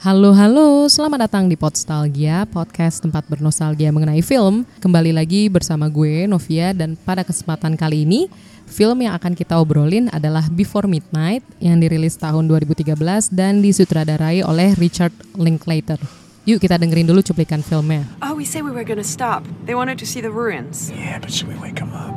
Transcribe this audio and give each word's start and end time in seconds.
Halo 0.00 0.32
halo, 0.32 0.88
selamat 0.88 1.28
datang 1.28 1.44
di 1.44 1.60
Podstalgia, 1.60 2.48
podcast 2.48 3.04
tempat 3.04 3.20
bernostalgia 3.28 3.92
mengenai 3.92 4.24
film. 4.24 4.64
Kembali 4.80 5.12
lagi 5.12 5.52
bersama 5.52 5.92
gue 5.92 6.24
Novia 6.24 6.72
dan 6.72 6.96
pada 6.96 7.20
kesempatan 7.20 7.76
kali 7.76 8.08
ini 8.08 8.32
film 8.64 9.04
yang 9.04 9.12
akan 9.12 9.36
kita 9.36 9.60
obrolin 9.60 10.08
adalah 10.08 10.48
Before 10.48 10.88
Midnight 10.88 11.44
yang 11.60 11.84
dirilis 11.84 12.16
tahun 12.16 12.48
2013 12.48 12.96
dan 13.28 13.60
disutradarai 13.60 14.40
oleh 14.40 14.72
Richard 14.80 15.12
Linklater. 15.36 16.00
Yuk 16.48 16.64
kita 16.64 16.80
dengerin 16.80 17.04
dulu 17.04 17.20
cuplikan 17.20 17.60
filmnya. 17.60 18.08
Oh, 18.24 18.32
we 18.32 18.48
said 18.48 18.64
we 18.64 18.72
were 18.72 18.88
gonna 18.88 19.04
stop. 19.04 19.44
They 19.68 19.76
wanted 19.76 20.00
to 20.00 20.08
see 20.08 20.24
the 20.24 20.32
ruins. 20.32 20.88
Yeah, 20.96 21.20
but 21.20 21.28
should 21.28 21.52
we 21.52 21.60
wake 21.60 21.76
him 21.76 21.92
up? 21.92 22.16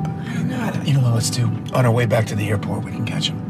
You 0.87 0.95
know 0.95 1.03
what, 1.03 1.19
let's 1.19 1.27
do? 1.27 1.51
On 1.75 1.83
our 1.83 1.91
way 1.91 2.07
back 2.07 2.31
to 2.31 2.35
the 2.39 2.47
airport, 2.47 2.87
we 2.87 2.95
can 2.95 3.03
catch 3.03 3.27
him. 3.27 3.43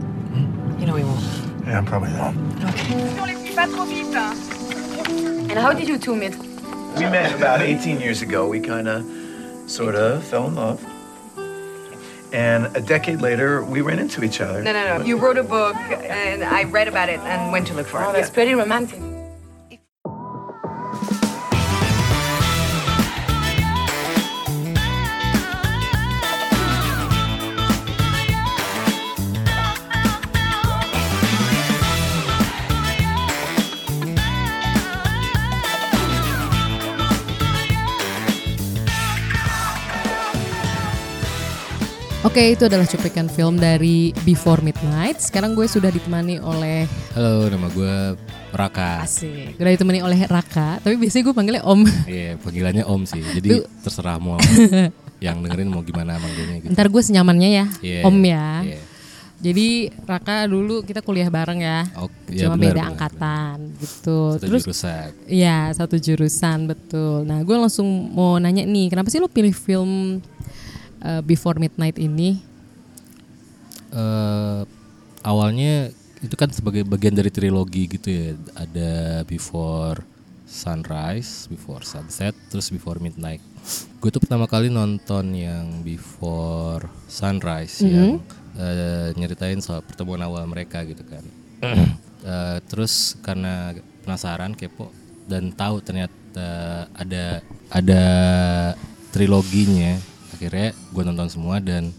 You 0.82 0.90
know 0.90 0.98
we 0.98 1.06
won't. 1.06 1.22
Yeah, 1.70 1.86
probably 1.86 2.10
not. 2.18 2.34
And 5.50 5.60
how 5.60 5.74
did 5.74 5.88
you 5.88 5.98
two 5.98 6.16
meet? 6.16 6.36
We 6.38 7.06
met 7.06 7.36
about 7.36 7.62
18 7.62 8.00
years 8.00 8.22
ago. 8.22 8.48
We 8.48 8.60
kind 8.60 8.88
of, 8.88 9.06
sort 9.70 9.96
of 9.96 10.24
fell 10.24 10.48
in 10.48 10.56
love. 10.56 10.84
And 12.34 12.76
a 12.76 12.82
decade 12.82 13.22
later, 13.22 13.64
we 13.64 13.82
ran 13.82 14.00
into 14.00 14.24
each 14.24 14.42
other. 14.42 14.64
No, 14.64 14.74
no, 14.74 14.98
no. 14.98 15.06
You 15.06 15.18
wrote 15.18 15.38
a 15.38 15.44
book, 15.44 15.76
and 15.76 16.44
I 16.44 16.64
read 16.64 16.88
about 16.88 17.10
it 17.10 17.20
and 17.20 17.52
went 17.52 17.68
to 17.68 17.74
look 17.76 17.86
for 17.88 18.02
it. 18.02 18.08
Oh, 18.08 18.12
that's 18.12 18.32
pretty 18.32 18.56
romantic. 18.56 19.00
Oke, 42.24 42.56
itu 42.56 42.64
adalah 42.64 42.88
cuplikan 42.88 43.28
film 43.28 43.60
dari 43.60 44.16
Before 44.24 44.64
Midnight. 44.64 45.20
Sekarang 45.20 45.52
gue 45.54 45.68
sudah 45.68 45.92
ditemani 45.92 46.40
oleh 46.40 46.88
Halo, 47.12 47.52
nama 47.52 47.68
gue 47.68 48.16
Raka. 48.50 49.04
Asik. 49.04 49.60
Udah 49.60 49.68
ditemani 49.70 50.00
oleh 50.00 50.24
Raka, 50.24 50.80
tapi 50.80 50.96
biasanya 50.96 51.24
gue 51.28 51.36
panggilnya 51.36 51.64
Om. 51.68 51.82
Iya, 52.08 52.40
panggilannya 52.40 52.86
Om 52.88 53.02
sih. 53.04 53.20
Jadi 53.20 53.50
Lu- 53.52 53.68
terserah 53.84 54.18
mau 54.18 54.40
yang 55.26 55.44
dengerin 55.44 55.68
mau 55.68 55.84
gimana 55.84 56.16
manggilnya 56.16 56.64
gitu. 56.64 56.72
Ntar 56.72 56.88
gue 56.88 57.02
senyamannya 57.04 57.50
ya, 57.52 57.66
Iya, 57.84 58.00
Om 58.08 58.18
ya. 58.24 58.48
iya. 58.64 58.80
Jadi 59.44 59.68
Raka 60.08 60.48
dulu 60.48 60.88
kita 60.88 61.04
kuliah 61.04 61.28
bareng 61.28 61.60
ya. 61.60 61.84
Oke, 62.00 62.16
iya, 62.32 62.48
Cuma 62.48 62.56
benar, 62.56 62.64
beda 62.64 62.80
benar, 62.80 62.92
angkatan 62.96 63.56
gitu. 63.76 64.20
Satu 64.32 64.44
Terus 64.48 64.62
jurusan. 64.64 65.10
Iya 65.28 65.58
satu 65.76 65.96
jurusan 66.00 66.60
betul. 66.64 67.28
Nah 67.28 67.44
gue 67.44 67.52
langsung 67.54 67.84
mau 68.10 68.40
nanya 68.40 68.64
nih, 68.64 68.88
kenapa 68.88 69.12
sih 69.12 69.20
lo 69.20 69.28
pilih 69.28 69.52
film 69.52 70.24
uh, 71.04 71.22
Before 71.22 71.60
Midnight 71.60 72.00
ini? 72.00 72.54
Eh, 73.94 74.62
awalnya 75.22 75.94
itu 76.24 76.34
kan 76.34 76.50
sebagai 76.50 76.82
bagian 76.88 77.14
dari 77.14 77.30
trilogi 77.30 77.86
gitu 77.86 78.10
ya. 78.10 78.34
Ada 78.58 79.22
Before 79.30 80.02
Sunrise, 80.50 81.46
Before 81.46 81.86
Sunset, 81.86 82.34
terus 82.50 82.74
Before 82.74 82.98
Midnight. 82.98 83.42
Gue 84.02 84.10
tuh 84.10 84.20
pertama 84.20 84.50
kali 84.50 84.74
nonton 84.74 85.30
yang 85.38 85.86
Before 85.86 86.90
Sunrise 87.06 87.86
yang 87.86 88.18
eh, 88.58 89.14
nyeritain 89.14 89.62
soal 89.62 89.86
pertemuan 89.86 90.26
awal 90.26 90.50
mereka 90.50 90.82
gitu 90.84 91.06
kan. 91.06 91.24
Eh, 92.24 92.60
terus 92.72 93.20
karena 93.20 93.76
penasaran 94.00 94.56
kepo 94.56 94.88
dan 95.28 95.52
tahu 95.52 95.84
ternyata 95.84 96.88
ada 96.96 97.44
ada 97.68 98.04
triloginya 99.12 100.00
akhirnya 100.34 100.74
gue 100.74 101.04
nonton 101.06 101.30
semua 101.30 101.62
dan 101.62 101.94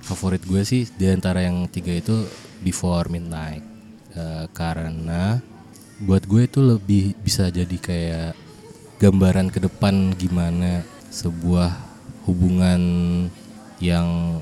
favorit 0.00 0.40
gue 0.46 0.62
sih 0.64 0.88
di 0.96 1.10
antara 1.10 1.44
yang 1.44 1.68
tiga 1.68 1.92
itu 1.92 2.24
Before 2.64 3.08
Midnight. 3.12 3.62
Eh, 4.10 4.46
karena 4.50 5.38
buat 6.02 6.24
gue 6.24 6.48
itu 6.48 6.58
lebih 6.64 7.14
bisa 7.20 7.46
jadi 7.52 7.76
kayak 7.76 8.32
gambaran 8.98 9.52
ke 9.52 9.60
depan 9.62 10.12
gimana 10.16 10.82
sebuah 11.12 11.72
hubungan 12.28 12.80
yang 13.80 14.40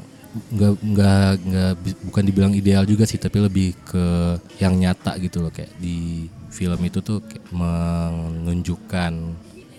nggak 0.52 0.72
nggak 0.82 1.32
nggak 1.40 1.72
bukan 2.10 2.24
dibilang 2.24 2.52
ideal 2.54 2.84
juga 2.84 3.08
sih 3.08 3.18
tapi 3.18 3.42
lebih 3.42 3.74
ke 3.86 4.38
yang 4.62 4.78
nyata 4.78 5.18
gitu 5.20 5.44
loh. 5.44 5.52
Kayak 5.52 5.72
di 5.76 6.28
film 6.48 6.80
itu 6.84 7.04
tuh 7.04 7.20
menunjukkan 7.52 9.12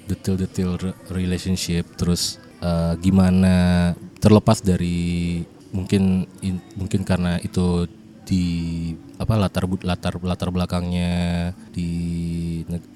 detail-detail 0.10 0.72
re- 0.82 0.98
relationship 1.14 1.86
terus 1.98 2.42
eh, 2.62 2.94
gimana 3.00 3.56
terlepas 4.20 4.60
dari 4.64 5.42
mungkin 5.70 6.26
in- 6.42 6.66
mungkin 6.76 7.06
karena 7.06 7.38
itu 7.40 7.88
di 8.30 8.46
apa 9.18 9.34
latar 9.34 9.66
latar 9.82 10.22
latar 10.22 10.54
belakangnya 10.54 11.50
di 11.74 11.90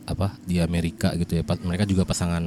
apa 0.06 0.38
di 0.46 0.62
Amerika 0.62 1.10
gitu 1.18 1.42
ya. 1.42 1.44
Mereka 1.44 1.90
juga 1.90 2.06
pasangan 2.06 2.44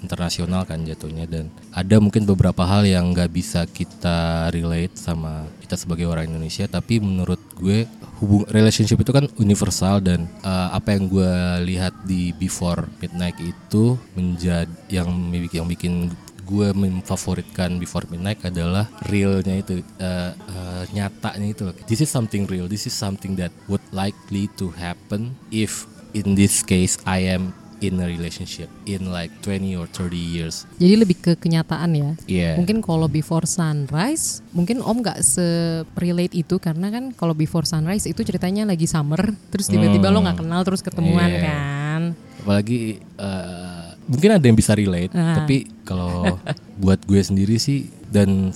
internasional 0.00 0.64
kan 0.64 0.80
jatuhnya. 0.80 1.28
Dan 1.28 1.52
ada 1.68 2.00
mungkin 2.00 2.24
beberapa 2.24 2.64
hal 2.64 2.88
yang 2.88 3.12
nggak 3.12 3.28
bisa 3.28 3.68
kita 3.68 4.48
relate 4.56 4.96
sama 4.96 5.44
kita 5.60 5.76
sebagai 5.76 6.08
orang 6.08 6.32
Indonesia. 6.32 6.64
Tapi 6.64 6.96
menurut 6.98 7.38
gue 7.60 7.84
hubung 8.24 8.48
relationship 8.48 9.04
itu 9.04 9.12
kan 9.12 9.28
universal. 9.36 10.00
Dan 10.00 10.24
eh, 10.40 10.68
apa 10.72 10.96
yang 10.96 11.12
gue 11.12 11.34
lihat 11.68 11.92
di 12.08 12.32
Before 12.32 12.88
Midnight 13.04 13.36
itu 13.36 14.00
menjadi 14.16 14.72
yang 14.88 15.28
yang 15.52 15.68
bikin 15.68 16.08
gue 16.50 16.68
memfavoritkan 16.74 17.78
Before 17.78 18.10
Midnight 18.10 18.42
adalah 18.42 18.90
realnya 19.06 19.62
itu 19.62 19.78
eh, 19.78 20.32
eh, 20.34 20.82
nyatanya 20.90 21.46
itu. 21.46 21.70
This 21.86 22.02
is 22.02 22.10
something 22.10 22.50
real. 22.50 22.66
This 22.66 22.90
is 22.90 22.94
something 22.94 23.38
that 23.38 23.54
would 23.70 23.82
likely 23.94 24.50
to 24.58 24.74
happen 24.74 25.38
if 25.54 25.86
in 26.10 26.34
this 26.34 26.66
case 26.66 26.98
I 27.06 27.30
am 27.30 27.54
in 27.80 27.96
a 27.96 28.04
relationship 28.04 28.68
in 28.84 29.08
like 29.08 29.32
20 29.40 29.72
or 29.80 29.88
30 29.88 30.12
years. 30.12 30.68
Jadi 30.76 30.94
lebih 31.00 31.16
ke 31.16 31.32
kenyataan 31.32 31.90
ya. 31.96 32.10
Iya. 32.28 32.50
Mungkin 32.60 32.84
kalau 32.84 33.08
Before 33.08 33.48
Sunrise, 33.48 34.44
mungkin 34.52 34.84
Om 34.84 35.00
nggak 35.00 35.24
se-relate 35.24 36.36
itu 36.36 36.60
karena 36.60 36.92
kan 36.92 37.16
kalau 37.16 37.32
Before 37.32 37.64
Sunrise 37.64 38.04
itu 38.04 38.20
ceritanya 38.20 38.68
lagi 38.68 38.84
summer, 38.84 39.32
terus 39.48 39.72
tiba-tiba 39.72 40.12
lo 40.12 40.20
nggak 40.20 40.44
kenal 40.44 40.60
terus 40.60 40.84
ketemuan 40.84 41.30
Iya. 41.32 41.40
kan. 41.40 42.02
Apalagi 42.44 43.00
eh, 43.00 43.79
mungkin 44.10 44.30
ada 44.34 44.42
yang 44.42 44.58
bisa 44.58 44.74
relate, 44.74 45.14
Ah. 45.14 45.38
tapi 45.38 45.70
kalau 45.86 46.34
buat 46.82 46.98
gue 47.06 47.22
sendiri 47.22 47.56
sih 47.56 47.86
dan 48.10 48.50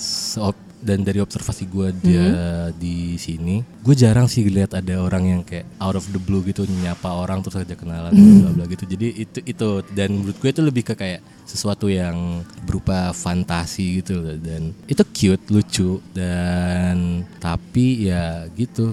dan 0.85 1.01
dari 1.01 1.17
observasi 1.17 1.65
gue 1.65 1.97
dia 1.97 2.21
Mm-hmm. 2.21 2.77
di 2.77 3.17
sini, 3.17 3.65
gue 3.81 3.95
jarang 3.97 4.29
sih 4.29 4.45
lihat 4.45 4.77
ada 4.77 5.01
orang 5.01 5.25
yang 5.25 5.41
kayak 5.41 5.65
out 5.81 5.97
of 5.97 6.05
the 6.13 6.21
blue 6.21 6.45
gitu 6.45 6.69
nyapa 6.69 7.09
orang 7.09 7.41
terus 7.41 7.57
aja 7.57 7.73
kenalan 7.73 8.13
bla 8.13 8.53
bla 8.53 8.65
gitu. 8.69 8.85
Jadi 8.85 9.25
itu 9.25 9.39
itu 9.41 9.69
dan 9.97 10.13
menurut 10.13 10.37
gue 10.37 10.51
itu 10.53 10.61
lebih 10.61 10.85
ke 10.85 10.93
kayak 10.93 11.25
sesuatu 11.45 11.89
yang 11.89 12.45
berupa 12.65 13.17
fantasi 13.17 14.05
gitu 14.05 14.21
loh 14.21 14.37
dan 14.37 14.77
itu 14.85 15.01
cute, 15.09 15.45
lucu 15.49 16.05
dan 16.13 17.25
tapi 17.39 18.05
ya 18.05 18.45
gitu 18.53 18.93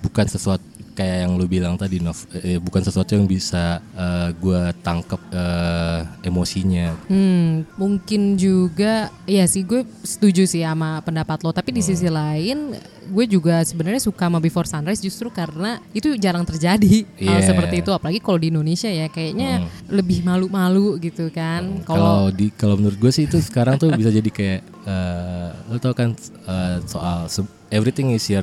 bukan 0.00 0.26
sesuatu 0.26 0.62
kayak 0.92 1.24
yang 1.24 1.40
lu 1.40 1.48
bilang 1.48 1.80
tadi 1.80 2.04
Nov 2.04 2.28
eh, 2.36 2.60
bukan 2.60 2.84
sesuatu 2.84 3.16
yang 3.16 3.24
bisa 3.24 3.80
eh, 3.96 4.28
gue 4.36 4.60
tangkep 4.84 5.20
eh, 5.32 6.00
emosinya 6.28 6.92
Hmm, 7.08 7.64
mungkin 7.80 8.36
juga 8.36 9.08
ya 9.24 9.48
sih 9.48 9.64
gue 9.64 9.88
setuju 10.04 10.44
sih 10.44 10.60
sama 10.60 11.00
pendapat 11.00 11.40
lo. 11.40 11.50
Tapi 11.50 11.72
di 11.72 11.80
Hmm. 11.80 11.88
sisi 11.88 12.08
lain, 12.12 12.76
gue 13.08 13.24
juga 13.24 13.64
sebenarnya 13.64 14.04
suka 14.04 14.28
sama 14.28 14.38
Before 14.38 14.68
Sunrise 14.68 15.00
justru 15.00 15.32
karena 15.32 15.80
itu 15.96 16.12
jarang 16.20 16.44
terjadi 16.44 17.08
hal 17.08 17.40
Iya. 17.40 17.40
Hmm. 17.40 17.48
seperti 17.48 17.74
itu. 17.80 17.90
Apalagi 17.90 18.20
kalau 18.20 18.36
di 18.36 18.52
Indonesia 18.52 18.88
ya, 18.92 19.08
kayaknya 19.08 19.64
lebih 19.88 20.20
malu-malu 20.22 21.00
gitu 21.00 21.32
kan. 21.32 21.80
kalau 21.88 22.28
Kalau 22.28 22.36
di 22.36 22.46
kalau 22.52 22.76
menurut 22.76 23.00
gue 23.00 23.12
sih 23.12 23.24
itu 23.24 23.40
sekarang 23.40 23.80
tuh 23.80 23.88
bisa 23.96 24.12
jadi 24.12 24.28
kayak 24.28 24.60
eh, 24.84 25.48
lo 25.72 25.80
tau 25.80 25.96
kan 25.96 26.12
eh, 26.48 26.76
soal 26.84 27.32
everything 27.72 28.12
is 28.12 28.28
a, 28.28 28.40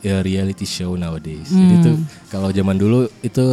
real- 0.00 0.14
a 0.14 0.22
reality 0.22 0.64
show 0.64 0.94
nowadays. 0.94 1.48
Jadi 1.48 1.74
tuh 1.82 1.96
kalau 2.28 2.48
zaman 2.48 2.74
dulu 2.74 3.06
itu 3.20 3.46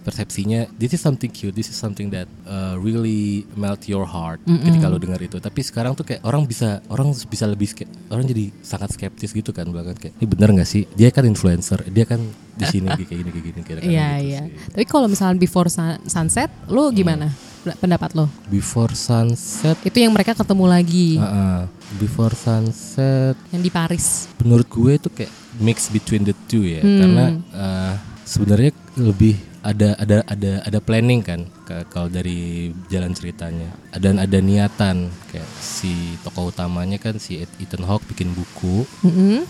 persepsinya 0.00 0.64
this 0.74 0.96
is 0.96 1.00
something 1.00 1.28
cute 1.28 1.52
this 1.52 1.68
is 1.68 1.76
something 1.76 2.08
that 2.08 2.24
uh, 2.44 2.80
really 2.80 3.44
melt 3.54 3.84
your 3.84 4.04
heart 4.04 4.40
ketika 4.44 4.88
lo 4.88 4.96
dengar 4.96 5.20
itu. 5.20 5.36
Tapi 5.36 5.60
sekarang 5.60 5.92
tuh 5.92 6.04
kayak 6.04 6.24
orang 6.24 6.44
bisa 6.44 6.80
orang 6.88 7.12
bisa 7.12 7.44
lebih 7.44 7.68
orang 8.08 8.24
jadi 8.24 8.48
sangat 8.60 8.92
skeptis 8.92 9.32
gitu 9.32 9.52
kan 9.52 9.68
bahkan 9.68 9.92
kayak 9.94 10.16
ini 10.16 10.26
bener 10.26 10.48
nggak 10.54 10.68
sih? 10.68 10.88
Dia 10.92 11.08
kan 11.08 11.24
influencer 11.24 11.84
dia 11.88 12.04
kan 12.04 12.20
di 12.56 12.64
sini 12.64 12.88
kayak 12.96 13.08
gini 13.10 13.30
kayak 13.30 13.44
gini 13.44 13.60
kayak 13.62 13.78
Iya 13.84 14.08
gitu 14.16 14.26
iya. 14.26 14.40
sih. 14.44 14.72
Tapi 14.72 14.84
kalau 14.84 15.06
misalnya 15.06 15.36
Before 15.36 15.68
Sun- 15.68 16.00
Sunset, 16.04 16.48
lo 16.66 16.88
gimana 16.88 17.28
pendapat 17.76 18.16
lo? 18.16 18.24
before 18.48 18.92
sunset 18.92 19.76
Itu 19.84 20.00
yang 20.00 20.12
mereka 20.12 20.32
ketemu 20.32 20.64
lagi 20.64 21.20
uh-uh. 21.20 21.68
before 21.96 22.32
sunset 22.32 23.36
yang 23.50 23.60
di 23.60 23.68
Paris. 23.68 24.32
menurut 24.40 24.64
gue 24.64 24.92
itu 24.96 25.08
kayak 25.10 25.32
mix 25.58 25.90
between 25.90 26.22
the 26.22 26.32
two 26.46 26.64
ya 26.64 26.80
Hmm. 26.80 26.98
karena 26.98 27.24
uh, 27.52 27.94
sebenarnya 28.22 28.70
lebih 28.96 29.36
ada 29.58 29.98
ada 29.98 30.22
ada 30.24 30.62
ada 30.62 30.78
planning 30.78 31.18
kan 31.20 31.44
kalau 31.90 32.06
dari 32.06 32.70
jalan 32.86 33.10
ceritanya 33.10 33.66
dan 33.92 34.16
ada 34.16 34.38
niatan 34.38 35.10
kayak 35.28 35.44
si 35.58 36.14
tokoh 36.22 36.48
utamanya 36.48 36.96
kan 36.96 37.18
si 37.18 37.42
Ethan 37.42 37.82
Hawke 37.82 38.06
bikin 38.06 38.32
buku 38.32 38.86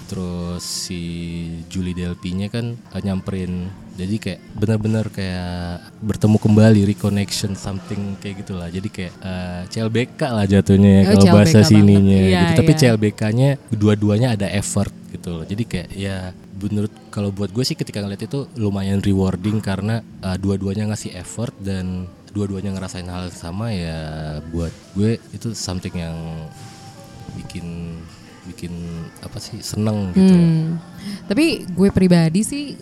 terus 0.08 0.64
si 0.64 1.00
Julie 1.68 1.92
Delpy-nya 1.92 2.48
kan 2.48 2.74
eh, 2.74 3.00
nyamperin 3.04 3.68
jadi 3.98 4.14
kayak 4.22 4.40
benar-benar 4.54 5.06
kayak 5.10 5.82
bertemu 5.98 6.36
kembali 6.38 6.80
reconnection 6.86 7.58
something 7.58 8.14
kayak 8.22 8.46
gitulah 8.46 8.70
jadi 8.70 8.86
kayak 8.86 9.12
eh, 9.18 9.62
CLBK 9.74 10.20
lah 10.30 10.46
jatuhnya 10.46 10.90
ya 10.90 11.02
Oh, 11.08 11.10
kalau 11.18 11.34
bahasa 11.42 11.60
sininya. 11.66 12.14
Iya, 12.14 12.40
gitu 12.40 12.52
tapi 12.62 12.72
iya. 12.72 12.78
CLBK-nya 12.78 13.48
dua-duanya 13.74 14.28
ada 14.38 14.46
effort 14.54 14.94
gitu 15.10 15.40
loh 15.40 15.44
jadi 15.48 15.62
kayak 15.66 15.88
ya 15.98 16.30
menurut 16.62 16.92
kalau 17.10 17.34
buat 17.34 17.50
gue 17.50 17.64
sih 17.66 17.74
ketika 17.74 17.98
ngeliat 18.04 18.22
itu 18.22 18.46
lumayan 18.54 19.02
rewarding 19.02 19.58
karena 19.58 20.04
uh, 20.22 20.38
dua-duanya 20.38 20.94
ngasih 20.94 21.16
effort 21.18 21.54
dan 21.58 22.06
dua-duanya 22.30 22.76
ngerasain 22.76 23.08
hal 23.08 23.32
sama 23.34 23.72
ya 23.72 23.98
buat 24.52 24.70
gue 24.94 25.16
itu 25.34 25.56
something 25.56 25.96
yang 25.96 26.14
bikin 27.34 27.98
bikin 28.48 28.72
apa 29.20 29.36
sih 29.40 29.60
seneng 29.60 30.12
gitu. 30.16 30.32
Hmm. 30.32 30.80
Tapi 31.28 31.68
gue 31.68 31.88
pribadi 31.92 32.40
sih 32.40 32.76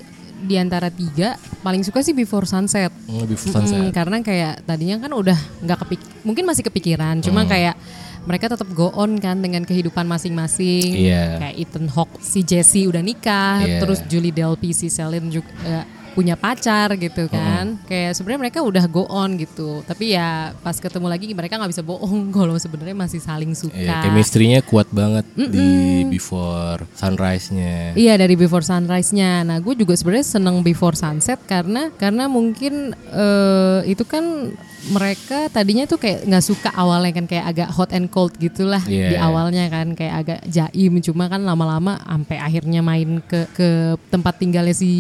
di 0.47 0.57
antara 0.57 0.89
tiga 0.89 1.35
paling 1.61 1.83
suka 1.83 2.01
sih 2.01 2.15
Before 2.15 2.47
Sunset. 2.47 2.95
Hmm, 3.05 3.27
Before 3.27 3.53
Sunset. 3.53 3.91
karena 3.91 4.17
kayak 4.21 4.63
tadinya 4.63 4.97
kan 4.97 5.11
udah 5.11 5.35
nggak 5.61 5.79
kepik, 5.83 6.01
mungkin 6.23 6.47
masih 6.47 6.63
kepikiran, 6.63 7.19
cuma 7.21 7.43
Hmm. 7.43 7.51
kayak 7.51 7.75
mereka 8.23 8.47
tetap 8.49 8.67
go 8.71 8.91
on 8.91 9.19
kan 9.19 9.39
dengan 9.39 9.63
kehidupan 9.63 10.03
masing-masing. 10.03 10.99
Iya. 10.99 11.39
Kayak 11.39 11.55
Ethan 11.61 11.87
Hawke 11.87 12.19
si 12.19 12.43
Jesse 12.43 12.87
udah 12.87 12.99
nikah, 12.99 13.63
Iya. 13.63 13.79
terus 13.79 14.03
Julie 14.07 14.31
Delpy 14.31 14.71
si 14.71 14.87
Celine 14.87 15.29
juga 15.29 15.47
eh, 15.63 15.85
punya 16.17 16.33
pacar 16.35 16.97
gitu 16.97 17.29
kan. 17.29 17.77
Kayak 17.85 18.17
sebenarnya 18.17 18.41
mereka 18.49 18.59
udah 18.65 18.85
go 18.89 19.05
on 19.07 19.37
gitu. 19.37 19.85
Tapi 19.85 20.17
ya 20.17 20.57
pas 20.65 20.81
ketemu 20.81 21.07
lagi 21.07 21.29
mereka 21.31 21.61
nggak 21.61 21.71
bisa 21.71 21.85
bohong 21.85 22.33
kalau 22.37 22.57
sebenarnya 22.57 22.97
masih 22.97 23.21
saling 23.21 23.53
suka. 23.53 23.77
Iya, 23.77 24.01
chemistry-nya 24.03 24.65
kuat 24.65 24.89
banget 24.89 25.29
di 25.37 25.69
Before 26.09 26.89
Sunrise-nya. 26.97 27.93
Iya 27.93 28.17
dari 28.17 28.33
Before 28.35 28.65
Sunrise-nya. 28.65 29.45
Nah, 29.45 29.61
gue 29.61 29.77
juga 29.77 29.93
sebenarnya 29.93 30.25
seneng 30.27 30.65
Before 30.65 30.97
Sunset 30.97 31.45
karena 31.45 31.93
karena 31.93 32.25
mungkin 32.27 32.97
eh, 33.13 33.81
itu 33.85 34.09
kan 34.09 34.57
mereka 34.87 35.51
tadinya 35.51 35.83
tuh 35.83 35.99
kayak 35.99 36.31
nggak 36.31 36.45
suka 36.47 36.71
awalnya 36.71 37.11
kan 37.11 37.27
kayak 37.27 37.47
agak 37.51 37.69
hot 37.75 37.91
and 37.91 38.07
cold 38.07 38.31
gitulah 38.39 38.79
Iya. 38.87 39.09
di 39.11 39.17
awalnya 39.19 39.67
kan 39.67 39.99
kayak 39.99 40.15
agak 40.23 40.41
jaim 40.47 41.03
cuma 41.03 41.27
kan 41.27 41.43
lama-lama 41.43 41.99
sampai 41.99 42.39
akhirnya 42.39 42.87
main 42.87 43.19
ke 43.19 43.51
ke 43.51 43.69
tempat 44.15 44.39
tinggalnya 44.39 44.71
si 44.71 44.95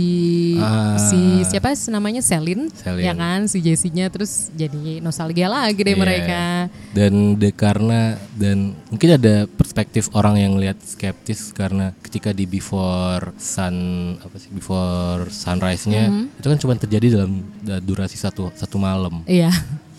Ah. 0.58 0.98
Si 1.06 1.20
siapa 1.44 1.70
sih 1.70 1.88
namanya 1.88 2.19
Selin, 2.19 2.69
Celine. 2.70 3.03
ya 3.03 3.12
kan 3.12 3.44
si 3.44 3.58
Jessinya 3.58 4.06
terus 4.06 4.50
jadi 4.53 4.99
nostalgia 4.99 5.47
lagi 5.47 5.79
deh 5.79 5.93
Iya. 5.93 5.99
mereka. 5.99 6.43
Dan 6.91 7.12
de 7.35 7.50
karena 7.50 8.00
dan 8.32 8.58
mungkin 8.87 9.11
ada 9.12 9.47
perspektif 9.47 10.08
orang 10.12 10.37
yang 10.37 10.53
lihat 10.55 10.76
skeptis 10.79 11.50
karena 11.50 11.94
ketika 12.00 12.31
di 12.31 12.44
before 12.44 13.31
sun 13.37 13.76
apa 14.19 14.37
sih 14.37 14.50
before 14.50 15.26
sunrise-nya 15.26 16.06
Mm-hmm. 16.06 16.38
itu 16.38 16.47
kan 16.47 16.58
cuma 16.58 16.75
terjadi 16.75 17.06
dalam 17.14 17.32
da- 17.61 17.79
durasi 17.79 18.14
satu 18.14 18.49
satu 18.53 18.76
malam. 18.76 19.23
Iya. 19.25 19.50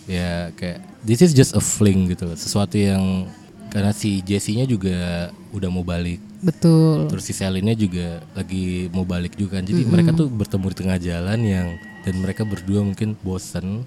Ya 0.06 0.52
kayak 0.54 0.80
this 1.02 1.20
is 1.20 1.32
just 1.32 1.52
a 1.52 1.60
fling 1.60 2.08
gitu. 2.08 2.32
Sesuatu 2.34 2.76
yang 2.76 3.28
karena 3.72 3.92
si 3.92 4.24
Jesse-nya 4.24 4.66
juga 4.66 5.30
udah 5.52 5.70
mau 5.72 5.84
balik. 5.84 6.24
Betul. 6.38 7.10
terus 7.10 7.26
si 7.26 7.34
Celine-nya 7.34 7.74
juga 7.74 8.22
lagi 8.38 8.94
mau 8.94 9.02
balik 9.02 9.34
juga. 9.34 9.58
Kan. 9.58 9.66
Jadi 9.66 9.90
mereka 9.90 10.14
tuh 10.14 10.30
bertemu 10.30 10.66
di 10.70 10.78
tengah 10.78 10.98
jalan 11.02 11.40
yang 11.42 11.68
dan 12.06 12.16
mereka 12.22 12.46
berdua 12.46 12.86
mungkin 12.86 13.18
bosen. 13.26 13.84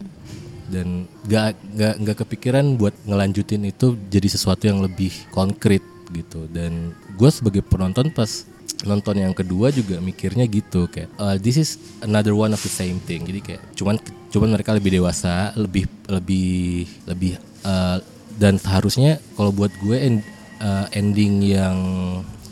Dan 0.71 1.11
gak 1.27 1.59
nggak 1.75 1.95
nggak 1.99 2.17
kepikiran 2.27 2.79
buat 2.79 2.95
ngelanjutin 3.03 3.67
itu 3.67 3.99
jadi 4.07 4.29
sesuatu 4.31 4.71
yang 4.71 4.83
lebih 4.83 5.11
konkret 5.35 5.83
gitu. 6.11 6.47
Dan 6.51 6.95
gue 7.19 7.31
sebagai 7.31 7.63
penonton 7.63 8.11
pas 8.15 8.47
nonton 8.87 9.19
yang 9.19 9.35
kedua 9.35 9.75
juga 9.75 9.99
mikirnya 9.99 10.47
gitu. 10.47 10.87
Kayak 10.87 11.11
"Uh, 11.19 11.37
this 11.43 11.59
is 11.59 11.79
another 12.07 12.35
one 12.39 12.55
of 12.55 12.63
the 12.63 12.71
same 12.71 13.03
thing. 13.03 13.27
Jadi 13.27 13.41
kayak 13.43 13.63
cuman 13.75 13.99
cuman 14.31 14.49
mereka 14.55 14.71
lebih 14.75 14.95
dewasa 14.95 15.51
lebih 15.59 15.91
lebih 16.07 16.87
lebih 17.07 17.33
uh, 17.67 17.99
dan 18.41 18.57
seharusnya 18.57 19.21
kalau 19.37 19.53
buat 19.53 19.69
gue 19.79 19.97
en- 20.01 20.25
uh, 20.59 20.89
ending 20.91 21.45
yang 21.45 21.77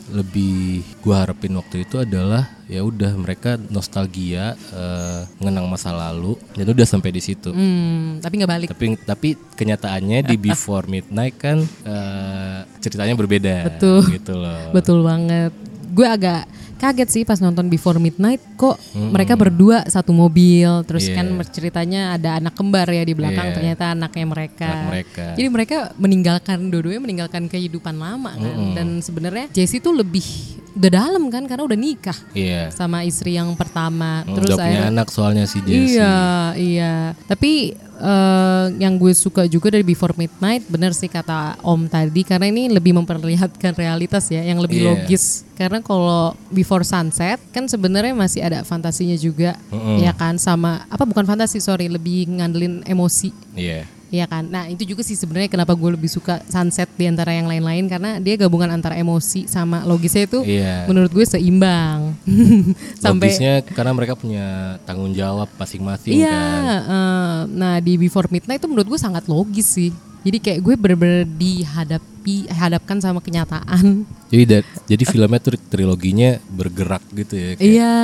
lebih 0.09 0.81
gua 0.99 1.21
harapin 1.21 1.53
waktu 1.53 1.85
itu 1.85 1.97
adalah 1.97 2.49
ya 2.65 2.81
udah 2.81 3.13
mereka 3.13 3.61
nostalgia 3.63 4.57
eh, 4.57 5.21
mengenang 5.37 5.69
masa 5.69 5.89
lalu 5.91 6.33
dan 6.51 6.65
udah 6.65 6.81
sampai 6.83 7.09
di 7.09 7.21
situ 7.21 7.49
Hmm, 7.49 8.17
tapi 8.17 8.41
nggak 8.41 8.49
balik. 8.49 8.67
tapi 8.69 8.85
tapi 8.99 9.27
kenyataannya 9.53 10.25
di 10.25 10.35
Before 10.43 10.85
Midnight 10.85 11.37
kan 11.37 11.61
eh, 11.61 12.59
ceritanya 12.79 13.13
berbeda 13.13 13.69
Betul. 13.69 14.01
gitu 14.11 14.33
loh 14.33 14.73
Betul 14.73 15.05
banget. 15.05 15.53
Gue 15.89 16.05
agak 16.05 16.49
kaget 16.79 17.09
sih 17.11 17.23
pas 17.23 17.37
nonton 17.37 17.67
Before 17.67 17.99
Midnight 17.99 18.39
kok 18.55 18.79
mereka 18.95 19.35
berdua 19.35 19.83
satu 19.85 20.09
mobil 20.09 20.65
terus 20.83 21.05
Iya. 21.05 21.15
kan 21.15 21.27
ceritanya 21.45 22.01
ada 22.13 22.39
anak 22.39 22.55
kembar 22.55 22.87
ya 22.87 23.03
di 23.03 23.11
belakang 23.11 23.51
Iya. 23.51 23.55
ternyata 23.55 23.83
anaknya 23.91 24.25
mereka. 24.25 24.65
Anak 24.65 24.87
mereka. 24.89 25.25
Jadi 25.35 25.47
mereka 25.49 25.77
meninggalkan 25.95 26.57
dua-duanya 26.69 27.01
meninggalkan 27.01 27.43
kehidupan 27.45 27.95
lama 27.95 28.31
kan 28.31 28.57
dan 28.73 28.87
sebenarnya 28.99 29.51
Jessie 29.51 29.77
tuh 29.77 29.91
lebih 29.91 30.23
udah 30.71 30.91
dalam 30.91 31.23
kan 31.27 31.43
karena 31.43 31.63
udah 31.63 31.75
nikah 31.75 32.15
iya 32.31 32.69
sama 32.69 33.01
istri 33.01 33.33
yang 33.33 33.53
pertama 33.53 34.21
Hmm, 34.21 34.35
terus 34.35 34.49
udah 34.49 34.57
punya 34.59 34.81
anak 34.87 35.07
soalnya 35.09 35.43
si 35.43 35.59
Jesse 35.59 35.97
Iya, 35.97 36.17
iya. 36.55 36.95
Tapi 37.25 37.73
eh, 37.95 38.65
yang 38.77 38.95
gue 38.95 39.11
suka 39.11 39.43
juga 39.45 39.69
dari 39.69 39.83
Before 39.83 40.15
Midnight, 40.15 40.63
bener 40.65 40.91
sih 40.91 41.07
kata 41.07 41.59
Om 41.59 41.85
tadi, 41.85 42.21
karena 42.21 42.47
ini 42.47 42.67
lebih 42.67 42.95
memperlihatkan 42.95 43.75
realitas 43.75 44.29
ya, 44.29 44.39
yang 44.41 44.57
lebih 44.57 44.79
Iya. 44.79 44.87
logis. 44.87 45.43
Karena 45.53 45.79
kalau 45.79 46.31
Before 46.47 46.81
Sunset 46.81 47.43
kan 47.49 47.65
sebenarnya 47.65 48.15
masih 48.15 48.39
ada 48.39 48.63
fantasinya 48.63 49.15
juga, 49.15 49.59
ya 49.97 50.13
kan? 50.13 50.37
Sama 50.37 50.87
apa 50.87 51.03
bukan 51.03 51.23
fantasi, 51.23 51.59
sorry, 51.59 51.87
lebih 51.87 52.29
ngandelin 52.31 52.81
emosi. 52.83 53.35
iya 53.53 53.83
Iya 54.09 54.25
kan. 54.25 54.41
Nah 54.43 54.65
itu 54.65 54.83
juga 54.83 54.99
sih 54.99 55.13
sebenarnya 55.13 55.47
kenapa 55.47 55.71
gue 55.71 55.89
lebih 55.91 56.07
suka 56.07 56.41
Sunset 56.43 56.89
di 56.91 57.05
antara 57.05 57.29
yang 57.29 57.45
lain-lain 57.45 57.85
karena 57.85 58.17
dia 58.17 58.35
gabungan 58.35 58.67
antara 58.67 58.93
emosi 58.95 59.45
sama 59.45 59.81
logisnya 59.83 60.25
itu 60.25 60.41
Iya. 60.41 60.85
menurut 60.85 61.09
gue 61.09 61.23
seimbang. 61.23 62.17
Sampai 62.97 63.29
logisnya 63.29 63.61
karena 63.63 63.91
mereka 63.91 64.13
punya 64.13 64.45
tanggung 64.83 65.13
jawab 65.13 65.45
masing-masing 65.53 66.17
Iya, 66.17 66.33
kan 66.33 66.63
eh, 66.83 67.37
nah 67.51 67.73
di 67.77 67.95
Before 67.95 68.25
Midnight 68.27 68.57
itu 68.57 68.67
menurut 68.67 68.87
gue 68.87 68.99
sangat 68.99 69.25
logis 69.25 69.69
sih. 69.69 69.93
Jadi 70.19 70.37
kayak 70.37 70.59
gue 70.59 70.73
bener-bener 70.75 71.23
dihadapi, 71.23 72.49
hadapkan 72.49 72.99
sama 72.99 73.19
kenyataan. 73.19 74.03
jadi 74.27 74.43
da- 74.57 74.67
jadi 74.91 75.03
filmnya 75.05 75.39
tuh 75.39 75.55
triloginya 75.63 76.41
bergerak 76.45 77.05
gitu 77.13 77.33
ya 77.33 77.49
kayak, 77.53 77.61
Iya, 77.63 77.95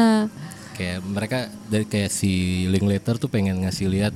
kayak 0.71 0.99
mereka 1.01 1.37
dari 1.65 1.83
kayak 1.83 2.07
si 2.09 2.31
Linklater 2.65 3.17
tuh 3.17 3.27
pengen 3.27 3.59
ngasih 3.61 3.89
lihat 3.89 4.13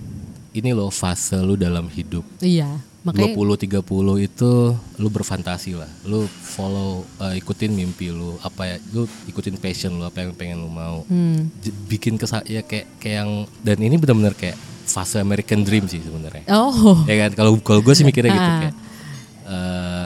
ini 0.52 0.70
loh 0.72 0.90
fase 0.90 1.38
lu 1.38 1.54
dalam 1.54 1.86
hidup 1.88 2.26
iya. 2.40 2.68
Makanya 3.00 3.32
20 3.32 3.80
30 3.80 4.28
itu 4.28 4.52
lu 5.00 5.08
berfantasi 5.08 5.72
lah. 5.72 5.88
Lu 6.04 6.28
follow 6.28 7.08
eh, 7.24 7.40
ikutin 7.40 7.72
mimpi 7.72 8.12
lu, 8.12 8.36
apa 8.44 8.68
ya 8.68 8.76
lu 8.92 9.08
ikutin 9.24 9.56
passion 9.56 9.96
lu 9.96 10.04
apa 10.04 10.20
yang 10.20 10.36
pengen 10.36 10.60
lu 10.60 10.68
mau. 10.68 11.08
Hmm. 11.08 11.48
Bikin 11.88 12.20
kesa 12.20 12.44
ya 12.44 12.60
kayak 12.60 13.00
kayak 13.00 13.16
yang 13.24 13.32
dan 13.64 13.80
ini 13.80 13.96
benar-benar 13.96 14.36
kayak 14.36 14.60
fase 14.84 15.16
American 15.16 15.64
Dream 15.64 15.88
sih 15.88 16.04
sebenarnya. 16.04 16.44
oh, 16.52 17.00
Ya 17.08 17.24
kan 17.24 17.40
kalau 17.40 17.56
kalau 17.64 17.80
gue 17.80 17.96
sih 17.96 18.04
mikirnya 18.04 18.36
gitu 18.36 18.44
Ah. 18.44 18.60
kayak 18.60 18.76
eh, 19.48 20.06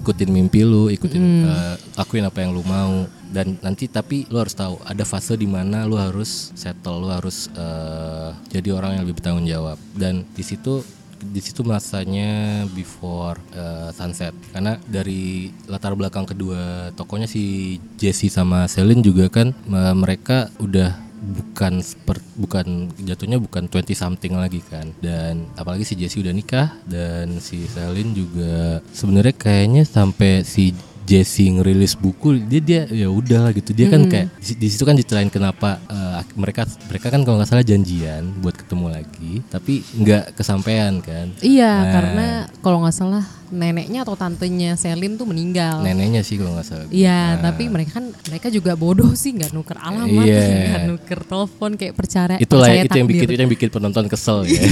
ikutin 0.00 0.30
mimpi 0.30 0.64
lu, 0.64 0.88
ikutin 0.88 1.20
Hmm. 1.20 1.44
eh, 1.44 1.76
lakuin 1.92 2.24
apa 2.24 2.40
yang 2.40 2.56
lu 2.56 2.64
mau 2.64 3.04
dan 3.30 3.56
nanti 3.62 3.86
tapi 3.86 4.26
lu 4.26 4.42
harus 4.42 4.58
tahu 4.58 4.82
ada 4.82 5.06
fase 5.06 5.38
di 5.38 5.46
mana 5.46 5.86
lu 5.86 5.94
harus 5.94 6.50
settle, 6.58 7.06
lu 7.06 7.08
harus 7.08 7.46
eh, 7.54 8.30
jadi 8.50 8.74
orang 8.74 8.98
yang 8.98 9.02
lebih 9.06 9.22
bertanggung 9.22 9.46
jawab. 9.46 9.78
Dan 9.94 10.26
di 10.34 10.42
situ 10.42 10.82
di 11.20 11.38
situ 11.38 11.62
masanya 11.62 12.64
before 12.74 13.38
eh, 13.54 13.90
sunset. 13.94 14.34
Karena 14.50 14.76
dari 14.82 15.52
latar 15.70 15.94
belakang 15.94 16.26
kedua 16.26 16.90
tokonya 16.98 17.30
si 17.30 17.76
Jesse 17.96 18.26
sama 18.26 18.66
Celine 18.66 19.04
juga 19.04 19.30
kan 19.30 19.54
me- 19.70 19.94
mereka 19.94 20.50
udah 20.58 21.10
bukan 21.20 21.84
seperti 21.84 22.24
bukan 22.40 22.88
jatuhnya 23.04 23.36
bukan 23.36 23.68
20 23.68 23.92
something 23.94 24.34
lagi 24.34 24.64
kan. 24.66 24.90
Dan 24.98 25.46
apalagi 25.54 25.86
si 25.86 25.94
Jesse 25.94 26.18
udah 26.18 26.34
nikah 26.34 26.74
dan 26.88 27.38
si 27.38 27.68
Celine 27.70 28.10
juga 28.16 28.80
sebenarnya 28.90 29.34
kayaknya 29.36 29.82
sampai 29.86 30.42
si 30.42 30.74
Jesse 31.10 31.42
ngerilis 31.42 31.94
buku 31.94 32.38
dia 32.40 32.60
dia 32.60 32.82
ya 32.86 33.10
udahlah 33.10 33.50
gitu 33.50 33.74
dia 33.74 33.90
kan 33.90 34.06
kayak 34.06 34.30
di, 34.38 34.52
di 34.54 34.68
situ 34.68 34.82
kan 34.82 34.94
diceritain 34.94 35.26
kenapa 35.26 35.82
eh, 35.84 36.22
mereka 36.34 36.62
mereka 36.86 37.10
kan 37.10 37.20
kalau 37.20 37.36
nggak 37.36 37.50
salah 37.50 37.64
janjian 37.64 38.30
buat 38.38 38.54
ketemu 38.54 38.86
lagi 38.88 39.42
tapi 39.44 39.82
nggak 39.82 40.32
kesampaian 40.32 41.02
kan 41.02 41.34
Iya, 41.40 41.66
Nah. 41.72 41.90
karena 41.90 42.26
kalau 42.60 42.78
nggak 42.80 42.94
salah 42.94 43.24
neneknya 43.50 44.00
atau 44.00 44.14
tantenya 44.14 44.78
Selin 44.78 45.18
tuh 45.18 45.26
meninggal. 45.26 45.82
neneknya 45.82 46.22
sih 46.22 46.38
kalau 46.38 46.54
nggak 46.54 46.62
salah 46.64 46.86
Iya, 46.88 47.42
tapi 47.42 47.66
mereka 47.66 47.98
kan 47.98 48.06
mereka 48.24 48.46
juga 48.46 48.72
bodoh 48.74 49.10
sih 49.12 49.34
nggak 49.34 49.50
nuker 49.50 49.74
alamat, 49.76 50.22
nggak 50.70 50.84
nuker 50.86 51.20
telepon 51.20 51.70
kayak 51.74 51.94
percaya 51.96 52.38
itulah 52.38 52.70
percaya 52.70 52.86
itu 52.86 52.94
yang 52.94 53.08
bikin 53.08 53.26
itu 53.26 53.34
yang 53.36 53.50
bikin 53.50 53.68
penonton 53.68 54.06
kesel 54.06 54.46
ya 54.46 54.62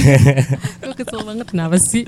kesel 0.99 1.21
banget 1.25 1.47
kenapa 1.49 1.77
sih? 1.77 2.07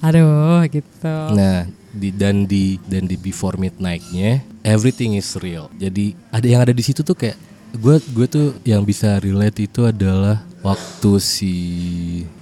Aduh, 0.00 0.64
gitu. 0.66 1.16
Nah, 1.32 1.68
di 1.96 2.12
dan 2.12 2.44
di 2.44 2.76
dan 2.84 3.08
di 3.08 3.16
Before 3.16 3.56
Midnight-nya 3.56 4.44
everything 4.62 5.16
is 5.16 5.32
real. 5.40 5.72
Jadi 5.80 6.12
ada 6.28 6.46
yang 6.46 6.60
ada 6.62 6.76
di 6.76 6.84
situ 6.84 7.00
tuh 7.00 7.16
kayak 7.16 7.40
gue 7.72 7.96
gue 8.12 8.26
tuh 8.28 8.46
yang 8.62 8.84
bisa 8.84 9.16
relate 9.18 9.64
itu 9.64 9.84
adalah 9.84 10.44
waktu 10.60 11.12
si 11.18 11.52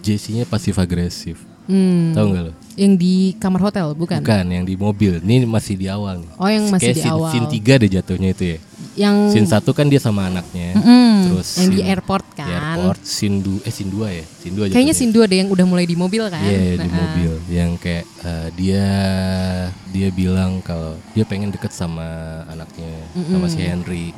Jesse-nya 0.02 0.44
pasif 0.44 0.76
agresif. 0.76 1.38
Hmm, 1.64 2.12
Tahu 2.12 2.26
nggak 2.28 2.44
lo? 2.44 2.52
yang 2.76 2.92
di 2.98 3.32
kamar 3.40 3.70
hotel 3.70 3.94
bukan? 3.96 4.20
Bukan, 4.20 4.44
yang 4.50 4.66
di 4.66 4.74
mobil. 4.76 5.22
Ini 5.22 5.46
masih 5.48 5.78
di 5.78 5.86
awal 5.88 6.20
nih. 6.20 6.30
Oh, 6.36 6.50
yang 6.50 6.66
masih 6.68 6.90
Kayak 6.90 6.96
di 6.98 7.02
scene, 7.06 7.14
awal. 7.14 7.30
Scene 7.32 7.46
3 7.48 7.80
deh 7.80 7.90
jatuhnya 7.94 8.28
itu 8.34 8.44
ya. 8.44 8.58
Yang 8.94 9.16
Scene 9.30 9.48
1 9.48 9.66
kan 9.70 9.86
dia 9.86 9.98
sama 9.98 10.26
anaknya. 10.26 10.74
Mm, 10.74 11.16
Terus 11.26 11.48
yang 11.58 11.68
di 11.68 11.80
airport 11.82 12.24
di 12.24 12.36
kan. 12.38 12.48
airport. 12.48 13.00
Scene 13.02 13.38
2 13.38 13.60
eh 13.60 13.72
scene 13.72 13.90
2 13.90 14.06
ya? 14.08 14.24
Scene 14.24 14.54
2 14.54 14.70
Kayaknya 14.70 14.94
scene 14.94 15.10
2 15.10 15.26
ada 15.26 15.36
yang 15.36 15.48
udah 15.48 15.66
mulai 15.66 15.82
di 15.82 15.94
mobil 15.94 16.22
kan? 16.26 16.40
Iya 16.40 16.78
di 16.78 16.86
Nah, 16.86 16.94
mobil 16.96 17.32
yang 17.48 17.70
kayak 17.74 18.04
eh, 18.22 18.48
dia 18.54 18.86
dia 19.88 20.08
bilang 20.10 20.58
kalau 20.60 20.94
dia 21.10 21.22
pengen 21.22 21.50
deket 21.50 21.70
sama 21.70 22.06
anaknya 22.46 22.92
sama 23.26 23.46
si 23.46 23.60
Henry. 23.60 24.14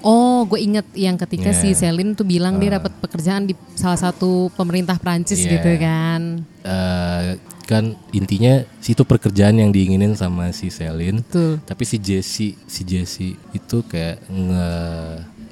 Oh, 0.00 0.44
gue 0.44 0.60
inget 0.60 0.84
yang 0.92 1.16
ketika 1.16 1.48
Iya. 1.48 1.56
si 1.56 1.72
Selin 1.72 2.12
tuh 2.12 2.28
bilang 2.28 2.60
dia 2.60 2.76
dapat 2.76 2.92
pekerjaan 3.00 3.48
di 3.48 3.56
salah 3.72 3.96
satu 3.96 4.52
pemerintah 4.52 5.00
Prancis 5.00 5.40
Iya. 5.40 5.56
gitu 5.56 5.70
kan. 5.80 6.44
Eh, 6.60 7.40
kan 7.64 7.96
intinya 8.12 8.62
situ 8.78 9.02
pekerjaan 9.02 9.56
yang 9.58 9.72
diinginin 9.72 10.14
sama 10.14 10.52
si 10.52 10.68
Selin. 10.68 11.24
Betul. 11.24 11.58
Tapi 11.64 11.82
si 11.88 11.96
Jesse 11.98 12.48
si 12.68 12.82
Jesse 12.84 13.34
itu 13.56 13.76
kayak 13.88 14.24
nge 14.28 14.68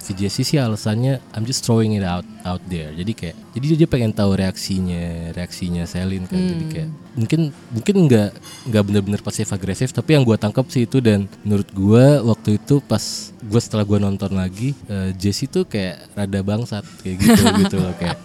si 0.03 0.13
Jesse 0.19 0.43
sih 0.43 0.59
alasannya 0.59 1.23
I'm 1.33 1.47
just 1.47 1.63
throwing 1.63 1.95
it 1.95 2.05
out 2.05 2.27
out 2.43 2.61
there. 2.69 2.91
Jadi 2.93 3.13
kayak 3.15 3.37
jadi 3.55 3.65
dia 3.85 3.89
pengen 3.89 4.11
tahu 4.11 4.35
reaksinya 4.35 5.31
reaksinya 5.33 5.87
Selin 5.87 6.27
kan. 6.27 6.39
Jadi 6.39 6.65
kayak 6.69 6.91
mungkin 7.13 7.41
mungkin 7.69 7.97
nggak 8.09 8.31
nggak 8.73 8.83
bener-bener 8.89 9.21
pasif 9.21 9.53
agresif 9.53 9.93
tapi 9.93 10.17
yang 10.17 10.25
gua 10.25 10.41
tangkap 10.41 10.65
sih 10.73 10.89
itu 10.89 10.97
dan 11.05 11.29
menurut 11.45 11.69
gua 11.77 12.25
waktu 12.25 12.57
itu 12.57 12.81
pas 12.81 13.31
gua 13.45 13.61
setelah 13.61 13.85
gua 13.85 14.01
nonton 14.01 14.33
lagi 14.33 14.73
eh, 14.89 15.13
Jesse 15.21 15.45
tuh 15.45 15.69
kayak 15.69 16.09
rada 16.17 16.41
bangsat 16.41 16.85
kayak 17.05 17.17
gitu 17.21 17.43
gitu 17.65 17.77
loh 17.85 17.93
kayak 18.01 18.17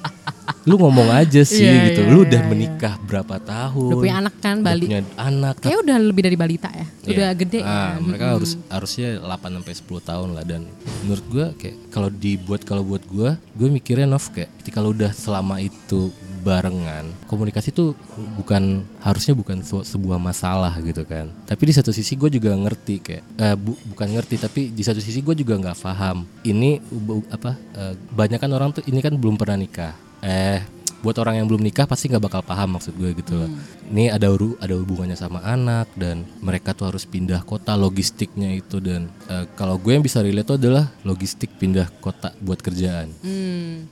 lu 0.67 0.75
ngomong 0.75 1.07
aja 1.09 1.41
sih 1.41 1.63
Iya, 1.63 1.79
gitu. 1.87 2.01
iya, 2.03 2.11
lu 2.11 2.19
iya, 2.19 2.25
udah 2.27 2.41
iya. 2.43 2.49
menikah 2.51 2.93
berapa 2.99 3.35
tahun? 3.39 3.87
Udah 3.87 3.97
punya 3.97 4.15
anak 4.19 4.35
kan, 4.37 4.55
Udah 4.59 4.67
Bali. 4.67 4.83
punya 4.83 5.01
anak. 5.15 5.55
Kayak 5.57 5.79
udah 5.79 5.97
lebih 5.97 6.21
dari 6.21 6.35
balita 6.35 6.67
ya. 6.69 6.83
Iya. 6.83 7.07
Udah 7.07 7.29
gede 7.33 7.59
Ah, 7.61 7.71
kan. 7.95 8.03
mereka 8.03 8.25
harus 8.35 8.51
harusnya 8.67 9.09
8 9.17 9.55
sampai 9.55 9.73
10 9.73 10.01
tahun 10.03 10.29
lah 10.29 10.43
dan 10.43 10.61
menurut 11.01 11.25
gua 11.25 11.45
kayak 11.55 11.75
kalau 11.87 12.09
dibuat 12.09 12.61
kalau 12.61 12.83
buat 12.83 12.99
gua, 13.07 13.29
gue 13.49 13.67
mikirnya 13.69 14.03
Nov 14.05 14.27
kayak 14.29 14.51
ketika 14.59 14.75
kalau 14.77 14.91
udah 14.91 15.09
selama 15.09 15.57
itu 15.57 16.11
barengan, 16.37 17.09
komunikasi 17.25 17.71
tuh 17.71 17.91
bukan 18.35 18.63
harusnya 18.99 19.33
bukan 19.33 19.57
sebuah 19.63 20.15
masalah 20.17 20.75
gitu 20.79 21.01
kan. 21.01 21.31
Tapi 21.43 21.63
di 21.65 21.73
satu 21.73 21.89
sisi 21.89 22.13
gue 22.13 22.27
juga 22.29 22.51
ngerti 22.51 22.95
kayak 22.99 23.23
eh, 23.35 23.55
bu- 23.55 23.79
bukan 23.87 24.07
ngerti 24.09 24.35
tapi 24.37 24.69
di 24.69 24.79
satu 24.79 24.99
sisi 24.99 25.19
gue 25.19 25.33
juga 25.33 25.55
nggak 25.55 25.75
paham. 25.77 26.27
Ini 26.41 26.77
bu- 26.85 27.23
apa 27.27 27.51
eh, 27.73 27.93
banyak 27.95 28.37
kan 28.37 28.47
orang 28.49 28.69
tuh 28.69 28.83
ini 28.83 28.99
kan 28.99 29.11
belum 29.13 29.35
pernah 29.35 29.55
nikah. 29.55 29.95
Eh 30.27 30.59
buat 30.97 31.13
orang 31.21 31.39
yang 31.39 31.47
belum 31.47 31.61
nikah 31.61 31.85
pasti 31.85 32.09
nggak 32.09 32.25
bakal 32.25 32.41
paham 32.41 32.75
maksud 32.75 32.97
gue 32.97 33.15
gitu 33.15 33.37
loh. 33.37 33.49
Ini 33.93 34.11
ada 34.11 34.27
uru, 34.27 34.57
ada 34.59 34.75
hubungannya 34.75 35.15
sama 35.15 35.39
anak 35.45 35.87
dan 35.95 36.25
mereka 36.43 36.73
tuh 36.73 36.89
harus 36.91 37.07
pindah 37.07 37.45
kota 37.45 37.77
logistiknya 37.77 38.51
itu 38.51 38.81
dan 38.83 39.07
eh, 39.29 39.45
kalau 39.55 39.79
gue 39.79 39.93
yang 39.93 40.03
bisa 40.03 40.19
relate 40.19 40.49
tuh 40.49 40.57
adalah 40.57 40.89
logistik 41.05 41.53
pindah 41.55 41.87
kota 42.01 42.33
buat 42.41 42.59
kerjaan. 42.59 43.13
Hmm. 43.23 43.87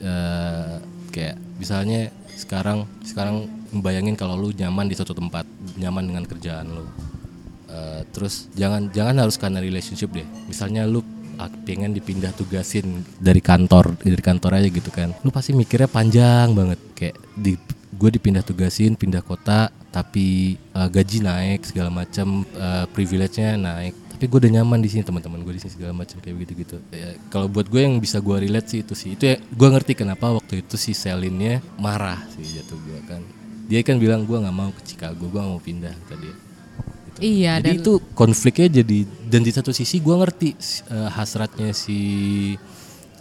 Eh, 0.00 0.76
kayak 1.12 1.36
misalnya 1.60 2.10
sekarang 2.34 2.88
sekarang 3.04 3.46
membayangin 3.70 4.16
kalau 4.18 4.34
lu 4.34 4.50
nyaman 4.50 4.88
di 4.88 4.96
suatu 4.96 5.12
tempat 5.14 5.44
nyaman 5.76 6.04
dengan 6.08 6.24
kerjaan 6.24 6.66
lu 6.72 6.84
Eh, 7.76 8.02
terus 8.14 8.48
jangan 8.56 8.88
jangan 8.88 9.26
harus 9.26 9.36
karena 9.36 9.60
relationship 9.60 10.08
deh 10.14 10.24
misalnya 10.48 10.88
lu 10.88 11.04
pengen 11.64 11.92
dipindah 11.92 12.32
tugasin 12.32 13.04
dari 13.20 13.38
kantor 13.44 13.96
dari 14.00 14.22
kantor 14.22 14.58
aja 14.60 14.68
gitu 14.68 14.90
kan. 14.90 15.12
Lu 15.22 15.30
pasti 15.30 15.52
mikirnya 15.52 15.88
panjang 15.88 16.56
banget. 16.56 16.78
Kayak 16.96 17.16
di 17.36 17.54
gue 17.96 18.10
dipindah 18.12 18.44
tugasin 18.44 18.92
pindah 18.92 19.24
kota 19.24 19.72
tapi 19.88 20.56
eh, 20.56 20.88
gaji 20.92 21.24
naik 21.24 21.64
segala 21.64 21.88
macam 21.88 22.44
eh, 22.44 22.84
privilege-nya 22.92 23.56
naik. 23.56 23.94
Tapi 24.16 24.32
gue 24.32 24.38
udah 24.48 24.52
nyaman 24.60 24.80
di 24.80 24.88
sini 24.88 25.04
teman-teman 25.04 25.44
gue 25.44 25.54
di 25.56 25.60
sini 25.60 25.72
segala 25.76 25.92
macam 25.92 26.16
kayak 26.24 26.40
begitu 26.40 26.52
gitu 26.64 26.76
Ya, 26.88 27.20
kalau 27.28 27.52
buat 27.52 27.68
gue 27.68 27.84
yang 27.84 28.00
bisa 28.00 28.16
gue 28.16 28.36
relate 28.48 28.68
sih 28.72 28.80
itu 28.80 28.96
sih. 28.96 29.12
Itu 29.12 29.24
ya 29.28 29.36
gue 29.36 29.68
ngerti 29.68 29.92
kenapa 29.92 30.32
waktu 30.32 30.64
itu 30.64 30.80
si 30.80 30.96
Selinnya 30.96 31.60
marah 31.76 32.24
sih 32.32 32.60
jatuh 32.60 32.80
gue 32.80 33.00
kan. 33.04 33.20
Dia 33.66 33.84
kan 33.84 34.00
bilang 34.00 34.24
gue 34.24 34.38
nggak 34.40 34.56
mau 34.56 34.72
ke 34.72 34.82
Chicago 34.88 35.28
gue 35.28 35.42
mau 35.42 35.60
pindah 35.60 35.92
tadi 36.08 36.46
Iya 37.16 37.58
jadi 37.58 37.76
dan 37.76 37.76
itu 37.80 37.92
konfliknya 38.12 38.68
jadi 38.82 38.98
dan 39.32 39.40
di 39.40 39.52
satu 39.52 39.72
sisi 39.72 40.04
gue 40.04 40.12
ngerti 40.12 40.50
eh, 40.92 41.08
hasratnya 41.08 41.72
si 41.72 41.98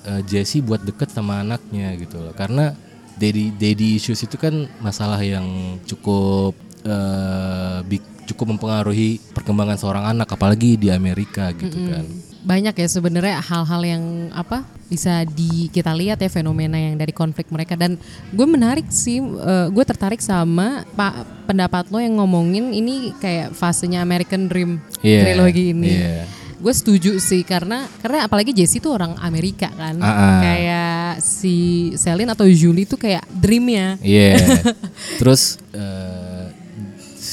eh, 0.04 0.22
Jesse 0.28 0.60
buat 0.60 0.84
deket 0.84 1.12
sama 1.16 1.40
anaknya 1.42 1.96
gitu 1.96 2.20
loh. 2.20 2.36
Karena 2.36 2.76
daddy 3.16 3.56
daddy 3.56 3.96
issues 3.96 4.20
itu 4.28 4.36
kan 4.36 4.68
masalah 4.84 5.24
yang 5.24 5.80
cukup 5.88 6.54
eh, 6.84 7.80
big- 7.88 8.14
cukup 8.26 8.58
mempengaruhi 8.58 9.22
perkembangan 9.32 9.78
seorang 9.78 10.06
anak 10.18 10.28
apalagi 10.34 10.76
di 10.82 10.90
Amerika 10.90 11.54
gitu 11.54 11.78
kan 11.94 12.06
banyak 12.46 12.78
ya 12.78 12.88
sebenarnya 12.88 13.42
hal-hal 13.42 13.82
yang 13.82 14.04
apa 14.32 14.62
bisa 14.86 15.26
di 15.26 15.66
kita 15.68 15.90
lihat 15.92 16.22
ya 16.22 16.30
fenomena 16.30 16.78
yang 16.78 16.94
dari 16.94 17.10
konflik 17.10 17.50
mereka 17.50 17.74
dan 17.74 17.98
gue 18.30 18.46
menarik 18.46 18.86
sih 18.88 19.18
eh, 19.18 19.68
gue 19.68 19.84
tertarik 19.84 20.22
sama 20.22 20.86
pak 20.94 21.26
pendapat 21.44 21.90
lo 21.90 21.98
yang 21.98 22.22
ngomongin 22.22 22.70
ini 22.70 23.10
kayak 23.18 23.50
fasenya 23.52 24.00
American 24.00 24.46
Dream 24.46 24.78
Iya, 25.02 25.26
trilogi 25.26 25.74
ini 25.74 25.90
iya. 25.90 26.30
gue 26.56 26.70
setuju 26.72 27.18
sih 27.18 27.42
karena 27.42 27.90
karena 27.98 28.30
apalagi 28.30 28.54
Jesse 28.54 28.78
tuh 28.78 28.94
orang 28.94 29.18
Amerika 29.20 29.74
kan 29.74 29.98
Ah, 29.98 30.06
ah. 30.06 30.40
kayak 30.40 31.02
si 31.20 31.56
Celine 31.98 32.30
atau 32.30 32.46
Julie 32.46 32.86
tuh 32.86 33.02
kayak 33.02 33.26
dreamnya 33.34 33.98
Iya. 34.06 34.38
Terus 35.20 35.58
eh, 35.74 36.15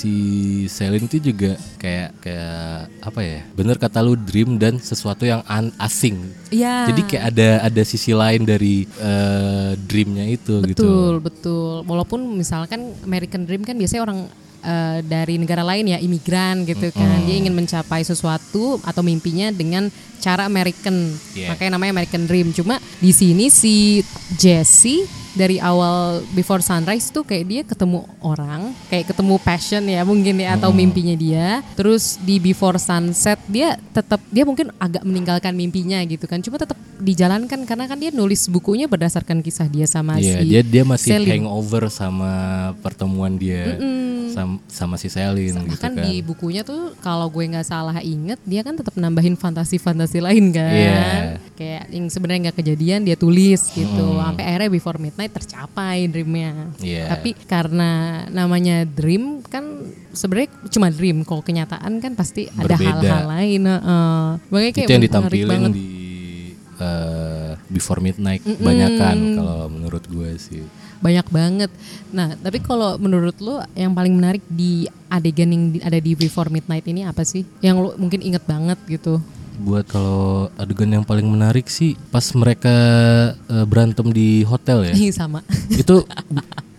si 0.02 0.14
Celine 0.66 1.06
itu 1.06 1.22
juga 1.22 1.54
kayak 1.78 2.10
kayak 2.18 2.90
apa 2.98 3.20
ya? 3.22 3.40
Bener 3.54 3.78
kata 3.78 4.02
lu 4.02 4.18
dream 4.18 4.58
dan 4.58 4.82
sesuatu 4.82 5.22
yang 5.22 5.46
an- 5.46 5.70
asing. 5.78 6.18
Iya. 6.50 6.90
Jadi 6.90 7.00
kayak 7.06 7.24
ada 7.30 7.48
ada 7.70 7.82
sisi 7.86 8.10
lain 8.10 8.42
dari 8.42 8.82
eh, 8.98 9.70
dreamnya 9.86 10.26
itu 10.26 10.58
gitu. 10.66 10.82
Betul, 10.82 11.12
betul. 11.22 11.72
Walaupun 11.86 12.20
misalkan 12.34 12.98
American 13.06 13.46
Dream 13.46 13.62
kan 13.62 13.78
biasanya 13.78 14.02
orang 14.02 14.20
eh, 14.62 14.98
dari 15.02 15.36
negara 15.36 15.66
lain 15.66 15.90
ya, 15.90 15.98
imigran 15.98 16.62
gitu 16.64 16.88
kan. 16.94 17.26
Dia 17.26 17.36
ingin 17.38 17.52
mencapai 17.52 18.06
sesuatu 18.06 18.78
atau 18.82 19.02
mimpinya 19.02 19.50
dengan 19.50 19.90
cara 20.22 20.46
American. 20.46 21.18
Yeah. 21.34 21.50
Makanya 21.52 21.76
namanya 21.76 21.92
American 22.00 22.30
Dream. 22.30 22.54
Cuma 22.54 22.78
di 23.02 23.10
sini 23.10 23.50
si 23.50 24.06
Jesse 24.38 25.02
dari 25.32 25.56
awal 25.56 26.20
Before 26.36 26.60
Sunrise 26.60 27.08
tuh 27.08 27.24
kayak 27.24 27.44
dia 27.48 27.62
ketemu 27.64 28.04
orang, 28.20 28.76
kayak 28.92 29.10
ketemu 29.16 29.40
passion 29.40 29.82
ya 29.88 30.04
mungkin 30.04 30.38
ya 30.38 30.60
atau 30.60 30.70
mimpinya 30.70 31.16
dia. 31.16 31.64
Terus 31.74 32.20
di 32.20 32.38
Before 32.38 32.76
Sunset 32.78 33.40
dia 33.48 33.80
tetap 33.96 34.20
dia 34.28 34.44
mungkin 34.44 34.70
agak 34.76 35.02
meninggalkan 35.02 35.56
mimpinya 35.56 35.98
gitu 36.04 36.28
kan. 36.28 36.38
Cuma 36.44 36.60
tetap 36.60 36.76
dijalankan 37.02 37.66
karena 37.66 37.90
kan 37.90 37.98
dia 37.98 38.14
nulis 38.14 38.46
bukunya 38.46 38.86
berdasarkan 38.86 39.42
kisah 39.42 39.66
dia 39.66 39.90
sama 39.90 40.22
Iya, 40.22 40.38
si 40.38 40.46
dia 40.46 40.60
dia 40.62 40.84
masih 40.86 41.18
Celine. 41.18 41.42
hangover 41.42 41.90
sama 41.90 42.32
pertemuan 42.78 43.34
dia 43.34 43.74
sama, 44.32 44.56
sama 44.66 44.94
si 44.96 45.12
Celine 45.12 45.62
gitu 45.68 45.76
Bahkan 45.76 45.92
kan. 45.94 46.04
di 46.08 46.24
bukunya 46.24 46.64
tuh 46.64 46.96
kalau 47.04 47.28
gue 47.28 47.44
nggak 47.44 47.68
salah 47.68 48.00
inget 48.00 48.40
dia 48.48 48.64
kan 48.64 48.74
tetap 48.74 48.96
nambahin 48.96 49.36
fantasi-fantasi 49.36 50.18
lain 50.24 50.50
kan. 50.50 50.72
Iya. 50.72 51.04
Kayak 51.54 51.84
yang 51.92 52.06
sebenarnya 52.08 52.40
nggak 52.48 52.58
kejadian 52.64 53.00
dia 53.04 53.16
tulis 53.16 53.60
gitu. 53.70 54.06
Sampai 54.18 54.44
akhirnya 54.48 54.70
Before 54.72 54.98
Midnight 54.98 55.32
tercapai 55.36 56.08
dreamnya. 56.08 56.72
Iya. 56.80 57.12
Tapi 57.12 57.36
karena 57.44 57.90
namanya 58.32 58.88
dream 58.88 59.44
kan 59.44 59.86
sebenarnya 60.10 60.50
cuma 60.72 60.88
dream. 60.88 61.22
Kalau 61.22 61.44
kenyataan 61.44 62.00
kan 62.00 62.12
pasti 62.16 62.48
ada 62.56 62.74
Berbeda. 62.74 62.88
hal-hal 62.98 63.24
lain. 63.28 63.62
Makanya 64.48 64.72
kayak 64.72 64.86
itu 64.88 64.92
yang 64.92 65.04
ditampilin 65.04 65.48
banget. 65.48 65.72
di 65.76 65.88
eh, 66.80 67.50
Before 67.68 68.00
Midnight 68.00 68.42
banyakan 68.58 69.16
kalau 69.36 69.60
menurut 69.70 70.04
gue 70.08 70.30
sih. 70.40 70.64
Banyak 71.02 71.26
banget. 71.28 71.70
Nah, 72.14 72.38
tapi 72.38 72.62
kalau 72.62 72.94
menurut 72.96 73.36
lo 73.42 73.58
yang 73.74 73.92
paling 73.92 74.14
menarik 74.14 74.40
di 74.46 74.86
adegan 75.10 75.50
yang 75.50 75.64
ada 75.82 75.98
di 75.98 76.14
Before 76.14 76.48
Midnight 76.48 76.86
ini 76.86 77.02
apa 77.02 77.26
sih? 77.26 77.42
Yang 77.58 77.76
lo 77.82 77.90
mungkin 77.98 78.22
inget 78.22 78.46
banget 78.46 78.78
gitu. 78.86 79.18
Buat 79.60 79.90
kalau 79.90 80.48
adegan 80.56 80.88
yang 80.88 81.04
paling 81.04 81.26
menarik 81.28 81.68
sih 81.68 81.98
pas 82.08 82.24
mereka 82.32 82.72
eh, 83.36 83.66
berantem 83.66 84.08
di 84.14 84.46
hotel 84.46 84.88
ya. 84.88 84.94
Sama. 85.20 85.42
itu 85.68 86.06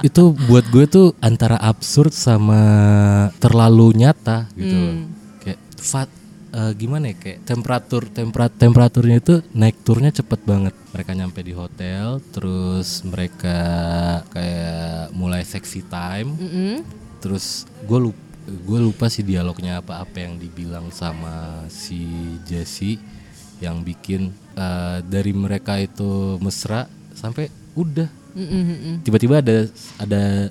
itu 0.03 0.23
buat 0.49 0.65
gue 0.71 0.83
tuh 0.87 1.07
antara 1.23 1.55
absurd 1.55 2.11
sama 2.11 2.59
terlalu 3.39 4.03
nyata 4.03 4.47
gitu 4.55 4.75
loh. 4.75 4.95
Kayak 5.39 5.59
fat 5.79 6.09
eh, 6.53 6.71
gimana 6.77 7.11
ya 7.11 7.15
kayak 7.17 7.39
temperatur 7.43 8.05
temperat 8.07 8.53
temperaturnya 8.55 9.17
itu 9.19 9.35
naik 9.57 9.81
turnya 9.81 10.13
cepet 10.13 10.39
banget. 10.45 10.73
Mereka 10.93 11.11
nyampe 11.17 11.41
di 11.41 11.53
hotel, 11.57 12.21
terus 12.29 13.01
mereka 13.03 13.57
kayak 14.29 15.11
mulai 15.17 15.41
sexy 15.41 15.81
time. 15.89 16.37
Terus 17.19 17.65
gue 17.83 17.99
lupa 18.09 18.21
gue 18.43 18.79
lupa 18.79 19.07
sih 19.07 19.23
dialognya 19.23 19.79
apa 19.79 20.03
apa 20.03 20.19
yang 20.19 20.35
dibilang 20.35 20.91
sama 20.91 21.63
si 21.71 22.03
Jesse 22.43 22.99
yang 23.63 23.81
bikin 23.87 24.35
eh, 24.59 24.99
dari 25.07 25.31
mereka 25.31 25.79
itu 25.79 26.35
mesra 26.43 26.85
sampai 27.15 27.47
udah 27.73 28.09
tiba-tiba 29.05 29.39
ada 29.45 29.69
ada 30.01 30.49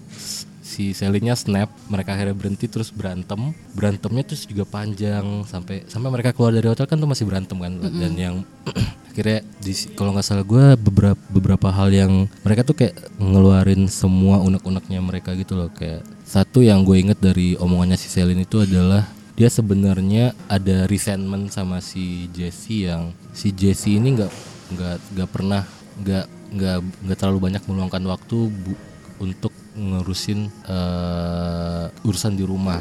si 0.72 0.96
Selinnya 0.96 1.36
snap 1.36 1.68
mereka 1.92 2.16
akhirnya 2.16 2.32
berhenti 2.32 2.64
terus 2.64 2.88
berantem. 2.88 3.52
Berantemnya 3.76 4.24
terus 4.24 4.48
juga 4.48 4.64
panjang 4.64 5.44
sampai 5.44 5.84
sampai 5.84 6.08
mereka 6.08 6.32
keluar 6.32 6.56
dari 6.56 6.64
hotel 6.64 6.88
kan 6.88 6.96
tuh 6.96 7.10
masih 7.12 7.28
berantem 7.28 7.60
kan. 7.60 7.76
Dan 7.76 8.12
yang 8.16 8.36
akhirnya 9.12 9.44
di 9.60 9.72
kalau 9.92 10.16
nggak 10.16 10.24
salah 10.24 10.44
gue 10.48 10.64
beberapa 10.80 11.20
beberapa 11.28 11.68
hal 11.68 11.92
yang 11.92 12.24
mereka 12.40 12.64
tuh 12.64 12.72
kayak 12.80 12.96
ngeluarin 13.20 13.84
semua 13.92 14.40
unek-uneknya 14.40 15.04
mereka 15.04 15.36
gitu 15.36 15.52
loh. 15.52 15.68
Kayak 15.68 16.08
satu 16.24 16.64
yang 16.64 16.80
gue 16.88 16.96
inget 16.96 17.20
dari 17.20 17.60
omongannya 17.60 18.00
si 18.00 18.08
Selin 18.08 18.40
itu 18.40 18.64
adalah 18.64 19.04
dia 19.36 19.52
sebenarnya 19.52 20.32
ada 20.48 20.88
resentment 20.88 21.52
sama 21.52 21.84
si 21.84 22.32
Jesse 22.32 22.88
yang 22.88 23.12
si 23.36 23.52
Jesse 23.52 23.96
ini 24.00 24.16
nggak 24.16 24.32
nggak 24.72 24.96
nggak 25.16 25.28
pernah 25.28 25.62
nggak 26.00 26.24
nggak 26.52 26.76
nggak 27.04 27.18
terlalu 27.20 27.38
banyak 27.48 27.62
meluangkan 27.64 28.04
waktu 28.08 28.38
bu- 28.48 28.80
untuk 29.20 29.52
ngurusin 29.76 30.40
eh, 30.68 32.06
urusan 32.06 32.34
di 32.36 32.44
rumah. 32.44 32.80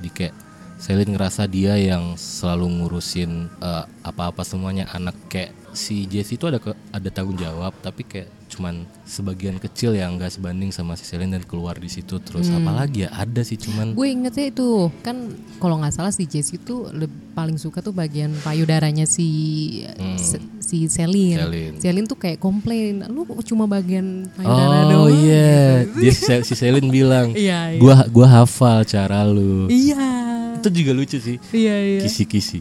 Di 0.00 0.08
kayak 0.08 0.34
Selin 0.80 1.12
ngerasa 1.12 1.44
dia 1.44 1.76
yang 1.76 2.16
selalu 2.16 2.80
ngurusin 2.80 3.52
eh, 3.60 3.84
apa-apa 4.02 4.40
semuanya. 4.42 4.88
Anak 4.96 5.16
kayak 5.28 5.52
si 5.76 6.08
Jesse 6.08 6.34
itu 6.40 6.48
ada 6.48 6.58
ke, 6.58 6.72
ada 6.90 7.08
tanggung 7.12 7.38
jawab 7.38 7.76
tapi 7.84 8.02
kayak 8.02 8.39
cuman 8.60 8.76
sebagian 9.02 9.56
kecil 9.56 9.96
yang 9.96 10.14
nggak 10.14 10.28
sebanding 10.30 10.68
sama 10.68 10.92
si 10.92 11.08
Selin 11.08 11.32
dan 11.32 11.40
keluar 11.40 11.72
di 11.74 11.88
situ 11.88 12.20
terus 12.20 12.52
apalagi 12.52 13.02
ya 13.02 13.10
ada 13.10 13.40
sih 13.40 13.56
cuman 13.56 13.96
Gue 13.96 14.12
ingetnya 14.12 14.52
itu 14.52 14.68
kan 15.00 15.16
kalau 15.56 15.80
nggak 15.80 15.96
salah 15.96 16.12
si 16.12 16.28
Jesse 16.28 16.54
itu 16.54 16.84
paling 17.32 17.56
suka 17.56 17.80
tuh 17.80 17.90
bagian 17.90 18.36
payudaranya 18.38 19.08
si 19.08 19.24
se- 20.14 20.44
si 20.60 20.84
Selin. 20.86 21.40
Selin. 21.40 21.72
Selin 21.80 22.04
tuh 22.04 22.14
kayak 22.14 22.36
komplain, 22.36 23.00
lu 23.08 23.24
cuma 23.42 23.64
bagian 23.64 24.28
payudara 24.30 24.92
Oh 24.92 25.08
doang. 25.08 25.16
iya, 25.16 25.82
dia 25.88 26.12
si, 26.44 26.52
Selin 26.52 26.86
bilang, 26.86 27.32
Iya, 27.38 27.74
iya. 27.74 27.80
gua 27.80 28.04
gua 28.06 28.28
hafal 28.38 28.84
cara 28.84 29.24
lu. 29.24 29.66
Iya. 29.66 30.04
Itu 30.60 30.68
juga 30.68 30.92
lucu 30.92 31.16
sih. 31.16 31.40
Iya 31.50 31.74
iya. 31.74 32.00
Kisi-kisi. 32.04 32.60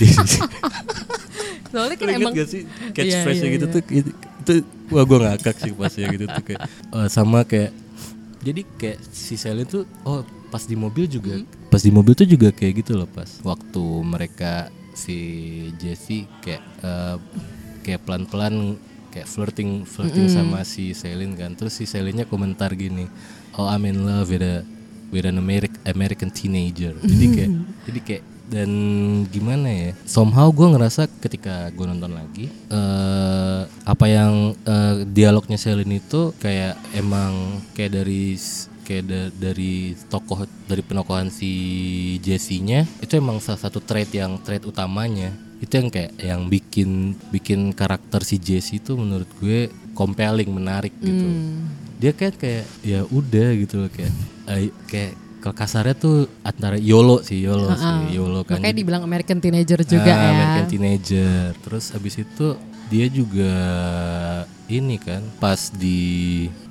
Soalnya 1.70 1.96
kan 1.96 2.06
inget 2.08 2.18
emang 2.18 2.32
gak 2.32 2.48
sih 2.48 2.62
catchphrase 2.90 3.38
Iya, 3.38 3.46
iya, 3.46 3.54
gitu 3.54 3.66
iya. 3.66 3.74
tuh 3.74 3.82
itu, 4.50 4.62
wah 4.88 5.04
gua 5.04 5.18
ngakak 5.30 5.56
sih 5.56 5.72
pas 5.72 5.92
ya 5.92 6.06
gitu 6.08 6.26
tuh 6.26 6.42
kayak 6.42 6.60
eh, 6.66 7.08
sama 7.08 7.46
kayak 7.46 7.70
jadi 8.40 8.60
kayak 8.74 8.98
si 9.10 9.36
Selin 9.36 9.64
tuh 9.64 9.84
oh 10.02 10.20
pas 10.50 10.64
di 10.64 10.74
mobil 10.74 11.06
juga 11.06 11.38
Hmm. 11.38 11.46
pas 11.70 11.78
di 11.78 11.90
mobil 11.90 12.12
tuh 12.12 12.26
juga 12.26 12.50
kayak 12.50 12.82
gitu 12.82 12.98
loh 12.98 13.06
pas. 13.06 13.28
Waktu 13.40 13.82
mereka 14.02 14.66
si 14.92 15.16
Jesse 15.78 16.26
kayak 16.40 16.62
eh, 16.82 17.16
kayak 17.80 18.00
pelan-pelan 18.02 18.74
kayak 19.10 19.26
flirting 19.26 19.82
flirting 19.84 20.26
sama 20.26 20.62
si 20.62 20.90
Selin 20.92 21.34
kan. 21.34 21.54
Terus 21.54 21.78
si 21.78 21.86
Selinnya 21.86 22.26
komentar 22.26 22.74
gini 22.74 23.06
oh 23.54 23.66
I'm 23.66 23.86
in 23.86 24.02
love 24.02 24.30
with 24.30 24.42
a 24.42 24.66
with 25.10 25.26
an 25.26 25.38
American 25.38 25.78
American 25.86 26.30
teenager. 26.30 26.94
Jadi 26.98 27.26
kayak 27.30 27.50
jadi 27.86 28.00
kayak 28.02 28.22
dan 28.50 28.70
gimana 29.30 29.70
ya 29.70 29.90
somehow 30.04 30.50
gue 30.50 30.66
ngerasa 30.66 31.06
ketika 31.22 31.70
gue 31.70 31.86
nonton 31.86 32.10
lagi 32.10 32.50
eh 32.68 33.62
apa 33.86 34.06
yang 34.10 34.58
eh, 34.66 35.06
dialognya 35.06 35.54
Selin 35.56 35.94
itu 35.94 36.34
kayak 36.42 36.74
emang 36.92 37.62
kayak 37.72 38.02
dari 38.02 38.34
kayak 38.82 39.04
da- 39.06 39.32
dari 39.38 39.94
tokoh 40.10 40.50
dari 40.66 40.82
penokohan 40.82 41.30
si 41.30 41.52
Jesse-nya 42.18 42.82
itu 42.98 43.14
emang 43.14 43.38
salah 43.38 43.62
satu 43.62 43.78
trait 43.78 44.10
yang 44.10 44.42
trait 44.42 44.66
utamanya. 44.66 45.30
Itu 45.62 45.78
yang 45.78 45.94
kayak 45.94 46.18
yang 46.18 46.50
bikin 46.50 47.14
bikin 47.30 47.70
karakter 47.70 48.26
si 48.26 48.42
Jesse 48.42 48.82
itu 48.82 48.98
menurut 48.98 49.30
gue 49.38 49.70
compelling 49.94 50.50
menarik 50.50 50.90
gitu. 50.98 51.26
Dia 52.02 52.10
kayak 52.16 52.34
kayak 52.40 52.64
ya 52.82 53.06
udah 53.06 53.48
gitu 53.54 53.86
loh 53.86 53.90
kayak 53.92 54.10
eh, 54.50 54.74
kayak 54.90 55.12
kalau 55.40 55.54
kasarnya 55.54 55.94
tuh 55.94 56.16
antara 56.40 56.76
YOLO 56.76 57.20
sih 57.20 57.40
YOLO 57.40 57.72
sih 57.72 58.12
YOLO 58.12 58.44
kan 58.44 58.56
makanya 58.56 58.76
dibilang 58.76 59.02
American 59.02 59.38
teenager 59.38 59.80
juga 59.82 60.04
Ah, 60.06 60.20
ya. 60.20 60.30
American 60.30 60.66
Teenager. 60.68 61.56
Terus 61.58 61.84
abis 61.90 62.14
itu 62.18 62.46
dia 62.86 63.06
juga 63.08 63.52
ini 64.66 64.96
kan 64.96 65.22
pas 65.36 65.70
di 65.72 65.98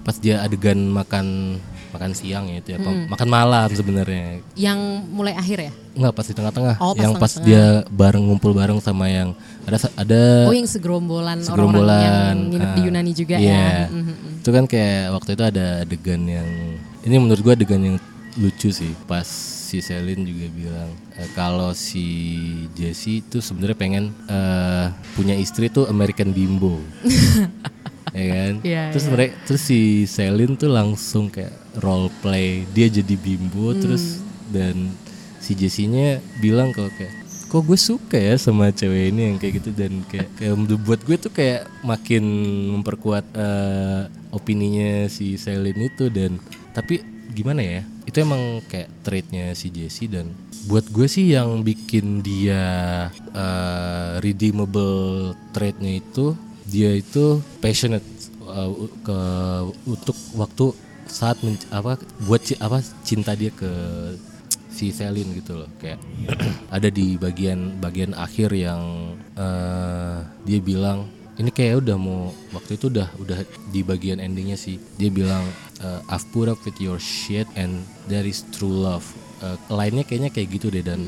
pas 0.01 0.15
dia 0.15 0.39
adegan 0.39 0.77
makan 0.85 1.57
makan 1.89 2.11
siang 2.13 2.45
ya 2.45 2.61
itu 2.61 2.69
ya 2.69 2.77
apa- 2.77 3.09
makan 3.09 3.27
malam 3.27 3.65
sebenarnya 3.67 4.45
Yang 4.53 4.79
mulai 5.09 5.33
akhir 5.33 5.57
ya? 5.59 5.71
nggak 5.91 6.13
pas 6.13 6.21
di 6.23 6.33
tengah-tengah 6.33 6.75
Oh, 6.77 6.93
pas 6.93 7.01
yang 7.01 7.13
pas 7.13 7.25
tengah-tengah. 7.27 7.47
dia 7.81 7.89
bareng 7.89 8.23
ngumpul 8.23 8.53
bareng 8.53 8.77
sama 8.77 9.09
yang 9.09 9.33
ada 9.65 9.81
ada 9.97 10.21
Oh 10.45 10.53
yang 10.53 10.69
segerombolan, 10.69 11.41
segerombolan 11.41 11.89
orang-orang 11.89 12.05
yang 12.05 12.37
nginep 12.47 12.69
di 12.69 12.77
ah, 12.77 12.85
Yunani 12.85 13.11
juga 13.11 13.35
iya. 13.35 13.49
ya. 13.49 13.71
Mhm. 13.89 14.13
itu 14.39 14.49
kan 14.49 14.63
kayak 14.65 15.01
waktu 15.11 15.29
itu 15.33 15.43
ada 15.43 15.65
adegan 15.81 16.21
yang 16.23 16.47
ini 17.01 17.15
menurut 17.17 17.41
gua 17.41 17.53
adegan 17.53 17.81
yang 17.81 17.97
lucu 18.39 18.71
sih 18.71 18.95
pas 19.03 19.27
si 19.69 19.83
Selin 19.83 20.23
juga 20.23 20.47
bilang 20.49 20.89
eh, 21.13 21.29
kalau 21.35 21.75
si 21.75 22.07
Jesse 22.73 23.19
itu 23.21 23.37
sebenarnya 23.37 23.77
pengen 23.77 24.05
eh, 24.25 24.87
punya 25.13 25.35
istri 25.35 25.67
tuh 25.67 25.85
American 25.85 26.31
Bimbo 26.31 26.79
ya 28.17 28.25
kan 28.25 28.53
Iya, 28.65 28.83
terus 28.89 29.05
iya. 29.05 29.11
mereka 29.13 29.33
terus 29.45 29.61
si 29.61 29.79
Selin 30.09 30.57
tuh 30.57 30.71
langsung 30.71 31.29
kayak 31.29 31.53
role 31.77 32.09
play 32.23 32.65
dia 32.73 32.89
jadi 32.89 33.13
bimbo 33.13 33.75
Hmm. 33.75 33.81
terus 33.83 34.23
dan 34.49 34.89
si 35.37 35.53
Jesse-nya 35.53 36.17
bilang 36.41 36.73
kalau 36.73 36.89
kayak 36.97 37.13
kok 37.49 37.65
gue 37.65 37.77
suka 37.77 38.17
ya 38.17 38.37
sama 38.37 38.69
cewek 38.69 39.09
ini 39.09 39.33
yang 39.33 39.37
kayak 39.41 39.61
gitu 39.61 39.73
dan 39.73 40.05
kayak, 40.05 40.29
kayak 40.37 40.53
buat 40.85 41.01
gue 41.01 41.17
tuh 41.17 41.33
kayak 41.33 41.65
makin 41.81 42.21
memperkuat 42.77 43.25
eh, 43.33 44.01
opininya 44.29 45.09
si 45.09 45.37
Selin 45.37 45.77
itu 45.77 46.09
dan 46.09 46.37
tapi 46.73 47.01
gimana 47.29 47.61
ya 47.61 47.81
itu 48.09 48.17
emang 48.25 48.65
kayak 48.65 48.89
traitnya 49.05 49.53
si 49.53 49.69
Jesse 49.69 50.09
dan 50.09 50.33
buat 50.65 50.89
gue 50.89 51.05
sih 51.05 51.37
yang 51.37 51.61
bikin 51.61 52.25
dia 52.25 52.65
eh, 53.13 54.11
redeemable 54.19 55.37
traitnya 55.53 56.01
itu 56.01 56.33
dia 56.69 56.93
itu 56.93 57.41
passionate 57.61 58.05
uh, 58.45 58.69
ke 59.01 59.19
untuk 59.89 60.17
waktu 60.37 60.65
saat 61.09 61.41
men- 61.41 61.57
apa 61.73 61.97
buat 62.29 62.41
apa 62.61 62.85
cinta 63.01 63.33
dia 63.33 63.49
ke 63.49 63.69
si 64.69 64.93
Selin 64.93 65.33
gitu 65.33 65.65
loh. 65.65 65.69
Kayak 65.81 65.99
ada 66.75 66.87
di 66.93 67.17
bagian 67.17 67.81
bagian 67.81 68.13
akhir 68.13 68.53
yang 68.53 69.13
eh, 69.33 70.17
dia 70.45 70.59
bilang 70.61 71.09
ini 71.39 71.49
kayak 71.49 71.79
udah 71.79 71.95
mau 71.95 72.21
waktu 72.51 72.75
itu 72.75 72.85
udah 72.87 73.07
udah 73.15 73.37
di 73.67 73.81
bagian 73.81 74.19
endingnya 74.19 74.55
sih 74.55 74.75
dia 74.93 75.07
bilang 75.09 75.47
eh, 75.79 75.99
I've 76.05 76.27
put 76.29 76.45
up 76.45 76.59
with 76.61 76.77
your 76.77 76.99
shit 76.99 77.47
and 77.55 77.81
that 78.05 78.23
is 78.23 78.43
true 78.49 78.69
love 78.69 79.07
Eh, 79.39 79.55
lainnya 79.71 80.03
kayaknya 80.03 80.35
kayak 80.35 80.51
gitu 80.51 80.67
deh 80.67 80.83
dan 80.83 80.99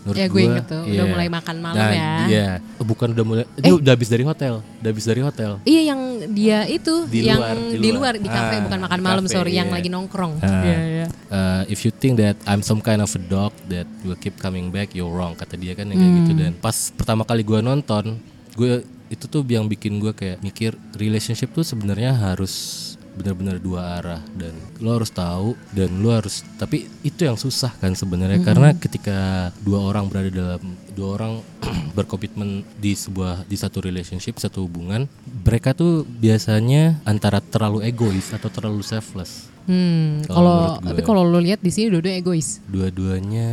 menurut 0.00 0.16
Ya, 0.16 0.24
gue 0.24 0.40
inget 0.40 0.64
tuh, 0.64 0.88
udah 0.88 1.04
iya. 1.04 1.12
mulai 1.12 1.28
makan 1.28 1.56
malam 1.60 1.76
Nah, 1.76 1.92
ya. 1.92 2.12
Iya, 2.24 2.48
bukan 2.80 3.12
udah 3.12 3.24
mulai. 3.24 3.44
Dia 3.56 3.76
udah 3.76 3.92
habis 3.92 4.08
dari 4.08 4.24
hotel, 4.24 4.64
udah 4.80 4.88
habis 4.88 5.04
dari 5.04 5.20
hotel. 5.20 5.50
Iya 5.64 5.92
yang 5.92 6.00
dia 6.32 6.64
itu 6.64 7.04
Di 7.04 7.28
yang 7.28 7.44
luar, 7.44 7.56
di 7.60 7.76
di 7.76 7.90
luar. 7.92 8.12
di 8.16 8.24
kafe 8.24 8.54
Ah, 8.56 8.60
bukan 8.64 8.78
makan 8.88 8.96
di 8.96 9.04
malam 9.04 9.24
sorry 9.28 9.52
yang 9.52 9.68
iya. 9.68 9.76
lagi 9.76 9.88
nongkrong. 9.92 10.32
Ah. 10.40 10.64
Iya 10.64 10.78
iya. 10.88 11.06
Uh, 11.28 11.62
if 11.68 11.84
you 11.84 11.92
think 11.92 12.16
that 12.16 12.40
I'm 12.44 12.60
some 12.60 12.80
kind 12.80 13.04
of 13.04 13.12
a 13.12 13.20
dog 13.20 13.52
that 13.68 13.84
will 14.00 14.16
keep 14.16 14.40
coming 14.40 14.68
back, 14.68 14.96
you're 14.96 15.12
wrong 15.12 15.36
kata 15.36 15.60
dia 15.60 15.76
kan 15.76 15.92
yang 15.92 16.00
kayak 16.00 16.12
gitu 16.20 16.32
Hmm. 16.32 16.40
dan 16.40 16.52
pas 16.56 16.72
pertama 16.90 17.28
kali 17.28 17.44
gua 17.44 17.60
nonton, 17.60 18.16
gue 18.56 18.80
itu 19.12 19.24
tuh 19.28 19.44
yang 19.46 19.68
bikin 19.68 20.00
gue 20.00 20.12
kayak 20.16 20.40
mikir 20.40 20.76
relationship 20.96 21.52
tuh 21.52 21.66
sebenarnya 21.66 22.16
harus 22.16 22.82
benar-benar 23.14 23.62
dua 23.62 24.02
arah. 24.02 24.22
Dan 24.34 24.54
lo 24.82 24.98
harus 24.98 25.10
tahu 25.14 25.54
dan 25.70 26.02
lo 26.02 26.10
harus 26.10 26.42
tapi 26.58 26.90
itu 27.06 27.24
yang 27.24 27.38
susah 27.38 27.72
kan 27.78 27.94
sebenarnya. 27.94 28.42
Karena 28.42 28.74
ketika 28.74 29.50
dua 29.62 29.86
orang 29.86 30.10
berada 30.10 30.30
dalam 30.30 30.62
dua 30.94 31.18
orang 31.18 31.32
berkomitmen 31.98 32.62
di 32.78 32.94
sebuah 32.94 33.44
di 33.44 33.54
satu 33.54 33.82
relationship 33.82 34.38
satu 34.38 34.64
hubungan 34.64 35.10
mereka 35.42 35.74
tuh 35.74 36.06
biasanya 36.06 37.02
antara 37.02 37.38
terlalu 37.38 37.84
egois 37.84 38.30
atau 38.30 38.48
terlalu 38.48 38.80
selfless. 38.80 39.50
Hmm, 39.64 40.20
Kalau 40.28 40.76
gue. 40.76 40.92
tapi 40.92 41.00
kalau 41.00 41.24
lu 41.24 41.40
lihat 41.40 41.64
di 41.64 41.72
sini 41.72 41.88
dua-dua 41.88 42.20
egois. 42.20 42.60
dua-duanya 42.68 43.48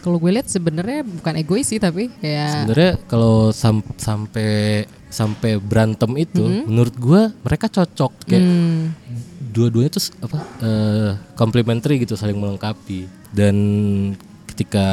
Kalau 0.00 0.16
gue 0.16 0.32
lihat 0.32 0.48
sebenarnya 0.48 1.04
bukan 1.04 1.34
egois 1.36 1.68
sih 1.68 1.76
tapi 1.76 2.08
kayak 2.08 2.48
sebenarnya 2.64 2.92
kalau 3.04 3.52
sam- 3.52 3.84
sampai 4.00 4.84
sampai 5.06 5.60
berantem 5.60 6.08
itu 6.16 6.40
menurut 6.64 6.94
gua 6.96 7.32
mereka 7.40 7.68
cocok. 7.68 8.26
Kayak 8.26 8.42
hmm, 8.44 8.80
dua-duanya 9.52 9.90
tuh 9.92 10.04
apa 10.20 10.38
eh, 10.60 11.10
complementary 11.36 12.00
gitu 12.00 12.16
saling 12.16 12.36
melengkapi. 12.36 13.04
Dan 13.28 13.56
ketika 14.56 14.88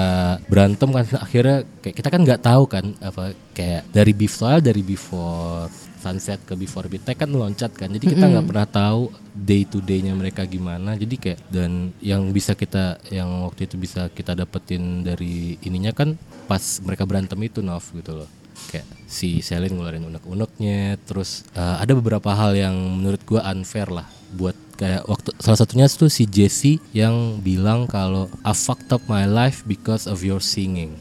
berantem 0.52 0.92
kan 0.92 1.08
akhirnya 1.24 1.64
kayak 1.80 1.96
kita 1.96 2.10
kan 2.12 2.22
nggak 2.28 2.44
tahu 2.44 2.64
kan 2.68 2.86
apa 3.00 3.32
kayak 3.56 3.88
dari 3.96 4.12
before 4.12 4.60
dari 4.60 4.84
before 4.84 5.72
sunset 6.04 6.44
ke 6.44 6.52
before 6.60 6.92
midnight 6.92 7.16
kan 7.16 7.32
loncat 7.32 7.72
kan. 7.72 7.88
Jadi 7.88 8.12
kita 8.12 8.28
nggak 8.28 8.44
pernah 8.44 8.68
tahu 8.68 9.08
day 9.32 9.64
to 9.64 9.80
day-nya 9.80 10.12
mereka 10.12 10.44
gimana. 10.44 11.00
Jadi 11.00 11.16
kayak 11.16 11.40
dan 11.48 11.96
yang 12.04 12.36
bisa 12.36 12.60
kita 12.60 13.00
yang 13.08 13.48
waktu 13.48 13.72
itu 13.72 13.80
bisa 13.80 14.12
kita 14.12 14.36
dapetin 14.36 15.08
dari 15.08 15.56
ininya 15.64 15.96
kan 15.96 16.20
pas 16.44 16.84
mereka 16.84 17.08
berantem 17.08 17.40
itu 17.40 17.64
Nov 17.64 17.88
gitu 17.96 18.20
loh 18.20 18.43
kayak 18.70 18.88
si 19.10 19.44
Selin 19.44 19.78
ngeluarin 19.78 20.06
unek-uneknya 20.10 20.98
terus 21.04 21.44
eh, 21.54 21.76
ada 21.82 21.92
beberapa 21.94 22.34
hal 22.34 22.56
yang 22.58 22.76
menurut 22.76 23.22
gua 23.28 23.46
unfair 23.52 23.90
lah 23.90 24.08
buat 24.34 24.58
kayak 24.74 25.06
waktu 25.06 25.30
salah 25.38 25.60
satunya 25.62 25.86
tuh 25.86 26.10
si 26.10 26.26
Jesse 26.26 26.82
yang 26.92 27.40
bilang 27.40 27.86
kalau 27.86 28.28
I 28.42 28.52
fucked 28.58 28.90
up 28.90 29.06
my 29.06 29.30
life 29.30 29.62
because 29.70 30.10
of 30.10 30.26
your 30.26 30.42
singing. 30.42 30.98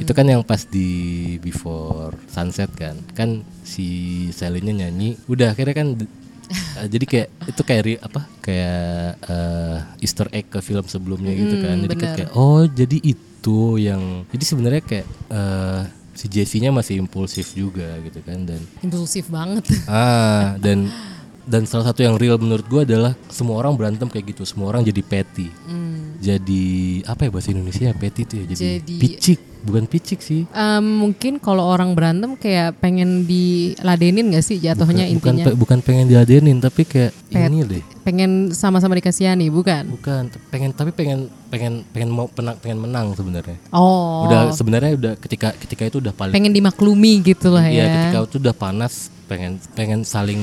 Itu 0.00 0.16
kan 0.16 0.24
yang 0.24 0.40
pas 0.40 0.64
di 0.64 1.36
before 1.44 2.16
sunset 2.32 2.72
kan. 2.72 2.96
Kan 3.12 3.44
si 3.60 4.30
Selinnya 4.32 4.86
nyanyi 4.86 5.20
udah 5.28 5.52
akhirnya 5.52 5.76
kan 5.76 5.88
eh, 6.80 6.86
jadi 6.88 7.04
kayak 7.04 7.28
itu 7.50 7.62
kayak 7.66 7.82
apa 8.00 8.20
kayak 8.40 9.10
eh, 9.28 9.78
Easter 10.00 10.32
egg 10.32 10.48
ke 10.48 10.64
film 10.64 10.86
sebelumnya 10.88 11.36
gitu 11.36 11.60
kan. 11.60 11.76
Jadi 11.84 11.92
bener. 11.92 12.16
kayak 12.16 12.30
oh 12.32 12.64
jadi 12.64 12.98
itu 13.04 13.60
yang 13.76 14.24
jadi 14.32 14.44
sebenarnya 14.48 14.82
kayak 14.86 15.06
eh, 15.28 15.82
si 16.16 16.26
Jesse-nya 16.26 16.72
masih 16.72 16.98
impulsif 16.98 17.52
juga 17.52 17.86
gitu 18.02 18.24
kan 18.24 18.42
dan 18.42 18.60
impulsif 18.80 19.28
banget. 19.28 19.68
ah 19.86 20.56
dan 20.58 20.88
dan 21.46 21.62
salah 21.62 21.92
satu 21.92 22.02
yang 22.02 22.18
real 22.18 22.40
menurut 22.42 22.66
gua 22.66 22.82
adalah 22.82 23.14
semua 23.30 23.62
orang 23.62 23.78
berantem 23.78 24.10
kayak 24.10 24.34
gitu 24.34 24.42
semua 24.42 24.72
orang 24.74 24.82
jadi 24.82 24.98
petty. 25.04 25.46
Jadi 26.16 27.04
apa 27.04 27.28
ya 27.28 27.30
bahasa 27.30 27.52
Indonesia 27.52 27.92
petty 27.94 28.24
itu 28.24 28.34
ya 28.40 28.44
jadi, 28.50 28.62
Jadi- 28.80 28.98
picik 28.98 29.40
bukan 29.66 29.84
picik 29.84 30.18
sih 30.18 30.46
Em, 30.48 30.80
mungkin 30.80 31.36
kalau 31.36 31.66
orang 31.66 31.92
berantem 31.92 32.32
kayak 32.34 32.78
pengen 32.78 33.26
diladenin 33.26 34.30
gak 34.30 34.40
sih 34.40 34.56
jatuhnya 34.56 35.04
bukan 35.08 35.34
intinya? 35.34 35.44
pe- 35.44 35.56
bukan 35.56 35.78
pengen 35.80 36.06
diladenin 36.06 36.58
tapi 36.58 36.82
kayak 36.82 37.10
Pet. 37.26 37.44
ini 37.44 37.58
deh 37.62 37.82
pengen 38.00 38.30
sama-sama 38.50 38.94
dikasihani 38.94 39.48
bukan? 39.48 39.90
bukan 39.90 40.30
pengen 40.48 40.70
tapi 40.70 40.90
pengen 40.90 41.18
pengen 41.46 41.82
pengen 41.88 42.08
mau 42.08 42.26
penang 42.26 42.54
pengen 42.56 42.78
menang 42.80 43.12
sebenarnya 43.12 43.58
Oh, 43.68 44.24
udah 44.24 44.50
sebenarnya 44.50 44.94
udah 44.94 45.12
ketika 45.16 45.50
ketika 45.52 45.82
itu 45.84 45.98
udah 45.98 46.12
paling 46.12 46.32
pengen 46.32 46.50
dimaklumi 46.50 47.18
gitu 47.20 47.50
lah 47.50 47.66
Iya, 47.66 47.82
ya. 47.82 47.92
ketika 47.92 48.18
itu 48.24 48.36
udah 48.38 48.54
panas 48.54 48.94
pengen 49.26 49.58
pengen 49.72 50.00
saling 50.02 50.38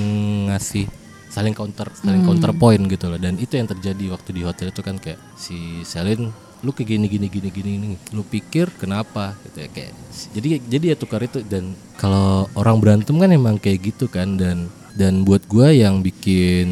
ngasih 0.45 0.91
saling 1.29 1.51
counter 1.51 1.87
saling 1.95 2.21
counter 2.21 2.51
point 2.53 2.83
gitu 2.85 3.07
loh 3.07 3.17
dan 3.17 3.33
itu 3.35 3.55
yang 3.55 3.65
terjadi 3.65 4.11
waktu 4.11 4.29
di 4.33 4.41
hotel 4.41 4.69
itu 4.69 4.81
kan 4.81 4.95
kayak 4.95 5.17
si 5.33 5.55
Selin 5.81 6.29
lu 6.63 6.71
kayak 6.71 6.95
gini 6.95 7.05
gini 7.11 7.27
gini 7.27 7.49
gini 7.51 7.71
nih 7.75 7.95
lu 8.15 8.23
pikir 8.23 8.71
kenapa? 8.79 9.35
Gitu 9.45 9.67
ya 9.67 9.69
kayak 9.69 9.91
jadi 10.31 10.47
jadi 10.63 10.85
ya 10.91 10.95
tukar 10.95 11.21
itu. 11.21 11.43
Dan 11.43 11.75
kalau 11.99 12.47
orang 12.55 12.79
berantem 12.79 13.15
kan 13.19 13.29
emang 13.29 13.59
kayak 13.59 13.93
gitu 13.93 14.07
kan. 14.07 14.39
Dan 14.39 14.71
dan 14.95 15.27
buat 15.27 15.43
gua 15.51 15.75
yang 15.75 15.99
bikin 15.99 16.67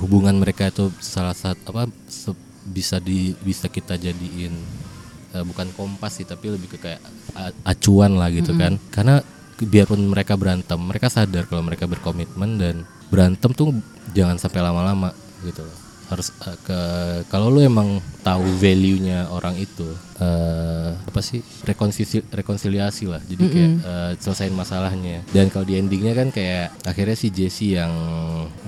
hubungan 0.00 0.40
mereka 0.40 0.72
itu 0.72 0.88
salah 0.98 1.36
satu 1.36 1.76
apa 1.76 1.92
se- 2.08 2.34
bisa 2.64 2.96
di 2.96 3.36
bisa 3.44 3.68
kita 3.68 4.00
jadiin 4.00 4.54
eh, 5.36 5.44
bukan 5.44 5.68
kompas 5.76 6.16
sih 6.16 6.26
tapi 6.26 6.48
lebih 6.48 6.72
ke 6.72 6.78
kayak 6.80 7.02
acuan 7.68 8.16
lah 8.16 8.32
gitu 8.32 8.56
kan. 8.56 8.80
Karena 8.88 9.20
biarpun 9.62 10.00
mereka 10.10 10.34
berantem 10.34 10.80
mereka 10.80 11.06
sadar 11.06 11.46
kalau 11.46 11.62
mereka 11.62 11.86
berkomitmen 11.86 12.58
dan 12.58 12.76
berantem 13.12 13.52
tuh 13.54 13.76
jangan 14.10 14.40
sampai 14.40 14.58
lama-lama 14.64 15.14
gitu 15.44 15.62
loh 15.62 15.81
harus 16.12 16.28
eh, 16.40 16.58
ke 16.60 16.78
kalau 17.26 17.48
lu 17.48 17.60
emang 17.60 17.88
tahu 18.20 18.44
value-nya 18.56 19.26
orang 19.28 19.56
itu 19.56 19.88
eh 20.16 20.90
apa 20.94 21.18
sih 21.18 21.40
rekonsili 21.62 22.22
rekonsiliasi 22.24 23.04
lah. 23.04 23.18
Jadi 23.20 23.42
kayak 23.44 23.70
eh, 23.80 24.12
selesaiin 24.16 24.52
masalahnya. 24.52 25.24
Dan 25.28 25.48
kalau 25.48 25.64
di 25.64 25.74
endingnya 25.74 26.14
kan 26.14 26.28
kayak 26.28 26.70
akhirnya 26.82 27.14
si 27.14 27.28
Jesse 27.28 27.74
yang 27.74 27.90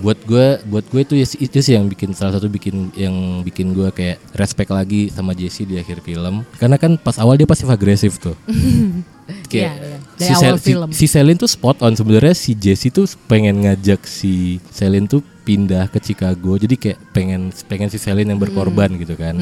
buat 0.00 0.18
gue 0.20 0.64
buat 0.64 0.82
gue 0.84 1.02
itu 1.02 1.14
ya- 1.16 1.40
itu 1.40 1.56
sih 1.60 1.74
yang 1.74 1.86
bikin 1.86 2.10
salah 2.10 2.34
satu 2.34 2.48
bikin 2.48 2.90
yang 2.94 3.14
bikin 3.40 3.70
gue 3.70 3.86
kayak 3.90 4.18
respect 4.32 4.68
lagi 4.68 5.08
sama 5.08 5.30
Jesse 5.32 5.62
di 5.62 5.76
akhir 5.76 6.00
film. 6.00 6.42
Karena 6.56 6.74
kan 6.74 6.96
pas 6.96 7.14
awal 7.16 7.36
dia 7.36 7.46
pasif 7.46 7.68
agresif 7.68 8.18
tuh. 8.18 8.34
Iya, 9.48 9.70
iya. 9.72 9.98
Dari 10.18 10.26
si, 10.26 10.32
awal 10.34 10.42
Sel- 10.42 10.58
si- 10.58 10.68
film. 10.68 10.88
si 10.90 11.04
Selin 11.06 11.36
tuh 11.38 11.46
spot 11.46 11.80
on. 11.80 11.94
Sebenarnya 11.94 12.34
si 12.34 12.52
Jesse 12.52 12.90
tuh 12.90 13.06
pengen 13.24 13.62
ngajak 13.62 14.02
si 14.02 14.58
Selin 14.68 15.06
tuh 15.06 15.22
pindah 15.44 15.86
ke 15.86 16.00
Chicago 16.00 16.56
jadi 16.56 16.72
kayak 16.74 16.98
pengen 17.12 17.40
pengen 17.64 17.86
si 17.86 17.96
Selin 17.96 18.26
yang 18.26 18.40
berkorban 18.40 18.88
gitu 18.96 19.12
kan. 19.14 19.36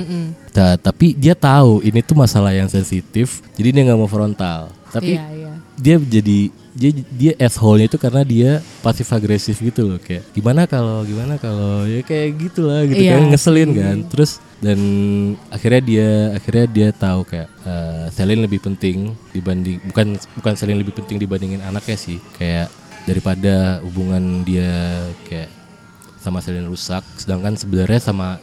Ta- 0.51 0.77
tapi 0.77 1.15
dia 1.15 1.33
tahu 1.33 1.81
ini 1.81 2.03
tuh 2.03 2.15
masalah 2.15 2.51
yang 2.51 2.67
sensitif 2.67 3.41
jadi 3.55 3.71
dia 3.71 3.83
nggak 3.87 3.97
mau 3.97 4.07
frontal. 4.07 4.69
Tapi 4.91 5.17
Iya, 5.17 5.25
iya. 5.33 5.53
dia 5.75 5.97
jadi 5.97 6.39
dia 6.73 6.91
dia 7.09 7.33
asshole-nya 7.39 7.87
itu 7.87 7.97
karena 7.97 8.21
dia 8.23 8.51
pasif 8.81 9.09
agresif 9.09 9.57
gitu 9.57 9.85
loh 9.87 9.97
kayak 9.97 10.25
gimana 10.33 10.65
kalau 10.65 11.01
gimana 11.03 11.37
kalau? 11.37 11.85
Ya 11.85 12.03
kayak 12.03 12.29
gitulah 12.39 12.85
gitu 12.85 13.01
Iya. 13.01 13.17
kan 13.17 13.23
ngeselin 13.31 13.71
sih. 13.71 13.79
kan. 13.79 13.97
Terus 14.11 14.31
dan 14.59 14.79
akhirnya 15.49 15.81
dia 15.81 16.09
akhirnya 16.33 16.67
dia 16.67 16.89
tahu 16.91 17.25
kayak 17.25 17.49
eh, 17.63 18.05
Selin 18.11 18.41
lebih 18.41 18.61
penting 18.61 19.17
dibanding 19.31 19.81
bukan 19.87 20.07
bukan 20.35 20.55
Selin 20.55 20.77
lebih 20.77 20.93
penting 20.93 21.17
dibandingin 21.17 21.63
anaknya 21.63 21.97
sih. 21.97 22.21
Kayak 22.35 22.69
daripada 23.03 23.81
hubungan 23.81 24.45
dia 24.45 24.71
kayak 25.25 25.51
sama 26.23 26.39
Selin 26.39 26.71
rusak 26.71 27.03
sedangkan 27.19 27.59
sebenarnya 27.59 28.01
sama 28.01 28.39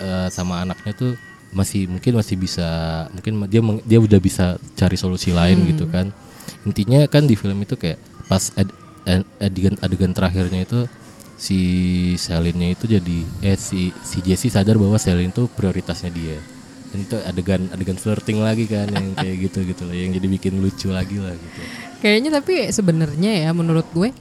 eh, 0.00 0.28
sama 0.32 0.64
anaknya 0.64 0.96
tuh 0.96 1.12
masih 1.50 1.90
mungkin 1.90 2.14
masih 2.14 2.38
bisa 2.38 2.68
mungkin 3.10 3.42
dia 3.50 3.60
dia 3.82 3.98
udah 3.98 4.20
bisa 4.22 4.54
cari 4.78 4.94
solusi 4.94 5.34
lain 5.34 5.66
gitu 5.66 5.90
kan. 5.90 6.14
Intinya 6.62 7.04
kan 7.10 7.26
di 7.26 7.34
film 7.34 7.58
itu 7.62 7.74
kayak 7.74 7.98
pas 8.30 8.54
ad- 8.54 8.70
ad- 9.02 9.26
adegan 9.42 9.74
adegan 9.82 10.14
terakhirnya 10.14 10.62
itu 10.62 10.86
si 11.34 11.58
Selinnya 12.20 12.70
itu 12.70 12.86
jadi 12.86 13.18
eh 13.42 13.58
si 13.58 13.90
si 14.06 14.22
Jesse 14.22 14.46
sadar 14.46 14.78
bahwa 14.78 14.94
Selin 15.00 15.34
itu 15.34 15.50
prioritasnya 15.50 16.14
dia. 16.14 16.38
Dan 16.90 17.06
itu 17.06 17.16
adegan 17.22 17.66
adegan 17.74 17.98
flirting 17.98 18.42
lagi 18.42 18.70
kan 18.70 18.86
yang 18.90 19.14
kayak 19.18 19.50
gitu 19.50 19.62
gitu 19.66 19.82
loh 19.86 19.94
yang 19.94 20.10
jadi 20.14 20.26
bikin 20.30 20.58
lucu 20.62 20.90
lagi 20.94 21.18
lah 21.18 21.34
gitu. 21.34 21.60
Kayaknya 21.98 22.30
tapi 22.38 22.70
sebenarnya 22.70 23.46
ya 23.46 23.50
menurut 23.50 23.86
gue 23.90 24.14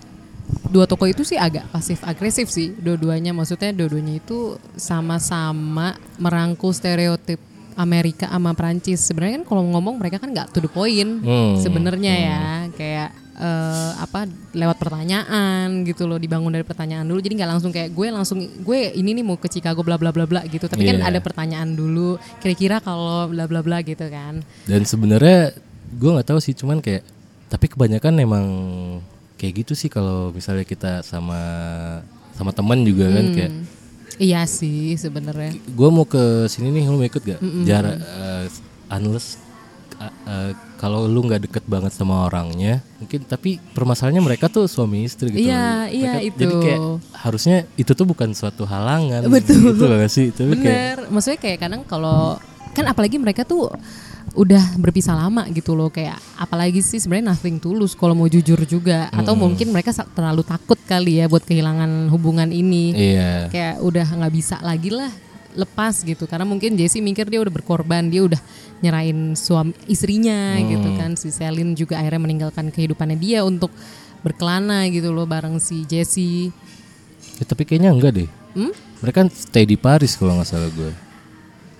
dua 0.65 0.85
tokoh 0.85 1.05
itu 1.05 1.21
sih 1.21 1.35
agak 1.35 1.65
pasif 1.69 2.01
agresif 2.01 2.47
sih. 2.47 2.71
Dua-duanya 2.71 3.31
maksudnya 3.31 3.69
dua-duanya 3.69 4.17
itu 4.17 4.57
sama-sama 4.75 5.93
merangkul 6.15 6.69
stereotip 6.69 7.37
Amerika 7.73 8.27
sama 8.27 8.51
Prancis 8.51 8.99
sebenarnya 9.01 9.39
kan 9.39 9.45
kalau 9.47 9.63
ngomong 9.65 9.95
mereka 9.95 10.19
kan 10.19 10.29
nggak 10.29 10.51
to 10.51 10.59
the 10.59 10.67
point 10.67 11.21
Hmm, 11.21 11.55
sebenarnya 11.57 12.13
ya. 12.13 12.41
Kayak 12.69 13.09
eh, 13.33 13.91
apa 13.97 14.27
lewat 14.51 14.77
pertanyaan 14.77 15.87
gitu 15.87 16.03
loh 16.03 16.19
dibangun 16.19 16.51
dari 16.51 16.61
pertanyaan 16.61 17.07
dulu. 17.07 17.17
Jadi 17.17 17.39
nggak 17.39 17.49
langsung 17.49 17.71
kayak 17.71 17.89
gue 17.89 18.07
langsung 18.11 18.37
gue 18.43 18.79
ini 18.93 19.15
nih 19.15 19.23
mau 19.23 19.39
ke 19.39 19.47
Chicago 19.47 19.79
bla 19.79 19.95
bla 19.95 20.11
bla 20.11 20.27
bla 20.27 20.43
gitu. 20.43 20.67
Tapi 20.67 20.83
kan 20.83 20.99
Iya. 20.99 21.07
ada 21.07 21.19
pertanyaan 21.19 21.71
dulu 21.71 22.19
kira-kira 22.37 22.77
kalau 22.77 23.31
bla 23.31 23.47
bla 23.47 23.63
bla 23.63 23.79
gitu 23.79 24.03
kan. 24.05 24.43
Dan 24.67 24.83
sebenarnya 24.83 25.55
gue 25.89 26.09
nggak 26.11 26.27
tahu 26.27 26.37
sih 26.37 26.53
cuman 26.53 26.83
kayak 26.83 27.01
tapi 27.47 27.65
kebanyakan 27.65 28.13
emang 28.19 28.45
kayak 29.39 29.53
gitu 29.57 29.73
sih 29.73 29.87
kalau 29.87 30.29
misalnya 30.29 30.61
kita 30.63 30.99
sama 31.01 31.39
sama 32.35 32.51
teman 32.51 32.83
juga 32.83 33.07
kan 33.09 33.25
kayak 33.31 33.51
iya 34.17 34.43
sih 34.43 34.93
sebenarnya. 34.93 35.55
Gue 35.71 35.87
mau 35.87 36.03
ke 36.03 36.19
sini 36.45 36.69
nih 36.69 36.85
lu 36.85 36.99
mau 36.99 37.07
ikut 37.07 37.23
gak? 37.23 37.39
Jarak 37.63 37.95
eh, 37.95 38.45
unless 38.91 39.39
uh, 39.95 40.11
uh, 40.25 40.51
kalau 40.75 41.03
lu 41.05 41.23
nggak 41.23 41.47
deket 41.47 41.63
banget 41.65 41.91
sama 41.91 42.23
orangnya 42.25 42.79
mungkin 42.99 43.23
tapi 43.23 43.59
permasalahannya 43.71 44.23
mereka 44.23 44.47
tuh 44.47 44.63
suami 44.63 45.03
istri 45.03 45.27
gitu 45.29 45.47
Iya, 45.47 45.87
iya, 45.87 46.11
Mereka- 46.15 46.23
itu. 46.25 46.39
jadi 46.39 46.55
kayak 46.57 46.79
harusnya 47.15 47.57
itu 47.75 47.91
tuh 47.91 48.03
bukan 48.03 48.31
suatu 48.31 48.63
halangan 48.63 49.27
Betul. 49.27 49.75
gitu 49.75 49.83
loh 49.87 49.97
gak 49.97 50.11
sih? 50.11 50.31
Tapi 50.31 50.53
kayak 50.57 50.83
Bener, 50.99 50.99
maksudnya 51.11 51.39
kayak 51.39 51.57
kadang 51.59 51.81
kalau 51.83 52.35
kan 52.71 52.85
apalagi 52.85 53.15
mereka 53.17 53.43
tuh 53.43 53.71
udah 54.31 54.77
berpisah 54.77 55.17
lama 55.17 55.49
gitu 55.49 55.73
loh 55.73 55.89
kayak 55.89 56.15
apalagi 56.37 56.79
sih 56.79 57.01
sebenarnya 57.01 57.33
nothing 57.33 57.57
tulus 57.57 57.97
kalau 57.97 58.13
mau 58.13 58.29
jujur 58.29 58.61
juga 58.63 59.09
atau 59.09 59.33
mungkin 59.33 59.73
mereka 59.73 59.89
terlalu 59.91 60.45
takut 60.45 60.77
kali 60.85 61.17
ya 61.17 61.25
buat 61.25 61.41
kehilangan 61.41 62.07
hubungan 62.07 62.49
ini 62.49 62.93
Iya. 62.93 63.49
kayak 63.49 63.75
udah 63.81 64.05
nggak 64.05 64.33
bisa 64.33 64.61
lagi 64.61 64.93
lah 64.93 65.09
lepas 65.57 66.05
gitu 66.05 66.29
karena 66.29 66.45
mungkin 66.45 66.77
Jesse 66.77 67.01
mikir 67.01 67.25
dia 67.25 67.41
udah 67.41 67.49
berkorban 67.49 68.05
dia 68.05 68.21
udah 68.21 68.37
nyerahin 68.79 69.33
suami 69.33 69.73
istrinya 69.89 70.55
gitu 70.61 70.87
kan 70.93 71.17
si 71.17 71.33
Celine 71.33 71.73
juga 71.73 71.97
akhirnya 71.97 72.21
meninggalkan 72.21 72.69
kehidupannya 72.69 73.17
dia 73.17 73.41
untuk 73.41 73.73
berkelana 74.21 74.85
gitu 74.87 75.09
loh 75.09 75.25
bareng 75.25 75.57
si 75.57 75.83
Jesse 75.83 76.53
Ya, 77.39 77.47
tapi 77.47 77.63
kayaknya 77.63 77.95
enggak 77.95 78.11
deh. 78.19 78.29
Hmm? 78.51 78.75
Mereka 78.99 79.23
kan 79.23 79.27
stay 79.31 79.63
di 79.63 79.79
Paris 79.79 80.19
kalau 80.19 80.35
nggak 80.35 80.49
salah 80.49 80.67
gue. 80.67 80.91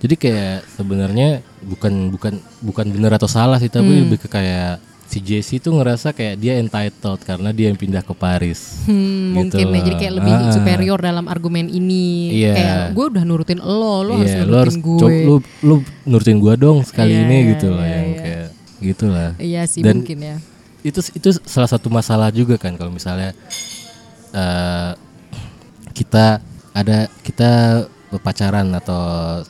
Jadi 0.00 0.14
kayak 0.16 0.64
sebenarnya 0.72 1.28
bukan 1.60 2.08
bukan 2.08 2.34
bukan 2.58 2.86
benar 2.88 3.14
atau 3.14 3.28
salah 3.28 3.56
sih, 3.56 3.68
tapi 3.68 3.88
Hmm. 3.90 4.00
lebih 4.04 4.18
ke 4.18 4.28
kayak 4.28 4.80
si 5.04 5.18
Jesse 5.18 5.58
tuh 5.58 5.74
ngerasa 5.74 6.10
kayak 6.10 6.38
dia 6.38 6.54
entitled 6.56 7.18
karena 7.20 7.50
dia 7.50 7.66
yang 7.66 7.74
pindah 7.74 8.00
ke 8.00 8.14
Paris. 8.14 8.86
Hmm, 8.86 9.34
Gitu 9.34 9.58
mungkin 9.58 9.66
ya 9.68 9.80
jadi 9.82 9.96
kayak 9.98 10.14
lebih 10.16 10.32
Ah. 10.32 10.52
superior 10.54 10.98
dalam 10.98 11.26
argumen 11.26 11.66
ini 11.66 12.30
Iya. 12.32 12.52
kayak 12.54 12.78
gue 12.94 13.06
udah 13.10 13.24
nurutin 13.24 13.58
lo 13.58 14.00
lo 14.00 14.16
harus 14.16 14.30
Iya, 14.30 14.40
nurutin 14.40 14.46
lu 14.46 14.56
harus 14.56 14.76
gue 14.78 14.98
coba 14.98 15.18
lu 15.20 15.34
lu 15.60 15.74
nurutin 16.06 16.38
gua 16.38 16.54
dong 16.54 16.80
sekali 16.80 17.10
Iya, 17.10 17.22
ini 17.22 17.36
iya, 17.36 17.48
gitu 17.50 17.66
lah 17.68 17.82
iya, 17.82 17.92
yang 17.92 18.06
iya. 18.06 18.20
kayak 18.22 18.46
gitulah. 18.80 19.30
iya 19.36 19.62
sih 19.66 19.82
Dan- 19.82 19.98
mungkin 19.98 20.18
ya 20.22 20.36
itu 20.80 21.00
itu 21.12 21.28
salah 21.44 21.68
satu 21.68 21.90
masalah 21.90 22.30
juga 22.30 22.54
kan 22.56 22.72
kalau 22.72 22.88
misalnya 22.88 23.34
eh, 24.30 24.90
kita 25.90 26.38
ada 26.70 26.98
kita 27.20 27.50
pacaran 28.16 28.70
atau 28.72 29.42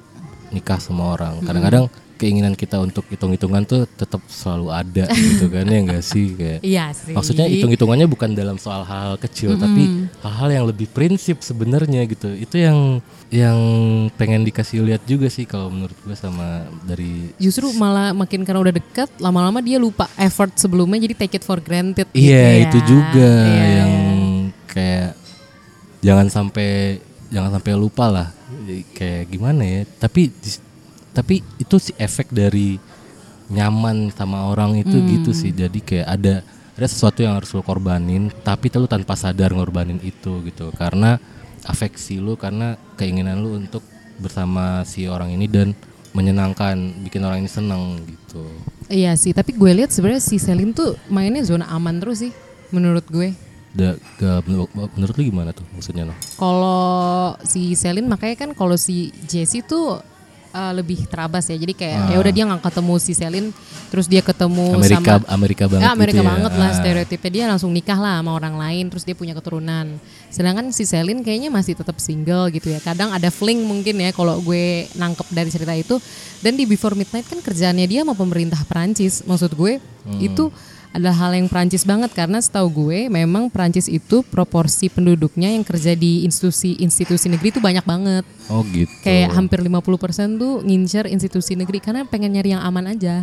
nikah 0.51 0.79
sama 0.79 1.15
orang. 1.15 1.41
Kadang-kadang 1.41 1.87
keinginan 2.15 2.53
kita 2.53 2.77
untuk 2.77 3.09
hitung-hitungan 3.09 3.65
tuh 3.65 3.89
tetap 3.91 4.21
selalu 4.29 4.69
ada 4.69 5.09
gitu 5.25 5.49
kan 5.49 5.65
ya 5.65 5.79
enggak 5.81 6.05
sih? 6.05 6.37
Kayak 6.37 6.61
iya 6.61 6.93
sih. 6.93 7.17
maksudnya 7.17 7.49
hitung-hitungannya 7.49 8.05
bukan 8.05 8.37
dalam 8.37 8.61
soal 8.61 8.85
hal 8.85 9.17
kecil 9.17 9.57
tapi 9.57 9.89
hal-hal 10.21 10.49
yang 10.53 10.65
lebih 10.69 10.85
prinsip 10.87 11.41
sebenarnya 11.41 12.05
gitu. 12.05 12.29
Itu 12.31 12.61
yang 12.61 13.01
yang 13.31 13.57
pengen 14.15 14.43
dikasih 14.43 14.83
lihat 14.83 15.07
juga 15.07 15.31
sih 15.31 15.47
kalau 15.47 15.71
menurut 15.71 15.95
gue 15.97 16.13
sama 16.13 16.67
dari 16.83 17.31
justru 17.39 17.71
malah 17.73 18.11
makin 18.11 18.43
karena 18.43 18.59
udah 18.59 18.75
deket 18.75 19.07
lama-lama 19.17 19.63
dia 19.63 19.79
lupa 19.79 20.11
effort 20.19 20.51
sebelumnya 20.59 20.99
jadi 20.99 21.15
take 21.15 21.39
it 21.39 21.45
for 21.47 21.57
granted 21.57 22.11
gitu 22.11 22.27
Iya 22.27 22.43
ya. 22.43 22.55
itu 22.67 22.79
juga 22.83 23.31
Iya, 23.47 23.65
yang 23.81 23.93
kayak 24.67 25.11
jangan 26.03 26.27
sampai 26.27 26.99
jangan 27.31 27.57
sampai 27.57 27.73
lupa 27.79 28.07
lah. 28.11 28.29
Jadi 28.51 28.79
kayak 28.93 29.25
gimana 29.31 29.62
ya? 29.62 29.81
Tapi 29.87 30.31
tapi 31.11 31.43
itu 31.59 31.77
sih 31.79 31.95
efek 31.97 32.31
dari 32.31 32.79
nyaman 33.51 34.14
sama 34.14 34.47
orang 34.47 34.79
itu 34.79 34.95
Hmm. 34.95 35.09
gitu 35.19 35.31
sih. 35.35 35.51
Jadi 35.51 35.81
kayak 35.83 36.09
ada 36.11 36.35
ada 36.77 36.87
sesuatu 36.87 37.21
yang 37.21 37.37
harus 37.37 37.51
lo 37.53 37.61
korbanin 37.61 38.31
tapi 38.43 38.71
lu 38.75 38.87
tanpa 38.87 39.14
sadar 39.14 39.51
ngorbanin 39.55 39.99
itu 40.03 40.43
gitu. 40.47 40.71
Karena 40.75 41.19
afeksi 41.66 42.19
lu 42.19 42.38
karena 42.38 42.79
keinginan 42.95 43.43
lu 43.43 43.59
untuk 43.59 43.83
bersama 44.21 44.85
si 44.85 45.09
orang 45.09 45.33
ini 45.33 45.49
dan 45.49 45.73
menyenangkan 46.11 47.07
bikin 47.07 47.23
orang 47.23 47.43
ini 47.47 47.51
senang 47.51 48.03
gitu. 48.05 48.43
Iya 48.90 49.14
sih 49.14 49.31
tapi 49.31 49.55
gue 49.55 49.71
lihat 49.71 49.95
sebenarnya 49.95 50.19
si 50.19 50.43
Celine 50.43 50.75
tuh 50.75 50.99
mainnya 51.07 51.47
zona 51.47 51.71
aman 51.71 52.03
terus 52.03 52.27
sih 52.27 52.33
menurut 52.75 53.07
gue 53.07 53.31
Da, 53.70 53.94
ga- 54.16 54.42
menurut, 54.42 55.14
lu 55.14 55.22
gimana 55.24 55.50
tuh 55.50 55.62
maksudnya 55.70 56.02
no? 56.02 56.14
kalau 56.35 57.38
si 57.40 57.72
Celine 57.72 58.04
makanya 58.04 58.35
kan 58.37 58.50
kalau 58.50 58.74
si 58.74 58.96
Jessie 59.24 59.62
tuh 59.62 60.02
uh, 60.50 60.72
lebih 60.72 61.06
terabas 61.06 61.46
ya 61.46 61.54
jadi 61.54 61.70
kayak 61.72 61.98
ya 62.09 62.18
udah 62.18 62.33
dia 62.33 62.44
nggak 62.44 62.62
ketemu 62.64 62.94
si 62.98 63.12
Celine 63.12 63.48
terus 63.87 64.06
dia 64.06 64.20
ketemu 64.20 64.74
Amerika 64.74 64.98
sama 65.16 65.26
Amerika 65.30 65.64
banget 65.66 65.83
Ya, 65.83 65.90
Amerika 65.92 66.18
gitu 66.18 66.26
ya. 66.26 66.30
banget 66.30 66.52
lah 66.52 66.66
Ah. 66.66 66.74
stereotipnya 66.74 67.30
dia 67.30 67.44
langsung 67.46 67.70
nikah 67.70 67.94
lah 67.94 68.18
sama 68.18 68.30
orang 68.33 68.54
lain 68.56 68.85
terus 68.87 69.02
dia 69.02 69.14
punya 69.14 69.33
keturunan 69.33 69.87
sedangkan 70.28 70.66
si 70.70 70.83
Celine 70.83 71.22
kayaknya 71.22 71.48
masih 71.48 71.74
tetap 71.74 71.94
single 71.98 72.50
gitu 72.50 72.68
ya 72.68 72.80
kadang 72.80 73.11
ada 73.11 73.30
fling 73.30 73.62
mungkin 73.62 73.94
ya 73.96 74.11
kalau 74.11 74.35
gue 74.40 74.66
nangkep 74.92 75.26
dari 75.28 75.46
cerita 75.48 75.70
itu 75.72 75.94
dan 76.38 76.54
di 76.54 76.64
Before 76.64 76.94
Midnight 76.94 77.26
kan 77.28 77.38
kerjaannya 77.38 77.87
dia 77.87 78.02
sama 78.02 78.14
pemerintah 78.14 78.59
Perancis 78.64 79.22
maksud 79.22 79.54
gue 79.54 79.78
Hmm. 80.00 80.16
itu 80.18 80.48
adalah 80.90 81.14
hal 81.16 81.33
yang 81.33 81.46
Perancis 81.46 81.83
banget 81.83 82.11
karena 82.11 82.42
setahu 82.42 82.66
gue 82.85 83.07
memang 83.07 83.46
Perancis 83.46 83.87
itu 83.87 84.26
proporsi 84.26 84.87
penduduknya 84.87 85.46
yang 85.48 85.62
kerja 85.62 85.94
di 85.94 86.26
institusi-institusi 86.26 87.31
negeri 87.31 87.48
itu 87.48 87.62
banyak 87.62 87.85
banget 87.85 88.24
Oh 88.46 88.66
gitu. 88.66 88.90
kayak 89.00 89.31
hampir 89.31 89.62
50% 89.62 89.79
tuh 90.35 90.61
ngincer 90.61 91.07
institusi 91.07 91.55
negeri 91.55 91.79
karena 91.79 92.03
pengen 92.05 92.35
nyari 92.35 92.50
yang 92.50 92.61
aman 92.61 92.90
aja. 92.90 93.22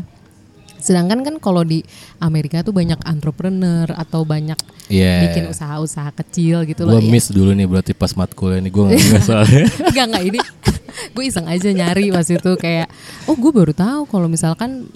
Sedangkan 0.77 1.19
kan 1.21 1.35
kalau 1.37 1.65
di 1.65 1.81
Amerika 2.17 2.61
tuh 2.61 2.71
banyak 2.71 3.01
entrepreneur 3.03 3.89
atau 3.91 4.23
banyak 4.23 4.55
Iya. 4.87 5.27
bikin 5.27 5.51
usaha-usaha 5.51 6.15
kecil 6.15 6.63
gitu 6.63 6.87
Gue 6.87 6.95
loh. 6.95 7.03
Ya. 7.03 7.11
miss 7.11 7.27
dulu 7.27 7.51
nih 7.51 7.67
berarti 7.67 7.91
pas 7.91 8.15
matkulnya 8.15 8.63
nih 8.63 8.71
gue 8.71 8.83
nggak 8.87 9.01
nggak 9.03 9.23
soalnya. 9.25 9.65
Enggak 9.83 10.05
enggak 10.07 10.23
ini 10.23 10.39
gue 11.17 11.23
iseng 11.25 11.43
aja 11.43 11.67
nyari 11.67 12.15
pas 12.15 12.23
itu 12.23 12.51
kayak 12.55 12.87
oh 13.27 13.35
gue 13.35 13.51
baru 13.51 13.75
tahu 13.75 14.07
kalau 14.07 14.31
misalkan 14.31 14.87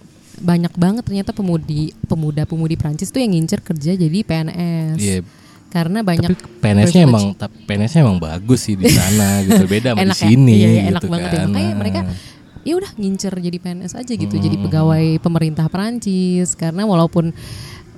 banyak 0.42 0.74
banget 0.74 1.04
ternyata 1.06 1.32
pemudi 1.32 1.94
pemuda-pemudi 2.10 2.76
Prancis 2.76 3.14
tuh 3.14 3.22
yang 3.22 3.32
ngincer 3.38 3.62
kerja 3.62 3.94
jadi 3.94 4.20
PNS. 4.26 4.98
Iya. 4.98 5.22
Karena 5.72 6.04
banyak 6.04 6.36
Tapi 6.36 6.60
PNS-nya 6.60 7.08
emang 7.08 7.32
PNS-nya 7.64 8.02
emang 8.04 8.20
bagus 8.20 8.68
sih 8.68 8.76
di 8.76 8.92
sana 8.92 9.40
gitu. 9.48 9.64
Beda 9.70 9.96
sama 9.96 10.04
di 10.04 10.06
enak 10.12 10.18
ya? 10.20 10.28
sini 10.28 10.54
Iya, 10.58 10.68
iya, 10.68 10.82
enak 10.92 11.02
gitu 11.06 11.12
banget 11.14 11.30
ya. 11.32 11.38
kan. 11.40 11.48
Makanya 11.48 11.72
Nah. 11.72 11.78
mereka 11.80 12.02
ya 12.62 12.74
udah 12.78 12.92
ngincer 12.94 13.34
jadi 13.40 13.58
PNS 13.58 13.94
aja 13.98 14.14
gitu, 14.14 14.36
jadi 14.38 14.54
pegawai 14.54 15.18
pemerintah 15.18 15.66
Perancis 15.66 16.54
karena 16.54 16.86
walaupun 16.86 17.34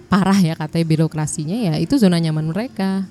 parah 0.07 0.37
ya 0.37 0.53
katanya 0.53 0.85
birokrasinya 0.85 1.57
ya 1.57 1.73
itu 1.81 1.97
zona 1.97 2.21
nyaman 2.21 2.53
mereka. 2.53 3.09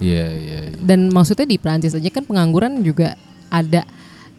Iya 0.00 0.26
iya. 0.32 0.58
iya. 0.72 0.80
Dan 0.80 1.12
maksudnya 1.12 1.44
di 1.44 1.60
Perancis 1.60 1.92
aja 1.92 2.08
kan 2.08 2.24
pengangguran 2.24 2.80
juga 2.80 3.14
ada 3.52 3.84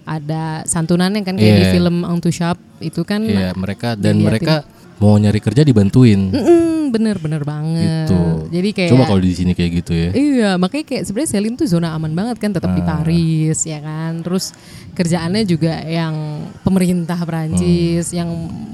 ada 0.07 0.63
santunannya 0.63 1.21
kan 1.21 1.35
kayak 1.35 1.53
di 1.53 1.63
Iya. 1.67 1.73
film 1.75 2.01
Untouchable 2.01 2.63
itu 2.79 3.03
kan 3.03 3.19
Iya 3.19 3.51
mereka 3.53 3.93
dan 3.93 4.17
mereka 4.17 4.63
mau 4.97 5.13
nyari 5.13 5.37
kerja 5.37 5.61
dibantuin. 5.61 6.33
Mm-mm, 6.33 6.89
bener-bener 6.89 7.45
banget. 7.45 8.09
Gitu. 8.09 8.21
Jadi 8.49 8.69
kayak 8.73 8.89
Coba 8.89 9.03
kalau 9.05 9.21
di 9.21 9.29
sini 9.29 9.53
kayak 9.53 9.71
gitu 9.77 9.93
ya. 9.93 10.09
Iya, 10.09 10.49
makanya 10.55 10.85
kayak 10.87 11.03
sebenarnya 11.05 11.29
Celine 11.29 11.53
tuh 11.53 11.69
zona 11.69 11.93
aman 11.93 12.17
banget 12.17 12.39
kan, 12.39 12.49
tetap 12.49 12.73
di 12.73 12.81
Ah. 12.81 12.87
Paris 12.97 13.61
ya 13.61 13.77
kan. 13.77 14.25
Terus 14.25 14.57
kerjaannya 14.93 15.45
juga 15.45 15.85
yang 15.85 16.15
pemerintah 16.63 17.19
Prancis, 17.21 18.09
Hmm. 18.09 18.17
yang 18.17 18.29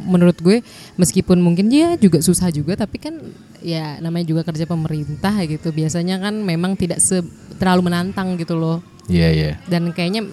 menurut 0.06 0.40
gue 0.40 0.64
meskipun 0.96 1.44
mungkin 1.44 1.68
dia 1.68 1.98
juga 1.98 2.24
susah 2.24 2.48
juga, 2.48 2.80
tapi 2.80 3.04
kan 3.04 3.20
ya 3.60 4.00
namanya 4.00 4.24
juga 4.24 4.48
kerja 4.48 4.64
pemerintah 4.64 5.36
gitu. 5.44 5.76
Biasanya 5.76 6.24
kan 6.24 6.40
memang 6.40 6.80
tidak 6.80 7.04
se 7.04 7.20
terlalu 7.60 7.92
menantang 7.92 8.40
gitu 8.40 8.56
loh. 8.56 8.80
Iya 9.06 9.28
iya. 9.28 9.52
Dan 9.68 9.92
kayaknya 9.92 10.24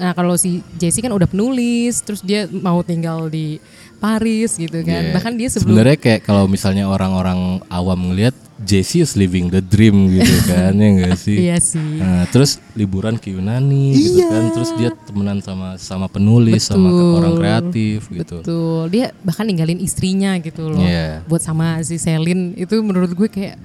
Nah 0.00 0.16
kalau 0.16 0.32
si 0.40 0.64
Jessie 0.80 1.04
kan 1.04 1.12
udah 1.12 1.28
penulis, 1.28 2.00
terus 2.00 2.24
dia 2.24 2.48
mau 2.48 2.80
tinggal 2.80 3.28
di 3.28 3.60
Paris 4.00 4.56
gitu 4.56 4.80
kan. 4.80 5.12
Iya. 5.12 5.14
Bahkan 5.14 5.32
dia 5.36 5.48
sebelum 5.52 5.76
Sebenarnya 5.76 5.98
kayak 6.00 6.24
kalau 6.24 6.48
misalnya 6.48 6.88
orang-orang 6.88 7.60
awam 7.68 8.08
ngelihat 8.08 8.32
Jesse 8.60 9.00
is 9.00 9.16
living 9.16 9.48
the 9.48 9.60
dream 9.60 10.08
gitu 10.12 10.36
kan 10.50 10.72
ya 10.72 10.88
enggak 10.88 11.16
sih? 11.20 11.36
Iya 11.36 11.56
sih. 11.60 12.00
Nah, 12.00 12.24
terus 12.32 12.56
liburan 12.72 13.20
ke 13.20 13.32
Yunani 13.32 13.92
gitu 13.92 14.24
kan, 14.24 14.52
terus 14.56 14.72
dia 14.80 14.90
temenan 15.04 15.44
sama 15.44 15.76
sama 15.76 16.08
penulis, 16.08 16.64
sama 16.64 16.88
ke 16.88 16.96
Betul. 16.96 17.16
orang 17.20 17.34
kreatif 17.36 17.98
gitu. 18.08 18.36
Betul, 18.40 18.82
dia 18.88 19.06
bahkan 19.20 19.44
ninggalin 19.48 19.80
istrinya 19.80 20.36
gitu 20.40 20.72
loh. 20.72 20.80
Iya. 20.80 21.24
Buat 21.28 21.44
sama 21.44 21.80
si 21.84 22.00
Selin 22.00 22.56
itu 22.56 22.80
menurut 22.80 23.12
gue 23.12 23.28
kayak 23.28 23.56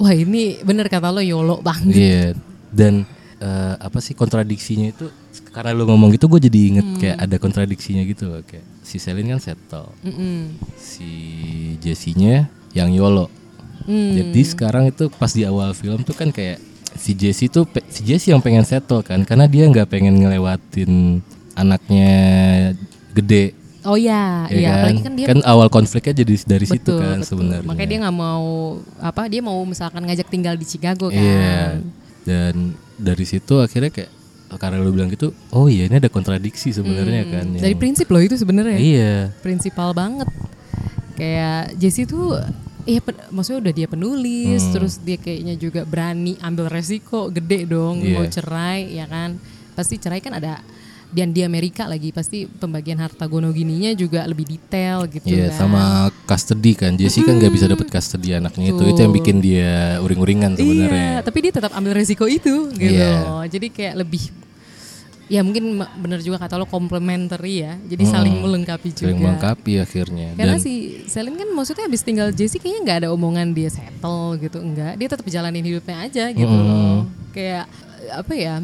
wah 0.00 0.12
ini 0.12 0.60
bener 0.64 0.88
kata 0.88 1.12
lo 1.12 1.20
yolo 1.20 1.60
banget. 1.60 1.96
Iya. 1.96 2.26
Dan 2.72 3.04
eh, 3.42 3.74
apa 3.76 3.98
sih 3.98 4.14
kontradiksinya 4.14 4.94
itu 4.94 5.10
karena 5.50 5.74
lu 5.74 5.84
ngomong 5.84 6.14
gitu 6.14 6.30
gue 6.30 6.46
jadi 6.46 6.58
inget 6.70 6.86
Hmm. 6.86 6.98
kayak 7.02 7.16
ada 7.18 7.36
kontradiksinya 7.42 8.02
gitu 8.06 8.30
loh 8.30 8.40
kayak 8.46 8.62
si 8.86 8.96
Selin 9.02 9.26
kan 9.26 9.40
settle, 9.42 9.90
Mm-mm. 10.06 10.54
si 10.78 11.10
Jesse-nya 11.82 12.46
yang 12.72 12.94
YOLO. 12.94 13.26
Hmm. 13.82 14.14
Jadi 14.14 14.40
sekarang 14.46 14.88
itu 14.88 15.10
pas 15.10 15.32
di 15.34 15.42
awal 15.42 15.74
film 15.74 16.06
tuh 16.06 16.14
kan 16.14 16.30
kayak 16.30 16.62
si 16.94 17.18
Jesse 17.18 17.50
tuh 17.50 17.66
si 17.90 18.06
Jesse 18.06 18.30
yang 18.30 18.38
pengen 18.38 18.62
settle 18.62 19.02
kan 19.02 19.24
karena 19.26 19.48
dia 19.50 19.64
nggak 19.66 19.88
pengen 19.90 20.14
ngelewatin 20.22 21.24
anaknya 21.56 22.12
gede 23.16 23.56
Oh 23.82 23.98
iya, 23.98 24.46
ya 24.46 24.54
iya. 24.54 24.70
kan? 24.70 24.78
Apalagi 24.78 25.00
kan 25.02 25.14
dia 25.18 25.26
awal 25.42 25.66
konfliknya 25.66 26.22
jadi 26.22 26.34
dari 26.46 26.66
situ 26.70 26.86
betul, 26.86 27.02
kan 27.02 27.18
betul. 27.18 27.28
sebenarnya. 27.34 27.66
Makanya 27.66 27.88
dia 27.90 27.98
nggak 28.06 28.14
mau 28.14 28.46
apa? 29.02 29.22
Dia 29.26 29.42
mau 29.42 29.58
misalkan 29.66 30.06
ngajak 30.06 30.30
tinggal 30.30 30.54
di 30.54 30.62
Chicago 30.62 31.10
kan. 31.10 31.18
Iya. 31.18 31.82
Dan 32.22 32.78
dari 32.98 33.24
situ 33.24 33.60
akhirnya 33.60 33.92
kayak 33.92 34.10
karena 34.52 34.84
lu 34.84 34.92
bilang 34.92 35.08
gitu, 35.08 35.32
oh 35.56 35.64
iya 35.64 35.88
ini 35.88 35.96
ada 35.96 36.12
kontradiksi 36.12 36.76
sebenarnya 36.76 37.24
kan. 37.24 37.56
Hmm. 37.56 37.62
Dari 37.64 37.72
prinsip 37.72 38.04
loh 38.12 38.20
itu 38.20 38.36
sebenarnya. 38.36 38.76
Iya. 38.76 39.14
Prinsipal 39.40 39.96
banget. 39.96 40.28
Kayak 41.16 41.72
Jessie 41.80 42.04
tuh 42.04 42.36
Iya, 42.82 42.98
maksudnya 43.30 43.62
udah 43.62 43.74
dia 43.78 43.86
penulis, 43.86 44.58
Hmm. 44.58 44.72
terus 44.74 44.98
dia 44.98 45.14
kayaknya 45.14 45.54
juga 45.54 45.86
berani 45.86 46.34
ambil 46.42 46.66
resiko 46.66 47.30
gede 47.30 47.70
dong, 47.70 48.02
Iya. 48.02 48.10
mau 48.18 48.26
cerai, 48.26 48.90
ya 48.90 49.06
kan? 49.06 49.38
Pasti 49.78 50.02
cerai 50.02 50.18
kan 50.18 50.34
ada 50.34 50.58
dan 51.12 51.28
di 51.30 51.44
Amerika 51.44 51.84
lagi 51.84 52.08
pasti 52.08 52.48
pembagian 52.48 52.96
harta 52.96 53.28
gono 53.28 53.52
gininya 53.52 53.92
juga 53.92 54.24
lebih 54.24 54.48
detail 54.48 55.04
gitu 55.06 55.28
Iya 55.28 55.52
kan. 55.52 55.58
sama 55.60 55.82
custody 56.24 56.72
kan 56.72 56.96
Jesse 56.96 57.20
kan 57.20 57.36
nggak 57.36 57.52
bisa 57.52 57.68
dapat 57.68 57.86
custody 57.86 58.32
anaknya 58.32 58.72
itu 58.72 58.82
itu 58.82 59.00
yang 59.00 59.12
bikin 59.12 59.36
dia 59.38 60.00
uring-uringan 60.00 60.56
Iya, 60.56 60.60
sebenarnya 60.64 61.12
tapi 61.20 61.38
dia 61.44 61.52
tetap 61.52 61.72
ambil 61.76 61.92
resiko 61.92 62.24
itu 62.24 62.72
gitu. 62.72 62.96
Iya. 62.96 63.28
loh. 63.28 63.44
Jadi 63.44 63.68
kayak 63.68 63.94
lebih 64.00 64.32
ya 65.28 65.40
mungkin 65.40 65.80
bener 65.96 66.20
juga 66.20 66.36
kata 66.40 66.56
lo 66.56 66.64
complementary 66.64 67.60
ya. 67.60 67.76
Jadi 67.76 68.02
saling 68.04 68.36
melengkapi 68.40 68.88
juga. 68.92 69.08
sering 69.08 69.20
melengkapi 69.20 69.72
akhirnya 69.80 70.28
Karena 70.36 70.56
dan 70.56 70.64
si 70.64 71.04
Selin 71.08 71.36
kan 71.36 71.48
maksudnya 71.52 71.88
habis 71.88 72.00
tinggal 72.00 72.32
Jesse 72.32 72.56
kayaknya 72.56 72.80
nggak 72.84 72.98
ada 73.04 73.08
omongan 73.12 73.52
dia 73.52 73.68
settle 73.68 74.40
gitu 74.40 74.60
enggak. 74.60 74.96
Dia 74.96 75.08
tetap 75.12 75.24
jalanin 75.28 75.64
hidupnya 75.64 76.04
aja 76.04 76.24
gitu 76.32 76.48
loh. 76.48 77.04
Kayak 77.32 77.68
apa 78.12 78.32
ya? 78.32 78.54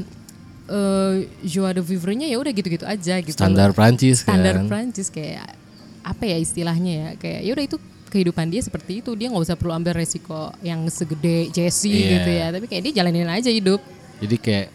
Eh 0.69 1.15
joie 1.43 1.73
de 1.73 1.81
vivre-nya 1.81 2.27
ya 2.27 2.37
udah 2.37 2.53
gitu-gitu 2.53 2.85
aja 2.85 3.19
gitu. 3.19 3.33
standar 3.35 3.73
Prancis 3.73 4.21
kan. 4.21 4.37
Standar 4.37 4.57
Prancis 4.65 5.09
kayak 5.09 5.57
apa 6.05 6.23
ya 6.23 6.37
istilahnya 6.37 6.93
ya? 6.93 7.09
Kayak 7.17 7.41
ya 7.43 7.51
udah 7.53 7.65
itu 7.65 7.77
kehidupan 8.09 8.47
dia 8.49 8.61
seperti 8.61 9.01
itu. 9.01 9.13
Dia 9.13 9.29
nggak 9.29 9.45
usah 9.45 9.57
perlu 9.57 9.73
ambil 9.73 9.93
resiko 9.93 10.53
yang 10.61 10.85
segede 10.89 11.49
Jesse 11.49 11.89
Iya. 11.89 12.09
gitu 12.15 12.31
ya. 12.31 12.47
Tapi 12.53 12.65
kayak 12.65 12.83
dia 12.85 12.93
jalanin 13.01 13.29
aja 13.29 13.49
hidup. 13.49 13.81
Jadi 14.21 14.37
kayak 14.37 14.69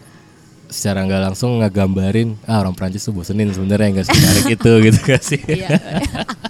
secara 0.65 1.05
nggak 1.05 1.21
langsung 1.29 1.61
ngegambarin 1.61 2.33
ah 2.49 2.57
orang 2.57 2.73
Prancis 2.73 3.05
tuh 3.05 3.13
bosenin 3.13 3.53
sebenarnya 3.53 3.93
nggak 3.93 4.07
semenarik 4.09 4.45
itu 4.57 4.71
gitu 4.81 4.99
gak 5.05 5.21
sih 5.21 5.37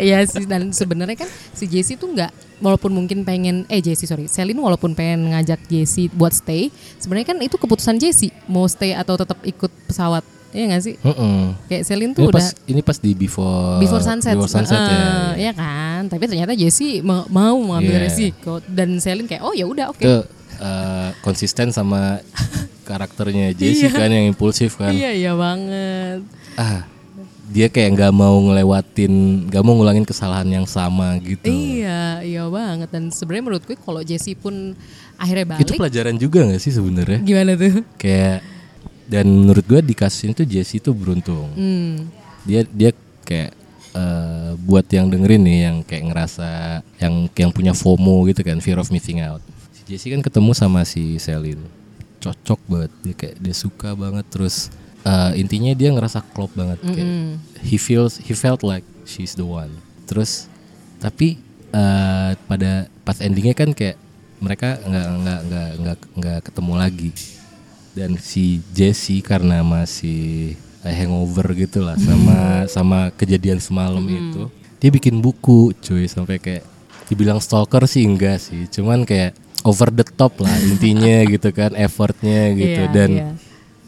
Iya. 0.00 0.18
Iya 0.18 0.30
sih 0.30 0.44
dan 0.44 0.70
sebenarnya 0.70 1.16
kan 1.18 1.28
si 1.50 1.64
Jesse 1.64 1.94
tuh 1.94 2.08
nggak 2.08 2.32
walaupun 2.58 2.90
mungkin 2.90 3.22
pengen 3.22 3.64
eh 3.66 3.78
Jesse 3.78 4.04
sorry 4.04 4.26
Selin 4.26 4.56
walaupun 4.56 4.92
pengen 4.92 5.30
ngajak 5.30 5.60
Jesse 5.66 6.08
buat 6.10 6.30
stay 6.30 6.68
sebenarnya 6.96 7.28
kan 7.28 7.38
itu 7.38 7.54
keputusan 7.54 7.96
Jesse 7.96 8.32
mau 8.44 8.64
stay 8.64 8.92
atau 8.92 9.14
tetap 9.14 9.40
ikut 9.42 9.68
pesawat 9.84 10.20
Iya 10.50 10.66
gak 10.68 10.82
sih 10.82 10.98
Mm-mm. 10.98 11.54
kayak 11.64 11.82
Selin 11.84 12.10
ini 12.10 12.16
tuh 12.16 12.26
pas 12.28 12.42
udah 12.42 12.66
ini 12.66 12.80
pas 12.80 12.98
di 12.98 13.14
before 13.14 13.78
before 13.78 14.02
sunset, 14.02 14.34
before 14.34 14.50
sunset 14.50 14.74
ya, 14.74 14.90
Eh, 14.90 15.30
ya 15.40 15.52
kan 15.52 16.04
tapi 16.04 16.26
ternyata 16.26 16.52
Jesse 16.52 16.98
ma- 17.00 17.22
mau 17.24 17.54
mengambil 17.56 17.94
Iya. 17.96 18.02
resiko 18.02 18.58
dan 18.66 18.98
Selin 18.98 19.24
kayak 19.24 19.40
oh 19.40 19.52
ya 19.52 19.62
udah 19.64 19.88
oke 19.88 20.02
itu 20.02 20.10
eh, 20.58 21.08
konsisten 21.20 21.70
sama 21.70 22.18
karakternya 22.82 23.54
Jesse 23.54 23.86
Iya. 23.86 23.94
kan 23.94 24.10
yang 24.10 24.26
impulsif 24.26 24.74
kan 24.74 24.90
iya 24.90 25.14
iya 25.14 25.32
banget 25.32 26.26
ah 26.56 26.82
dia 27.50 27.66
kayak 27.66 27.98
nggak 27.98 28.12
mau 28.14 28.38
ngelewatin 28.38 29.12
nggak 29.50 29.62
mau 29.66 29.74
ngulangin 29.74 30.06
kesalahan 30.06 30.46
yang 30.46 30.66
sama 30.70 31.18
gitu. 31.18 31.50
Iya 31.50 32.22
iya 32.22 32.46
banget. 32.46 32.88
Dan 32.94 33.10
sebenarnya 33.10 33.44
menurut 33.50 33.64
gue 33.66 33.74
kalau 33.74 34.00
Jesse 34.06 34.38
pun 34.38 34.78
akhirnya 35.18 35.58
balik 35.58 35.66
itu 35.66 35.74
pelajaran 35.74 36.14
juga 36.14 36.46
nggak 36.46 36.62
sih 36.62 36.70
sebenarnya? 36.70 37.18
Gimana 37.26 37.58
tuh? 37.58 37.82
Kayak 37.98 38.46
dan 39.10 39.26
menurut 39.26 39.66
gue 39.66 39.80
di 39.82 39.94
kasus 39.98 40.30
ini 40.30 40.32
tuh 40.38 40.46
Jesse 40.46 40.78
tuh 40.78 40.94
beruntung. 40.94 41.50
Hmm. 41.58 42.06
dia 42.46 42.64
dia 42.70 42.94
kayak 43.26 43.52
eh, 43.92 44.50
buat 44.64 44.86
yang 44.88 45.10
dengerin 45.10 45.42
nih 45.44 45.58
yang 45.66 45.76
kayak 45.84 46.04
ngerasa 46.08 46.48
yang 47.02 47.28
yang 47.34 47.50
punya 47.50 47.74
FOMO 47.74 48.24
gitu 48.30 48.46
kan 48.46 48.62
fear 48.62 48.78
of 48.78 48.94
missing 48.94 49.18
out. 49.26 49.42
Si 49.74 49.82
Jesse 49.90 50.14
kan 50.14 50.22
ketemu 50.22 50.54
sama 50.54 50.86
si 50.86 51.18
Selin. 51.18 51.58
Cocok 52.22 52.60
banget 52.70 52.92
dia 53.02 53.14
kayak 53.18 53.36
dia 53.42 53.54
suka 53.58 53.98
banget 53.98 54.24
terus 54.30 54.70
eh, 55.04 55.32
intinya 55.40 55.72
dia 55.76 55.90
ngerasa 55.92 56.24
klop 56.32 56.52
banget 56.56 56.78
kayak 56.82 57.38
he 57.64 57.76
feels 57.76 58.20
he 58.20 58.32
felt 58.36 58.60
like 58.64 58.84
she's 59.04 59.36
the 59.36 59.46
one. 59.46 59.70
Terus 60.04 60.50
tapi 61.00 61.40
eh, 61.72 62.30
pada 62.36 62.90
pas 63.06 63.18
endingnya 63.20 63.54
kan 63.56 63.72
kayak 63.72 63.96
mereka 64.40 64.80
nggak 64.80 65.06
nggak 65.20 65.40
nggak 65.46 65.70
nggak 65.80 65.98
nggak 66.16 66.38
ketemu 66.46 66.72
lagi. 66.76 67.10
Dan 67.90 68.16
si 68.22 68.62
Jesse 68.70 69.18
karena 69.18 69.66
masih 69.66 70.54
hangover 70.80 71.52
gitu 71.52 71.84
lah 71.84 71.98
sama 72.00 72.64
sama 72.70 72.98
kejadian 73.12 73.60
semalam 73.60 74.00
itu 74.08 74.48
dia 74.80 74.88
bikin 74.88 75.20
buku 75.20 75.76
cuy 75.76 76.08
sampai 76.08 76.40
kayak 76.40 76.64
dibilang 77.12 77.36
stalker 77.42 77.84
sih 77.84 78.06
enggak 78.06 78.40
sih. 78.40 78.64
Cuman 78.72 79.04
kayak 79.04 79.36
over 79.66 79.92
the 79.92 80.06
top 80.16 80.40
lah 80.40 80.56
intinya 80.64 81.20
gitu 81.32 81.52
kan 81.52 81.76
effortnya 81.76 82.56
gitu. 82.56 82.82
Iya, 82.88 82.94
dan 82.94 83.10
iya. 83.12 83.28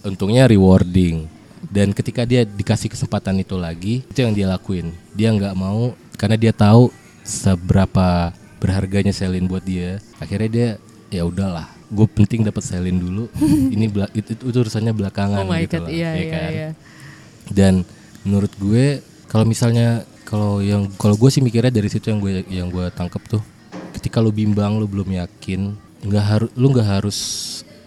Untungnya 0.02 0.46
rewarding. 0.46 1.26
Dan 1.62 1.94
ketika 1.94 2.26
dia 2.26 2.42
dikasih 2.42 2.90
kesempatan 2.90 3.38
itu 3.38 3.54
lagi 3.54 4.02
itu 4.02 4.18
yang 4.18 4.34
dia 4.34 4.46
lakuin. 4.50 4.90
Dia 5.14 5.30
nggak 5.30 5.54
mau 5.54 5.94
karena 6.18 6.34
dia 6.34 6.50
tahu 6.50 6.90
seberapa 7.22 8.34
berharganya 8.58 9.14
Selin 9.14 9.46
buat 9.46 9.62
dia. 9.62 10.02
Akhirnya 10.18 10.50
dia 10.50 10.68
ya 11.08 11.22
udahlah 11.22 11.70
gue 11.92 12.06
penting 12.08 12.42
dapat 12.42 12.64
Selin 12.66 12.98
dulu. 12.98 13.30
Ini 13.74 13.86
bela- 13.86 14.10
itu, 14.16 14.34
itu, 14.34 14.42
itu 14.48 14.56
urusannya 14.58 14.90
belakangan 14.96 15.44
oh 15.44 15.50
my 15.52 15.62
gitu 15.68 15.78
god 15.78 15.86
lah, 15.86 15.90
iya 15.92 16.10
ya 16.10 16.18
iya 16.18 16.32
kan? 16.32 16.50
iya. 16.50 16.68
Dan 17.52 17.74
menurut 18.26 18.52
gue 18.58 19.04
kalau 19.28 19.44
misalnya 19.46 20.02
kalau 20.24 20.64
yang 20.64 20.88
kalau 20.96 21.14
gue 21.18 21.28
sih 21.28 21.44
mikirnya 21.44 21.68
dari 21.68 21.90
situ 21.92 22.08
yang 22.08 22.20
gue 22.22 22.42
yang 22.48 22.68
gue 22.72 22.88
tangkep 22.94 23.22
tuh 23.28 23.42
ketika 23.92 24.22
lu 24.24 24.32
bimbang 24.32 24.80
lu 24.80 24.88
belum 24.88 25.10
yakin 25.12 25.76
nggak 26.06 26.24
harus 26.24 26.50
lu 26.56 26.72
nggak 26.72 26.88
harus 26.88 27.18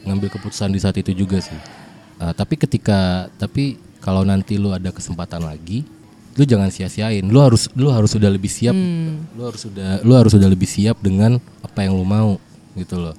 ngambil 0.06 0.30
keputusan 0.38 0.70
di 0.70 0.80
saat 0.80 0.96
itu 1.02 1.12
juga 1.16 1.42
sih 1.42 1.58
Uh, 2.16 2.32
tapi 2.32 2.56
ketika 2.56 3.28
tapi 3.36 3.76
kalau 4.00 4.24
nanti 4.24 4.56
lu 4.56 4.72
ada 4.72 4.94
kesempatan 4.94 5.44
lagi 5.44 5.84
lu 6.36 6.44
jangan 6.44 6.68
sia-siain. 6.68 7.24
Lu 7.24 7.40
harus 7.40 7.72
lu 7.80 7.88
harus 7.88 8.12
sudah 8.12 8.28
lebih 8.28 8.52
siap 8.52 8.76
lu 9.36 9.42
harus 9.48 9.62
sudah 9.64 10.04
lu 10.04 10.14
harus 10.16 10.32
sudah 10.36 10.50
lebih 10.52 10.68
siap 10.68 11.00
dengan 11.00 11.40
apa 11.64 11.88
yang 11.88 11.96
lu 11.96 12.04
mau 12.04 12.36
gitu 12.76 13.00
loh. 13.00 13.16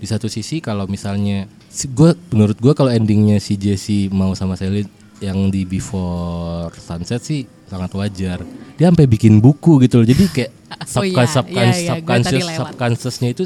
Di 0.00 0.06
satu 0.08 0.28
sisi 0.32 0.64
kalau 0.64 0.88
misalnya 0.88 1.44
si 1.68 1.88
gue 1.92 2.16
menurut 2.32 2.56
gue 2.56 2.72
kalau 2.72 2.88
endingnya 2.88 3.36
si 3.36 3.60
Jesse 3.60 4.08
mau 4.08 4.32
sama 4.32 4.56
Sally 4.56 4.88
yang 5.20 5.48
di 5.52 5.68
Before 5.68 6.72
Sunset 6.76 7.20
sih 7.20 7.44
sangat 7.68 7.92
wajar. 7.92 8.40
Dia 8.80 8.90
sampai 8.90 9.06
bikin 9.08 9.38
buku 9.44 9.80
gitu 9.84 10.00
loh. 10.00 10.06
Jadi 10.08 10.24
kayak 10.32 10.52
Oh 10.98 11.04
iya, 11.06 11.24
subconscious 11.24 11.78
iya, 11.80 11.94
iya, 11.94 12.02
gua 12.02 12.18
subconscious 12.18 12.44
lewat. 12.44 12.58
subconsciousnya 12.58 13.28
itu 13.30 13.44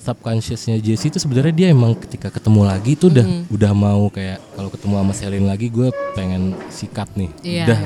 subconsciousnya 0.00 0.76
Jesse 0.76 1.06
itu 1.06 1.16
sebenarnya 1.16 1.52
dia 1.52 1.68
emang 1.68 1.92
ketika 1.94 2.28
ketemu 2.28 2.64
lagi 2.64 2.96
itu 2.96 3.06
udah 3.06 3.22
Mm-hmm. 3.22 3.52
udah 3.52 3.72
mau 3.72 4.08
kayak 4.08 4.40
kalau 4.50 4.68
ketemu 4.68 4.94
sama 4.96 5.12
Selin 5.12 5.44
lagi 5.44 5.68
gue 5.68 5.88
pengen 6.12 6.42
sikat 6.68 7.12
nih 7.14 7.30
Iya. 7.42 7.64
udah 7.66 7.78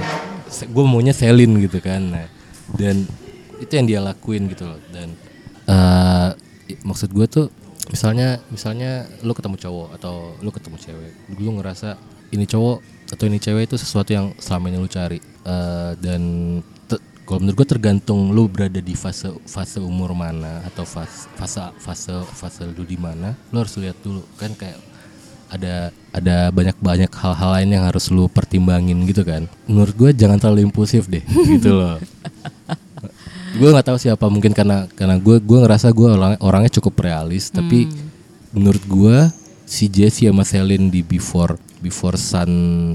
gue 0.65 0.85
maunya 0.85 1.11
Selin 1.11 1.59
gitu 1.59 1.79
kan 1.79 2.01
nah, 2.01 2.27
dan 2.73 3.03
itu 3.57 3.73
yang 3.73 3.85
dia 3.85 4.01
lakuin 4.01 4.47
gitu 4.47 4.65
loh 4.65 4.79
dan 4.89 5.11
eh, 5.65 6.31
i- 6.69 6.81
maksud 6.81 7.11
gue 7.11 7.27
tuh 7.27 7.47
misalnya 7.87 8.41
misalnya 8.49 9.05
lu 9.21 9.31
ketemu 9.31 9.59
cowok 9.59 9.89
atau 9.93 10.15
lu 10.39 10.49
ketemu 10.49 10.77
cewek 10.79 11.13
lu 11.35 11.51
ngerasa 11.53 11.99
ini 12.31 12.45
cowok 12.45 12.79
atau 13.11 13.25
ini 13.27 13.37
cewek 13.37 13.67
itu 13.67 13.77
sesuatu 13.77 14.11
yang 14.11 14.33
selama 14.39 14.71
ini 14.71 14.79
lu 14.79 14.89
cari 14.89 15.19
Eh, 15.45 15.93
dan 16.01 16.23
kalau 17.25 17.41
menurut 17.41 17.65
gue 17.65 17.69
tergantung 17.77 18.37
lu 18.37 18.47
berada 18.47 18.79
di 18.79 18.93
fase 18.93 19.33
fase 19.49 19.81
umur 19.81 20.13
mana 20.13 20.61
atau 20.69 20.85
fase 20.85 21.25
fase 21.37 21.61
fase 21.81 22.15
fase 22.37 22.63
lu 22.69 22.85
di 22.85 23.01
mana 23.01 23.33
lu 23.49 23.65
harus 23.65 23.75
lihat 23.81 23.97
dulu 24.05 24.21
kan 24.37 24.53
kayak 24.53 24.77
ada 25.49 25.95
ada 26.11 26.51
banyak 26.51 26.77
banyak 26.83 27.11
hal-hal 27.15 27.51
lain 27.61 27.71
yang 27.79 27.85
harus 27.87 28.11
lu 28.11 28.27
pertimbangin 28.27 28.99
gitu 29.07 29.23
kan. 29.23 29.47
Menurut 29.71 29.95
gue 29.95 30.11
jangan 30.11 30.41
terlalu 30.41 30.67
impulsif 30.67 31.07
deh 31.07 31.23
gitu 31.55 31.71
loh. 31.79 32.03
Gue 33.55 33.69
nggak 33.71 33.87
tahu 33.87 33.99
siapa 34.01 34.27
mungkin 34.27 34.51
karena 34.51 34.91
karena 34.99 35.15
gue 35.15 35.39
gue 35.39 35.59
ngerasa 35.63 35.95
gue 35.95 36.09
orang, 36.11 36.35
orangnya 36.43 36.73
cukup 36.75 37.07
realis 37.07 37.55
tapi 37.55 37.87
menurut 38.51 38.83
gue 38.83 39.17
si 39.63 39.87
Jesse 39.87 40.27
sama 40.27 40.43
Selin 40.43 40.91
di 40.91 41.07
before 41.07 41.55
before 41.79 42.19
sun 42.19 42.91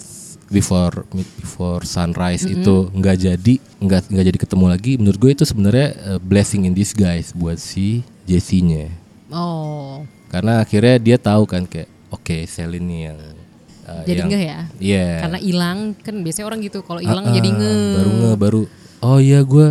before 0.49 1.05
before 1.13 1.81
sunrise 1.85 2.43
itu 2.43 2.89
nggak 2.91 3.17
jadi 3.17 3.53
nggak 3.79 4.01
nggak 4.09 4.25
jadi 4.33 4.39
ketemu 4.41 4.65
lagi 4.67 4.91
menurut 4.97 5.17
gue 5.17 5.31
itu 5.33 5.45
sebenarnya 5.45 5.87
uh, 6.05 6.19
blessing 6.19 6.65
in 6.65 6.73
disguise 6.73 7.31
buat 7.33 7.57
si 7.57 8.01
Jesse-nya. 8.25 8.89
Oh. 9.29 10.05
Karena 10.29 10.61
akhirnya 10.61 10.97
dia 11.01 11.17
tahu 11.17 11.45
kan 11.49 11.65
kayak 11.65 11.89
oke 12.09 12.45
Selin 12.45 12.85
nih 12.85 13.01
yang 13.09 13.19
uh, 13.85 14.03
jadi 14.05 14.17
yang- 14.21 14.27
enggak 14.29 14.43
ya? 14.43 14.59
Iya. 14.77 15.07
karena 15.25 15.39
hilang 15.41 15.79
kan 15.97 16.15
biasanya 16.21 16.45
orang 16.45 16.59
gitu 16.61 16.79
kalau 16.85 17.01
hilang 17.01 17.25
Ah, 17.29 17.33
jadi 17.33 17.49
ah, 17.49 17.57
nge 17.57 17.73
baru 17.97 18.11
nge 18.13 18.31
baru 18.37 18.61
oh 19.01 19.19
iya 19.21 19.39
gue 19.41 19.67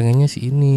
pengennya 0.00 0.24
si 0.26 0.48
ini 0.48 0.76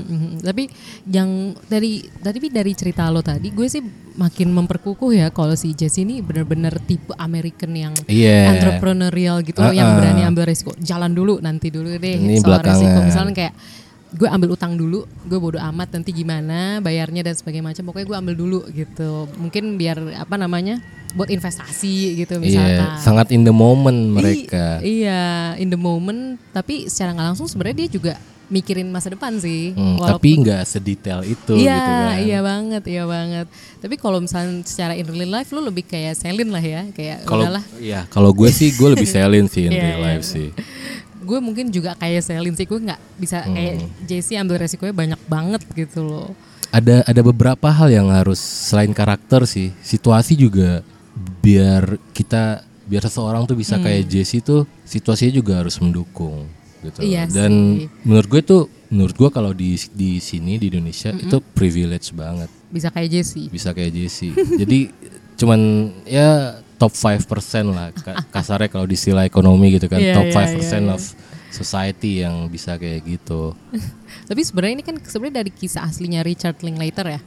Hmm, 0.00 0.40
tapi 0.40 0.72
yang 1.06 1.28
dari 1.62 2.00
tapi 2.16 2.48
dari 2.48 2.72
cerita 2.72 3.04
lo 3.06 3.20
tadi 3.20 3.50
gue 3.50 3.66
sih 3.66 3.84
makin 4.12 4.48
memperkukuh 4.50 5.12
ya 5.12 5.28
kalau 5.28 5.52
si 5.52 5.70
Jesse 5.70 6.00
ini 6.00 6.18
bener-bener 6.18 6.72
tipe 6.80 7.12
American 7.14 7.72
yang 7.74 7.92
Iya. 8.06 8.50
entrepreneurial 8.50 9.42
gitu 9.42 9.60
loh 9.60 9.70
yang 9.70 9.86
Ah, 9.86 9.92
ah. 9.92 9.98
berani 10.00 10.22
ambil 10.24 10.44
resiko 10.46 10.72
jalan 10.78 11.10
dulu 11.10 11.38
nanti 11.38 11.68
dulu 11.68 11.92
deh 11.92 12.16
Ini 12.16 12.40
soal 12.40 12.58
resiko 12.58 12.88
belakangan. 12.88 13.06
misalnya 13.06 13.34
kayak 13.34 13.54
gue 14.10 14.26
ambil 14.26 14.52
utang 14.52 14.74
dulu 14.74 15.02
gue 15.22 15.38
bodo 15.38 15.54
amat 15.56 15.92
nanti 15.92 16.10
gimana 16.10 16.78
bayarnya 16.78 17.22
dan 17.22 17.32
sebagainya 17.32 17.62
macam 17.64 17.84
pokoknya 17.86 18.06
gue 18.06 18.18
ambil 18.18 18.34
dulu 18.34 18.58
gitu 18.68 19.10
mungkin 19.36 19.76
biar 19.76 19.96
apa 20.18 20.34
namanya 20.34 20.82
buat 21.10 21.26
investasi 21.26 22.14
gitu 22.16 22.38
Iya, 22.38 22.94
sangat 22.96 23.30
in 23.30 23.42
the 23.42 23.50
moment 23.50 23.98
mereka. 24.12 24.78
I- 24.78 25.02
iya, 25.02 25.22
in 25.56 25.66
the 25.66 25.76
moment. 25.76 26.38
Tapi 26.48 26.86
secara 26.86 27.10
nggak 27.12 27.26
langsung 27.28 27.46
sebenarnya 27.46 27.76
dia 27.80 27.90
juga 27.90 28.12
mikirin 28.46 28.86
masa 28.86 29.10
depan 29.10 29.34
sih. 29.36 29.74
Hmm, 29.74 29.98
Walaupun- 29.98 30.22
tapi 30.22 30.30
nggak 30.38 30.62
sedetail 30.64 31.22
itu 31.24 31.54
Iya, 31.56 31.70
gitu 31.72 31.90
kan. 31.90 32.14
iya 32.20 32.38
banget, 32.40 32.82
iya 32.86 33.04
banget. 33.06 33.46
Tapi 33.78 33.94
kalau 33.96 34.18
misalnya 34.18 34.62
secara 34.62 34.94
in 34.94 35.02
real 35.04 35.30
life 35.32 35.50
lu 35.50 35.58
lebih 35.60 35.82
kayak 35.84 36.14
Selin 36.14 36.46
lah 36.46 36.62
ya, 36.62 36.86
kayak 36.88 37.26
Kalau 37.26 37.42
udahlah. 37.42 37.64
ya 37.76 38.06
kalau 38.06 38.30
gue 38.30 38.46
sih 38.48 38.70
gue 38.70 38.88
lebih 38.88 39.06
selin 39.08 39.46
sih 39.46 39.66
in 39.66 39.74
Iya, 39.74 39.82
real 39.84 39.98
iya, 39.98 40.06
life 40.08 40.22
iya. 40.24 40.30
sih. 40.32 40.48
Gue 41.30 41.38
mungkin 41.38 41.70
juga 41.70 41.94
kayak 41.94 42.20
Selin 42.20 42.52
sih, 42.52 42.66
gue 42.66 42.80
nggak 42.80 43.00
bisa 43.16 43.38
Hmm. 43.40 43.54
kayak 43.54 43.74
Jessie 44.04 44.34
ambil 44.34 44.58
resikonya 44.58 44.90
banyak 44.92 45.20
banget 45.24 45.62
gitu 45.72 46.02
loh. 46.02 46.28
Ada 46.68 47.02
ada 47.02 47.20
beberapa 47.20 47.66
hal 47.68 47.86
yang 47.88 48.10
harus 48.10 48.38
selain 48.38 48.90
karakter 48.90 49.42
sih, 49.44 49.70
situasi 49.80 50.34
juga 50.34 50.82
biar 51.38 51.82
kita 52.10 52.62
biar 52.84 53.02
seseorang 53.04 53.42
tuh 53.44 53.54
bisa 53.54 53.78
kayak 53.78 54.06
Jesse 54.06 54.38
tuh 54.40 54.66
situasinya 54.82 55.30
juga 55.32 55.52
harus 55.58 55.78
mendukung 55.78 56.50
gitu. 56.80 56.98
Iya 57.00 57.26
Dan 57.26 57.52
sih. 57.76 57.86
menurut 58.02 58.28
gue 58.28 58.42
tuh 58.42 58.62
menurut 58.88 59.14
gue 59.14 59.30
kalau 59.30 59.52
di 59.52 59.74
di 59.92 60.18
sini 60.18 60.56
di 60.56 60.66
Indonesia 60.68 61.10
itu 61.12 61.38
privilege 61.54 62.10
banget 62.10 62.50
Bisa 62.66 62.88
kayak 62.88 63.10
Jessie. 63.12 63.46
bisa 63.46 63.70
kayak 63.70 63.90
Jesse. 63.92 64.30
Jadi 64.32 64.90
cuman 65.36 65.60
ya 66.02 66.58
top 66.80 66.96
5% 66.96 67.28
lah 67.68 67.92
ka- 67.92 68.24
kasarnya 68.34 68.72
kalau 68.72 68.88
di 68.88 68.96
istilah 68.96 69.22
ekonomi 69.22 69.76
gitu 69.76 69.84
kan 69.86 70.00
Iya, 70.00 70.16
top 70.16 70.26
iya, 70.26 70.56
5% 70.56 70.56
iya, 70.56 70.78
iya. 70.80 70.90
of 70.90 71.02
society 71.50 72.12
yang 72.22 72.46
bisa 72.46 72.74
kayak 72.74 73.04
gitu. 73.04 73.52
Tapi 74.30 74.40
sebenarnya 74.40 74.74
ini 74.74 74.84
kan 74.86 74.96
sebenarnya 74.96 75.44
dari 75.44 75.52
kisah 75.52 75.84
aslinya 75.84 76.22
Richard 76.22 76.62
Linklater 76.62 77.06
ya. 77.10 77.20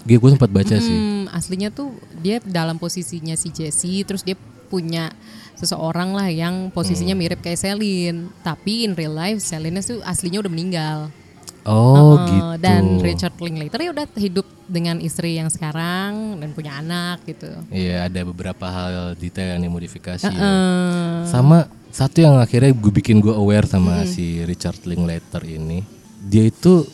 Gue 0.00 0.16
gue 0.16 0.30
sempat 0.30 0.48
baca 0.48 0.76
sih. 0.76 0.94
Hmm, 0.94 1.26
aslinya 1.28 1.68
tuh 1.68 1.92
dia 2.16 2.38
dalam 2.40 2.76
posisinya 2.76 3.34
si 3.34 3.50
Jessie, 3.50 4.00
terus 4.00 4.22
dia 4.22 4.38
punya 4.70 5.10
seseorang 5.56 6.14
lah 6.14 6.30
yang 6.30 6.70
posisinya 6.70 7.12
Hmm. 7.12 7.20
mirip 7.20 7.40
kayak 7.40 7.58
Celine, 7.58 8.30
tapi 8.40 8.86
in 8.86 8.94
real 8.94 9.12
life 9.12 9.42
Celine 9.42 9.76
tuh 9.82 10.00
aslinya 10.00 10.40
udah 10.40 10.48
meninggal. 10.48 10.98
Oh 11.62 12.16
Uh, 12.16 12.26
gitu. 12.26 12.48
Dan 12.60 12.98
Richard 12.98 13.36
Linklater 13.36 13.80
ya 13.80 13.90
udah 13.90 14.06
hidup 14.14 14.46
dengan 14.64 14.96
istri 14.98 15.36
yang 15.36 15.48
sekarang 15.48 16.38
dan 16.38 16.52
punya 16.52 16.78
anak 16.78 17.20
gitu. 17.24 17.50
Iya 17.68 18.06
ada 18.06 18.20
beberapa 18.22 18.64
hal 18.64 19.14
detail 19.14 19.54
yang 19.54 19.62
dimodifikasi. 19.64 20.24
ya. 20.24 20.32
Uh, 20.32 21.24
Sama 21.24 21.68
satu 21.90 22.22
yang 22.22 22.38
akhirnya 22.38 22.70
gue 22.70 22.92
bikin 22.94 23.18
gue 23.18 23.34
aware 23.34 23.66
sama 23.66 24.06
si 24.06 24.40
Richard 24.44 24.78
Linklater 24.84 25.42
ini, 25.42 25.82
dia 26.22 26.46
itu 26.46 26.86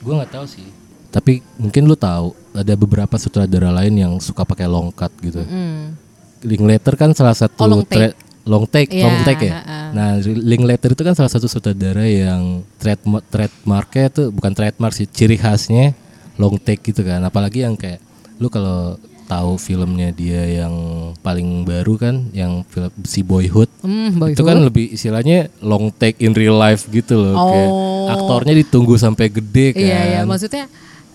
gue 0.00 0.12
nggak 0.14 0.32
tahu 0.32 0.46
sih. 0.48 0.66
Tapi 1.08 1.40
mungkin 1.56 1.84
lu 1.84 1.94
tahu 1.94 2.32
ada 2.52 2.74
beberapa 2.74 3.16
sutradara 3.16 3.72
lain 3.72 3.94
yang 3.96 4.12
suka 4.18 4.44
pakai 4.44 4.64
long 4.64 4.88
cut 4.90 5.12
gitu. 5.20 5.40
hmm. 5.40 5.96
Linklater 6.44 6.94
kan 6.94 7.10
salah 7.12 7.34
satu 7.34 7.60
Oh, 7.60 7.68
long 7.68 7.82
take. 7.82 8.14
Long 8.48 8.64
take, 8.64 8.88
Iya, 8.90 9.04
long 9.04 9.18
take 9.22 9.44
ya. 9.44 9.52
ha-ha. 9.54 9.78
Nah, 9.92 10.10
Linklater 10.24 10.96
itu 10.96 11.02
kan 11.04 11.12
salah 11.12 11.28
satu 11.28 11.44
sutradara 11.44 12.02
yang 12.02 12.64
trademark 12.76 13.24
trademarknya 13.28 14.06
tuh 14.08 14.26
bukan 14.32 14.52
trademark 14.52 14.96
sih, 14.96 15.04
ciri 15.04 15.36
khasnya 15.36 15.92
long 16.34 16.56
take 16.56 16.80
gitu 16.82 17.04
kan. 17.04 17.20
Apalagi 17.20 17.62
yang 17.62 17.76
kayak 17.76 18.00
lu 18.40 18.48
kalau 18.48 18.96
tahu 19.28 19.60
filmnya 19.60 20.08
dia 20.08 20.64
yang 20.64 20.72
paling 21.20 21.62
baru 21.62 22.00
kan, 22.00 22.32
yang 22.32 22.64
film 22.64 22.88
si 23.04 23.20
Boyhood. 23.20 23.68
Hmm, 23.84 24.16
Itu 24.24 24.40
kan 24.40 24.56
lebih 24.58 24.88
istilahnya 24.88 25.52
long 25.60 25.92
take 25.92 26.16
in 26.18 26.32
real 26.32 26.56
life 26.56 26.88
gitu 26.88 27.12
loh, 27.14 27.36
kayak 27.36 27.68
Oh. 27.68 28.08
aktornya 28.08 28.56
ditunggu 28.56 28.96
sampai 28.96 29.28
gede 29.28 29.76
kan. 29.76 29.84
Iya 29.84 30.00
iya 30.08 30.20
maksudnya 30.24 30.64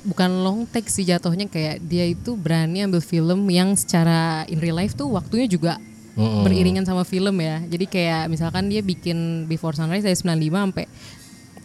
bukan 0.04 0.46
long 0.46 0.70
take 0.70 0.92
sih 0.92 1.02
jatuhnya 1.02 1.48
kayak 1.48 1.82
dia 1.82 2.06
itu 2.06 2.36
berani 2.36 2.86
ambil 2.86 3.00
film 3.00 3.50
yang 3.50 3.74
secara 3.74 4.44
in 4.46 4.62
real 4.62 4.78
life 4.78 4.94
tuh 4.94 5.10
waktunya 5.10 5.48
juga 5.48 5.82
Mm-mm. 6.14 6.44
beriringan 6.44 6.84
sama 6.84 7.02
film 7.02 7.34
ya. 7.38 7.62
Jadi 7.64 7.86
kayak 7.86 8.28
misalkan 8.28 8.68
dia 8.68 8.80
bikin 8.80 9.18
Before 9.46 9.74
Sunrise 9.74 10.02
dari 10.02 10.14
95 10.14 10.22
sampai 10.46 10.86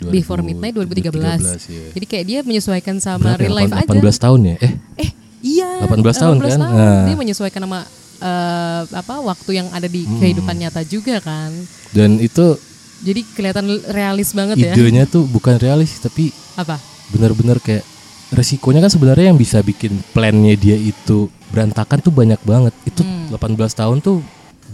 Before 0.01 0.40
Midnight 0.40 0.72
2013. 0.72 1.11
2013, 1.42 1.68
iya. 1.68 1.86
Jadi 1.92 2.07
kayak 2.07 2.24
dia 2.24 2.38
menyesuaikan 2.40 2.96
sama 2.96 3.34
Berapa 3.34 3.40
real 3.40 3.57
life 3.57 3.72
18 3.74 3.99
aja. 3.99 4.11
tahun 4.22 4.40
ya? 4.44 4.57
Eh, 4.59 4.72
Eh, 4.96 5.11
iya. 5.42 5.70
18 5.82 5.99
tahun 6.16 6.36
kan? 6.38 6.55
Nah. 6.57 7.03
Dia 7.05 7.16
menyesuaikan 7.16 7.61
sama 7.61 7.80
eh, 8.18 8.82
apa 8.88 9.14
waktu 9.20 9.51
yang 9.55 9.68
ada 9.68 9.84
di 9.84 10.03
kehidupan 10.05 10.55
nyata 10.57 10.82
juga 10.82 11.18
kan. 11.18 11.51
dan 11.88 12.16
itu 12.16 12.59
Jadi 12.99 13.22
kelihatan 13.28 13.64
realis 13.88 14.32
banget 14.32 14.59
ya. 14.59 14.72
idenya 14.72 15.05
tuh 15.05 15.22
bukan 15.24 15.55
realis 15.57 15.94
tapi 15.96 16.34
Apa? 16.53 16.82
benar-benar 17.09 17.59
kayak 17.59 17.86
resikonya 18.28 18.78
kan 18.78 18.90
sebenarnya 18.90 19.30
yang 19.30 19.36
bisa 19.36 19.61
bikin 19.61 20.03
plannya 20.11 20.53
dia 20.53 20.74
itu 20.74 21.26
berantakan 21.49 21.99
tuh 21.99 22.11
banyak 22.11 22.38
banget. 22.42 22.74
Itu 22.84 23.01
Hmm. 23.01 23.30
18 23.30 23.38
tahun 23.72 23.99
tuh 23.99 24.18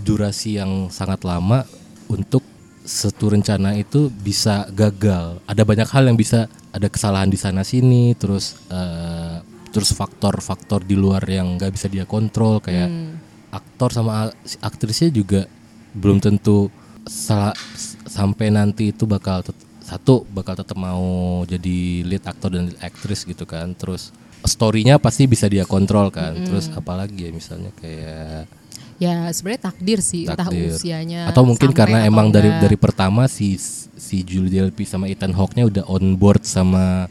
durasi 0.05 0.61
yang 0.61 0.93
sangat 0.93 1.25
lama 1.25 1.65
untuk 2.13 2.45
satu 2.85 3.33
rencana 3.33 3.73
itu 3.81 4.13
bisa 4.13 4.69
gagal. 4.69 5.41
Ada 5.49 5.65
banyak 5.65 5.89
hal 5.89 6.05
yang 6.13 6.21
bisa 6.21 6.53
ada 6.69 6.93
kesalahan 6.93 7.33
di 7.33 7.41
sana 7.41 7.65
sini, 7.65 8.13
terus 8.13 8.61
eh, 8.69 9.41
terus 9.75 9.91
faktor-faktor 9.97 10.87
di 10.87 10.95
luar 10.95 11.25
yang 11.27 11.59
nggak 11.59 11.73
bisa 11.75 11.91
dia 11.91 12.07
kontrol 12.07 12.63
kayak 12.63 12.87
Hmm. 12.87 13.19
aktor 13.51 13.91
sama 13.91 14.31
aktrisnya 14.63 15.11
juga 15.11 15.51
belum 15.95 16.23
tentu 16.23 16.71
salah 17.07 17.55
sampai 18.07 18.55
nanti 18.55 18.95
itu 18.95 19.07
bakal 19.07 19.43
satu 19.83 20.23
bakal 20.31 20.55
tetap 20.59 20.79
mau 20.79 21.43
jadi 21.47 22.07
lead 22.07 22.23
aktor 22.23 22.55
dan 22.55 22.71
lead 22.71 22.81
aktris 22.83 23.27
gitu 23.27 23.47
kan 23.47 23.75
terus 23.75 24.11
storynya 24.43 24.99
pasti 25.03 25.27
bisa 25.27 25.47
dia 25.51 25.67
kontrol 25.67 26.11
kan 26.15 26.35
terus 26.39 26.71
apalagi 26.75 27.29
ya 27.29 27.31
misalnya 27.35 27.71
kayak 27.79 28.47
Ya 29.03 29.26
sebenarnya 29.34 29.62
takdir 29.74 29.99
sih, 29.99 30.22
entah 30.24 30.47
takdir 30.47 30.70
usianya. 30.70 31.26
atau 31.26 31.42
mungkin 31.42 31.74
karena 31.74 32.07
atau 32.07 32.11
emang 32.14 32.30
dari 32.30 32.47
enggak. 32.51 32.62
dari 32.62 32.76
pertama 32.78 33.26
si 33.26 33.59
si 33.99 34.22
Julie 34.22 34.53
Delpy 34.53 34.86
sama 34.86 35.11
Ethan 35.11 35.34
Hawke-nya 35.34 35.66
udah 35.66 35.84
on 35.90 36.14
board 36.14 36.47
sama 36.47 37.11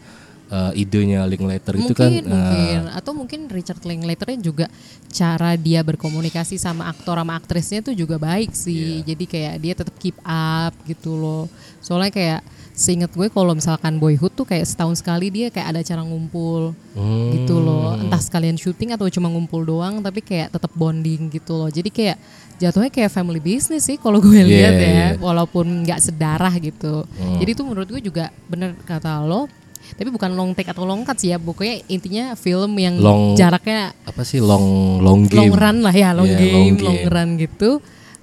uh, 0.54 0.72
idenya 0.78 1.26
Linklater 1.26 1.74
itu 1.74 1.94
kan 1.98 2.14
mungkin 2.14 2.80
uh, 2.86 2.94
atau 2.94 3.12
mungkin 3.18 3.50
Richard 3.50 3.82
Linklaternya 3.82 4.38
juga 4.38 4.66
cara 5.10 5.58
dia 5.58 5.82
berkomunikasi 5.82 6.62
sama 6.62 6.86
aktor 6.94 7.18
sama 7.18 7.34
aktrisnya 7.38 7.82
tuh 7.82 7.98
juga 7.98 8.22
baik 8.22 8.54
sih. 8.54 9.02
Iya. 9.02 9.14
jadi 9.14 9.26
kayak 9.26 9.54
dia 9.58 9.74
tetap 9.74 9.96
keep 9.98 10.18
up 10.22 10.74
gitu 10.86 11.18
loh. 11.18 11.50
Soalnya 11.82 12.14
kayak 12.14 12.42
seinget 12.74 13.14
gue 13.14 13.30
kalau 13.30 13.54
misalkan 13.54 14.02
Boyhood 14.02 14.34
tuh 14.34 14.50
kayak 14.50 14.66
setahun 14.66 15.06
sekali 15.06 15.30
dia 15.30 15.54
kayak 15.54 15.78
ada 15.78 15.80
acara 15.86 16.02
ngumpul 16.02 16.74
hmm, 16.98 17.30
gitu 17.38 17.62
loh. 17.62 17.98
Entah 17.98 18.22
sekalian 18.22 18.58
syuting 18.58 18.94
atau 18.94 19.10
cuma 19.10 19.30
ngumpul 19.30 19.62
doang 19.66 20.02
tapi 20.02 20.22
kayak 20.26 20.54
tetap 20.54 20.74
bonding 20.74 21.30
gitu 21.30 21.54
loh. 21.54 21.70
Jadi 21.70 21.90
kayak 21.94 22.18
jatuhnya 22.58 22.90
kayak 22.94 23.12
family 23.14 23.42
business 23.42 23.86
sih 23.90 23.98
kalau 23.98 24.22
gue 24.22 24.40
Iya, 24.42 24.46
lihat 24.46 24.74
ya. 24.78 24.88
iya. 24.90 25.08
walaupun 25.18 25.86
nggak 25.86 26.00
sedarah 26.00 26.54
gitu. 26.62 27.04
Hmm. 27.18 27.38
jadi 27.42 27.50
itu 27.58 27.64
menurut 27.66 27.90
gue 27.90 28.02
juga 28.02 28.30
bener 28.48 28.78
kata 28.86 29.26
lo 29.26 29.50
tapi 29.94 30.10
bukan 30.10 30.32
long 30.32 30.52
take 30.52 30.68
atau 30.68 30.84
long 30.84 31.02
cut 31.02 31.16
sih 31.16 31.30
ya 31.30 31.38
pokoknya 31.38 31.86
intinya 31.88 32.26
film 32.34 32.74
yang 32.76 32.98
Long- 32.98 33.34
jaraknya 33.34 33.94
apa 34.04 34.22
sih 34.22 34.38
long 34.38 34.66
long 35.00 35.26
game 35.26 35.48
long 35.48 35.54
run 35.54 35.78
lah 35.82 35.94
ya 35.94 36.10
long, 36.12 36.26
Iya, 36.26 36.38
game, 36.38 36.54
long 36.76 36.78
long 36.84 36.98
game. 37.00 37.10
run 37.10 37.30
gitu 37.38 37.70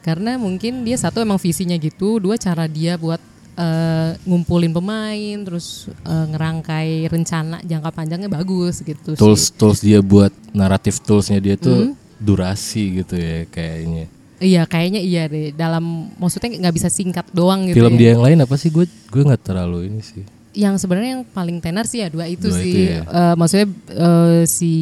karena 0.00 0.34
mungkin 0.34 0.82
dia 0.82 0.96
satu 0.96 1.18
emang 1.18 1.36
visinya 1.36 1.74
gitu 1.74 2.16
dua 2.16 2.34
cara 2.34 2.64
dia 2.64 2.96
buat 2.96 3.20
eh, 3.52 4.10
ngumpulin 4.22 4.70
pemain 4.70 5.36
terus 5.40 5.66
eh, 6.00 6.26
ngerangkai 6.26 7.04
rencana 7.06 7.60
jangka 7.60 7.90
panjangnya 7.90 8.28
bagus 8.28 8.80
gitu 8.80 9.12
sih. 9.12 9.20
tools 9.20 9.52
tools 9.52 9.78
dia 9.78 10.00
buat 10.00 10.32
naratif 10.50 10.98
toolsnya 11.00 11.36
dia 11.38 11.54
tuh 11.54 11.92
durasi 12.16 13.00
gitu 13.00 13.14
ya 13.14 13.44
kayaknya. 13.46 14.04
Iya 14.36 14.64
kayaknya 14.64 15.00
iya 15.00 15.22
deh 15.24 15.52
dalam 15.52 15.84
maksudnya 16.16 16.48
nggak 16.58 16.74
bisa 16.74 16.88
singkat 16.88 17.28
doang 17.30 17.68
gitu 17.68 17.76
Film 17.76 17.92
ya. 17.94 17.98
dia 17.98 18.08
yang 18.12 18.24
lain 18.24 18.38
apa 18.40 18.56
sih 18.56 18.68
gue 18.68 18.84
gue 18.84 19.22
nggak 19.22 19.42
terlalu 19.42 19.88
ini 19.88 20.00
sih. 20.00 20.24
Yang 20.52 20.82
sebenarnya 20.82 21.10
yang 21.14 21.24
paling 21.24 21.58
tenar 21.58 21.84
sih 21.84 21.98
ya 21.98 22.08
dua 22.08 22.26
itu 22.26 22.46
Dua 22.46 22.58
sih. 22.58 22.68
itu 22.68 22.80
ya. 22.90 23.00
Eh, 23.02 23.34
maksudnya 23.34 23.66
eh, 23.88 24.42
si 24.44 24.72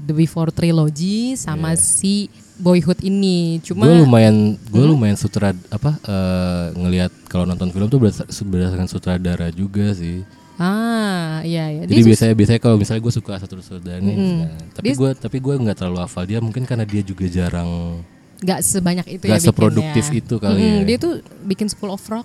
The 0.00 0.14
Before 0.14 0.50
Trilogy 0.50 1.34
sama 1.34 1.72
Iya. 1.72 1.82
si 1.82 2.14
Boyhood 2.56 3.02
ini. 3.02 3.58
Cuma 3.60 3.84
Gue 3.84 4.00
lumayan 4.00 4.54
gue 4.56 4.84
lumayan 4.86 5.14
sutra 5.14 5.50
apa 5.66 5.98
eh, 6.00 6.64
ngelihat 6.74 7.10
kalau 7.26 7.42
nonton 7.44 7.68
film 7.68 7.86
tuh 7.86 7.98
berdasar- 7.98 8.30
berdasarkan 8.30 8.86
sutradara 8.86 9.50
juga 9.50 9.90
sih. 9.92 10.22
ah 10.56 11.42
iya 11.42 11.68
iya. 11.68 11.82
Jadi 11.84 11.92
Dia 11.92 12.06
biasanya 12.06 12.32
biasanya 12.32 12.60
kalau 12.60 12.76
misalnya 12.76 13.02
gue 13.02 13.12
suka 13.12 13.36
satu 13.36 13.58
sutradara 13.58 14.00
nah, 14.00 14.48
tapi 14.72 14.94
gue 14.94 15.10
tapi 15.12 15.36
gue 15.36 15.52
nggak 15.54 15.76
terlalu 15.76 16.00
hafal 16.00 16.24
dia 16.24 16.40
mungkin 16.40 16.64
karena 16.64 16.82
dia 16.82 17.02
juga 17.02 17.28
jarang 17.28 18.00
nggak 18.36 18.60
sebanyak 18.62 19.06
itu 19.10 19.24
nggak 19.26 19.36
ya 19.36 19.44
seproduktif 19.44 20.04
bikinnya. 20.06 20.20
itu 20.22 20.34
kali 20.38 20.56
Mm-mm, 20.56 20.72
ya. 20.72 20.84
Dia 20.86 20.96
tuh 20.98 21.12
bikin 21.42 21.68
School 21.68 21.88
of 21.90 22.00
Rock 22.06 22.24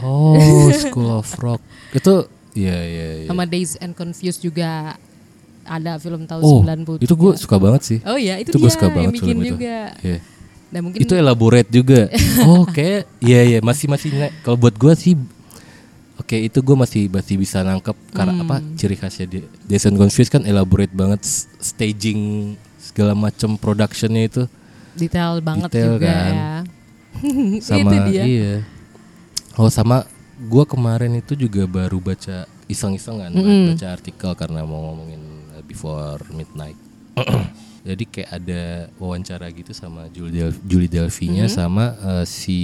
Oh, 0.00 0.68
School 0.82 1.10
of 1.10 1.28
Rock 1.36 1.60
itu 1.90 2.26
iya 2.52 2.76
iya 2.76 3.06
iya. 3.22 3.28
sama 3.28 3.44
Days 3.44 3.76
and 3.76 3.92
Confused 3.92 4.40
juga 4.40 4.96
ada 5.62 5.96
film 5.96 6.24
tahun 6.24 6.42
Oh, 6.42 6.60
90. 6.60 6.98
itu 7.00 7.14
gue 7.14 7.32
suka 7.36 7.56
banget 7.56 7.82
sih. 7.84 7.98
Oh 8.02 8.16
iya, 8.16 8.36
itu, 8.36 8.50
itu 8.50 8.58
gue 8.58 8.70
suka 8.70 8.88
banget 8.88 9.06
yang 9.06 9.14
bikin 9.14 9.26
film 9.28 9.40
itu. 9.40 9.50
juga. 9.54 9.78
Iya. 10.00 10.18
Dan 10.70 10.80
mungkin 10.82 10.98
itu 10.98 11.12
elaborate 11.12 11.68
juga. 11.68 12.00
oh, 12.48 12.64
kayak 12.64 13.06
iya 13.18 13.40
iya 13.44 13.58
masih 13.60 13.86
masih 13.86 14.10
kalau 14.40 14.56
buat 14.56 14.74
gua 14.74 14.94
sih 14.94 15.14
Oke, 16.16 16.36
itu 16.38 16.60
gue 16.60 16.76
masih 16.76 17.08
masih 17.08 17.34
bisa 17.34 17.58
nangkep 17.60 17.96
karena 18.12 18.32
Hmm. 18.34 18.44
apa 18.44 18.56
ciri 18.74 18.92
khasnya 18.92 19.26
dia. 19.26 19.44
Jason 19.66 19.94
Confused 19.94 20.28
kan 20.28 20.44
elaborate 20.44 20.92
banget 20.92 21.24
staging 21.58 22.54
segala 22.78 23.14
macam 23.14 23.54
productionnya 23.54 24.26
itu 24.26 24.42
detail 24.92 25.40
banget 25.40 25.70
Detail 25.70 25.96
juga 25.96 26.06
kan. 26.06 26.30
ya. 26.30 26.52
sama 27.64 27.78
itu 27.80 27.96
dia. 28.06 28.22
iya. 28.22 28.54
Oh 29.58 29.70
sama 29.70 30.06
gua 30.46 30.64
kemarin 30.64 31.18
itu 31.18 31.34
juga 31.34 31.66
baru 31.66 31.98
baca 31.98 32.46
iseng-iseng 32.70 33.18
kan 33.18 33.30
baca 33.34 33.86
artikel 33.90 34.30
karena 34.38 34.62
mau 34.62 34.94
ngomongin 34.94 35.22
uh, 35.54 35.62
Before 35.66 36.22
Midnight. 36.30 36.78
Jadi 37.80 38.04
kayak 38.04 38.30
ada 38.30 38.62
wawancara 39.00 39.48
gitu 39.50 39.72
sama 39.72 40.04
Julie, 40.12 40.36
Del- 40.36 40.60
Julie 40.68 40.90
Delphi-nya 40.92 41.48
sama 41.48 41.96
uh, 41.98 42.24
si 42.28 42.58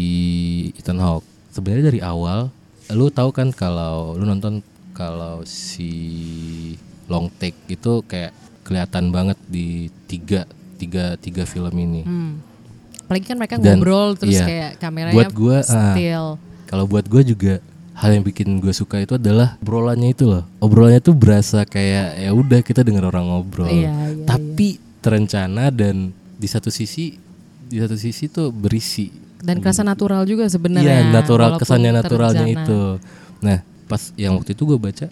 Ethan 0.77 1.01
Hawke. 1.01 1.25
Sebenarnya 1.51 1.89
dari 1.89 2.01
awal 2.05 2.53
lu 2.93 3.11
tahu 3.11 3.35
kan 3.35 3.51
kalau 3.51 4.15
lu 4.15 4.23
nonton 4.23 4.63
kalau 4.95 5.43
si 5.43 5.91
long 7.11 7.27
take 7.41 7.59
itu 7.67 8.05
kayak 8.07 8.31
kelihatan 8.63 9.11
banget 9.11 9.39
di 9.51 9.91
tiga 10.07 10.47
tiga 10.77 11.17
tiga 11.19 11.43
film 11.49 11.73
ini. 11.75 12.03
Hmm. 12.05 12.33
Apalagi 13.07 13.25
kan 13.27 13.37
mereka 13.39 13.55
Dan- 13.59 13.79
ngobrol 13.79 14.19
terus 14.19 14.35
iya. 14.35 14.47
kayak 14.47 14.71
kameranya 14.83 15.15
Buat 15.15 15.31
gua, 15.33 15.59
ah, 15.63 15.95
still. 15.95 16.29
Kalau 16.67 16.85
buat 16.85 17.07
gue 17.07 17.23
juga 17.23 17.55
hal 17.97 18.13
yang 18.13 18.25
bikin 18.27 18.61
gue 18.61 18.75
suka 18.77 19.01
itu 19.01 19.17
adalah 19.17 19.57
obrolannya 19.65 20.13
itu 20.13 20.29
loh. 20.29 20.45
Obrolannya 20.61 21.01
tuh 21.01 21.17
berasa 21.17 21.65
kayak 21.65 22.21
ya 22.21 22.31
udah 22.37 22.61
kita 22.61 22.85
denger 22.85 23.09
orang 23.09 23.25
ngobrol. 23.31 23.71
Iya, 23.71 23.91
iya, 23.91 24.27
Tapi 24.29 24.77
terencana 25.01 25.73
dan 25.73 26.13
di 26.37 26.49
satu 26.51 26.69
sisi 26.69 27.17
di 27.67 27.77
satu 27.81 27.97
sisi 27.97 28.29
tuh 28.29 28.53
berisi. 28.53 29.09
Dan 29.41 29.65
kerasa 29.65 29.81
natural 29.81 30.29
juga 30.29 30.45
sebenarnya. 30.51 31.09
Iya, 31.09 31.15
natural 31.15 31.57
kesannya 31.57 31.93
naturalnya 31.95 32.47
itu. 32.47 33.01
Nah, 33.41 33.65
pas 33.89 34.13
yang 34.19 34.37
waktu 34.37 34.53
itu 34.53 34.63
gue 34.69 34.79
baca 34.79 35.07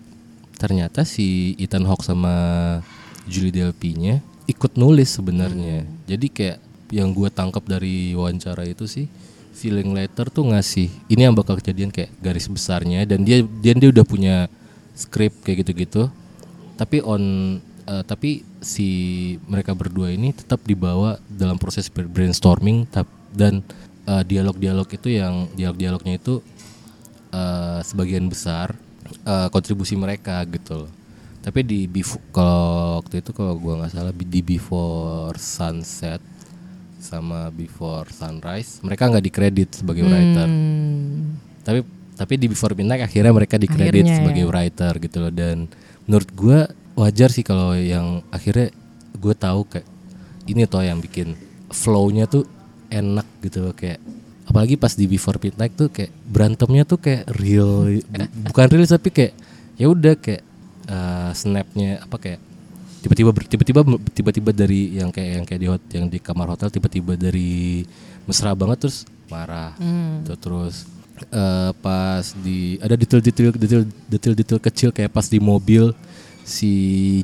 ternyata 0.55 1.03
si 1.03 1.59
Ethan 1.59 1.85
Hawke 1.89 2.07
sama 2.07 2.35
Julie 3.27 3.53
Delpy-nya 3.53 4.21
ikut 4.45 4.77
nulis 4.77 5.17
sebenarnya. 5.17 5.85
Hmm. 5.85 5.93
Jadi 6.05 6.27
kayak 6.29 6.59
yang 6.93 7.11
gue 7.17 7.29
tangkap 7.33 7.65
dari 7.65 8.13
wawancara 8.13 8.69
itu 8.69 8.85
sih 8.85 9.09
feeling 9.55 9.95
letter 9.95 10.27
tuh 10.29 10.51
ngasih 10.51 10.91
ini 11.09 11.23
yang 11.25 11.33
bakal 11.33 11.55
kejadian 11.57 11.95
kayak 11.95 12.11
garis 12.19 12.51
besarnya 12.51 13.07
dan 13.07 13.23
dia 13.23 13.41
dia 13.63 13.73
dia 13.79 13.91
udah 13.95 14.05
punya 14.05 14.37
skrip 14.99 15.33
kayak 15.47 15.65
gitu-gitu. 15.65 16.11
Tapi 16.75 16.99
on 17.01 17.23
eh, 17.87 18.05
tapi 18.05 18.43
si 18.59 18.89
mereka 19.47 19.73
berdua 19.73 20.11
ini 20.11 20.35
tetap 20.35 20.61
dibawa 20.67 21.23
dalam 21.31 21.57
proses 21.57 21.87
brainstorming 21.89 22.91
dan 23.31 23.63
eh, 24.11 24.23
dialog-dialog 24.27 24.89
itu 24.91 25.09
yang 25.15 25.47
dialog-dialognya 25.55 26.19
itu 26.19 26.43
eh, 27.31 27.81
sebagian 27.87 28.27
besar 28.27 28.75
eh, 29.23 29.49
kontribusi 29.55 29.95
mereka 29.95 30.43
gitu 30.51 30.85
loh. 30.87 30.93
Tapi 31.45 31.61
di 31.61 31.85
befo- 31.85 32.25
kalau 32.33 33.05
waktu 33.05 33.21
itu 33.21 33.31
kalau 33.37 33.55
gua 33.61 33.85
nggak 33.85 33.93
salah 33.93 34.17
di 34.17 34.41
Before 34.41 35.37
Sunset 35.37 36.34
sama 37.05 37.53
Before 37.53 38.09
Sunrise 38.09 38.81
mereka 38.81 39.13
nggak 39.13 39.25
dikredit 39.25 39.69
sebagai 39.77 40.03
writer. 40.03 40.49
Hmm. 40.49 41.37
Tapi 41.61 41.85
tapi 42.15 42.35
di 42.39 42.47
Before 42.47 42.73
Midnight 42.73 43.05
akhirnya 43.05 43.31
mereka 43.31 43.59
dikredit 43.59 44.07
Akhirnya, 44.07 44.17
sebagai 44.17 44.45
ya. 44.47 44.51
writer 44.51 44.93
gitu 44.97 45.17
loh 45.21 45.33
dan 45.35 45.69
menurut 46.07 46.31
gua 46.33 46.59
wajar 46.95 47.29
sih 47.29 47.43
kalau 47.43 47.75
yang 47.75 48.23
akhirnya 48.31 48.71
gue 49.15 49.35
tahu 49.35 49.67
kayak 49.67 49.87
ini 50.47 50.63
toh 50.65 50.79
yang 50.79 51.03
bikin 51.03 51.35
flow-nya 51.69 52.31
tuh 52.31 52.47
enak 52.87 53.27
gitu 53.43 53.67
loh 53.67 53.75
kayak 53.75 53.99
apalagi 54.47 54.79
pas 54.79 54.95
di 54.95 55.11
Before 55.11 55.43
Midnight 55.43 55.75
tuh 55.75 55.91
kayak 55.91 56.15
berantemnya 56.23 56.87
tuh 56.87 57.03
kayak 57.03 57.27
real 57.35 57.91
bu- 57.91 58.31
bukan 58.53 58.67
real 58.71 58.87
tapi 58.87 59.11
kayak 59.11 59.33
ya 59.75 59.91
udah 59.91 60.15
kayak 60.15 60.43
eh, 60.87 61.31
snapnya 61.35 62.07
apa 62.07 62.17
kayak 62.17 62.41
tiba-tiba 63.05 63.31
tiba-tiba 63.37 63.81
tiba-tiba 64.17 64.51
dari 64.57 64.97
yang 64.97 65.13
kayak 65.13 65.31
yang 65.37 65.45
kayak 65.45 65.61
di 65.61 65.69
hot 65.69 65.83
yang 65.93 66.07
di 66.09 66.17
kamar 66.17 66.49
hotel 66.57 66.73
tiba-tiba 66.73 67.21
dari 67.21 67.85
mesra 68.25 68.57
banget 68.57 68.89
terus 68.89 69.05
marah. 69.29 69.77
Tuh, 70.25 70.39
terus 70.41 70.89
eh, 71.29 71.71
pas 71.85 72.25
di 72.41 72.81
ada 72.81 72.97
detail-detail 72.97 73.53
detail 73.53 73.83
detail-detail 74.09 74.61
kecil 74.61 74.89
kayak 74.89 75.13
pas 75.13 75.29
di 75.29 75.37
mobil 75.37 75.93
si 76.49 76.73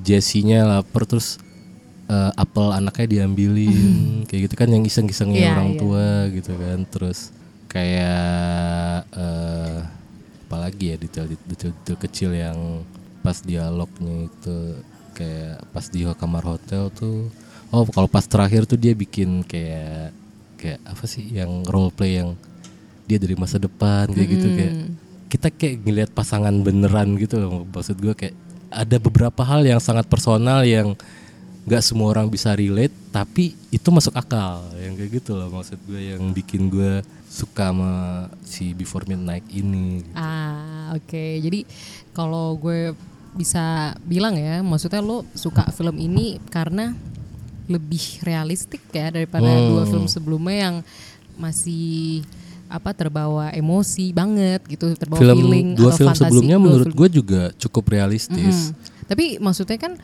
Jessie-nya 0.05 0.69
lapar 0.69 1.09
terus 1.09 1.41
eh, 2.13 2.31
apel 2.37 2.77
anaknya 2.77 3.25
diambilin. 3.25 4.29
Kayak 4.29 4.53
gitu 4.53 4.55
kan 4.61 4.69
yang 4.69 4.85
iseng-isengnya 4.85 5.41
Iya, 5.41 5.53
orang 5.57 5.71
iya. 5.73 5.79
tua 5.81 6.07
gitu 6.29 6.53
kan. 6.61 6.79
Terus 6.93 7.19
kayak 7.73 9.09
eh 9.17 9.79
apalagi 10.51 10.93
ya 10.93 10.97
detail-detail 10.99 11.73
detail 11.73 11.99
kecil 12.03 12.31
yang 12.35 12.59
pas 13.23 13.39
dialognya 13.45 14.27
itu 14.27 14.59
kayak 15.21 15.57
pas 15.77 15.85
di 15.93 16.09
kamar 16.09 16.43
hotel 16.57 16.89
tuh 16.89 17.29
oh 17.69 17.85
kalau 17.93 18.09
pas 18.09 18.25
terakhir 18.25 18.65
tuh 18.65 18.81
dia 18.81 18.97
bikin 18.97 19.45
kayak 19.45 20.17
kayak 20.57 20.81
apa 20.89 21.05
sih 21.05 21.29
yang 21.29 21.61
role 21.69 21.93
play 21.93 22.17
yang 22.17 22.33
dia 23.05 23.21
dari 23.21 23.37
masa 23.37 23.61
depan 23.61 24.09
kayak 24.09 24.29
gitu 24.33 24.49
kayak 24.57 24.75
kita 25.31 25.49
kayak 25.55 25.75
ngelihat 25.87 26.11
pasangan 26.11 26.53
beneran 26.61 27.15
gitu 27.15 27.39
loh. 27.39 27.63
Maksud 27.71 28.03
gue 28.03 28.15
kayak 28.19 28.35
ada 28.71 28.97
beberapa 28.99 29.47
hal 29.47 29.63
yang 29.63 29.79
sangat 29.79 30.11
personal 30.11 30.67
yang 30.67 30.99
nggak 31.71 31.85
semua 31.87 32.11
orang 32.11 32.27
bisa 32.27 32.51
relate 32.57 32.91
tapi 33.13 33.53
itu 33.69 33.89
masuk 33.93 34.17
akal 34.19 34.67
yang 34.75 34.99
kayak 34.99 35.23
gitu 35.23 35.39
loh. 35.39 35.49
Maksud 35.55 35.79
gue 35.87 36.19
yang 36.19 36.35
bikin 36.35 36.67
gue 36.67 37.07
suka 37.31 37.71
sama 37.71 38.27
si 38.43 38.75
Before 38.75 39.07
Midnight 39.07 39.47
ini 39.55 40.03
Ah, 40.19 40.91
oke. 40.99 41.25
Jadi 41.39 41.63
kalau 42.11 42.59
gue 42.59 42.91
bisa 43.31 43.95
bilang 44.03 44.35
ya, 44.35 44.61
maksudnya 44.61 44.99
lo 44.99 45.23
suka 45.33 45.71
film 45.71 45.97
ini 45.97 46.43
karena 46.51 46.93
lebih 47.71 48.19
realistik 48.27 48.83
ya 48.91 49.15
daripada 49.15 49.47
Hmm. 49.47 49.71
dua 49.71 49.83
film 49.87 50.07
sebelumnya 50.07 50.57
yang 50.71 50.77
masih 51.39 52.27
apa 52.67 52.95
terbawa 52.95 53.51
emosi 53.51 54.11
banget 54.11 54.63
gitu, 54.67 54.95
terbawa 54.95 55.19
film 55.19 55.39
feeling 55.39 55.69
dua 55.75 55.91
atau 55.91 55.99
film 55.99 56.11
fantasi. 56.15 56.23
sebelumnya 56.27 56.57
Dua 56.59 56.65
menurut 56.67 56.93
gue 56.95 57.09
juga 57.11 57.43
cukup 57.59 57.85
realistis 57.91 58.71
Mm. 58.71 58.79
Tapi 59.11 59.25
maksudnya 59.43 59.75
kan 59.75 59.99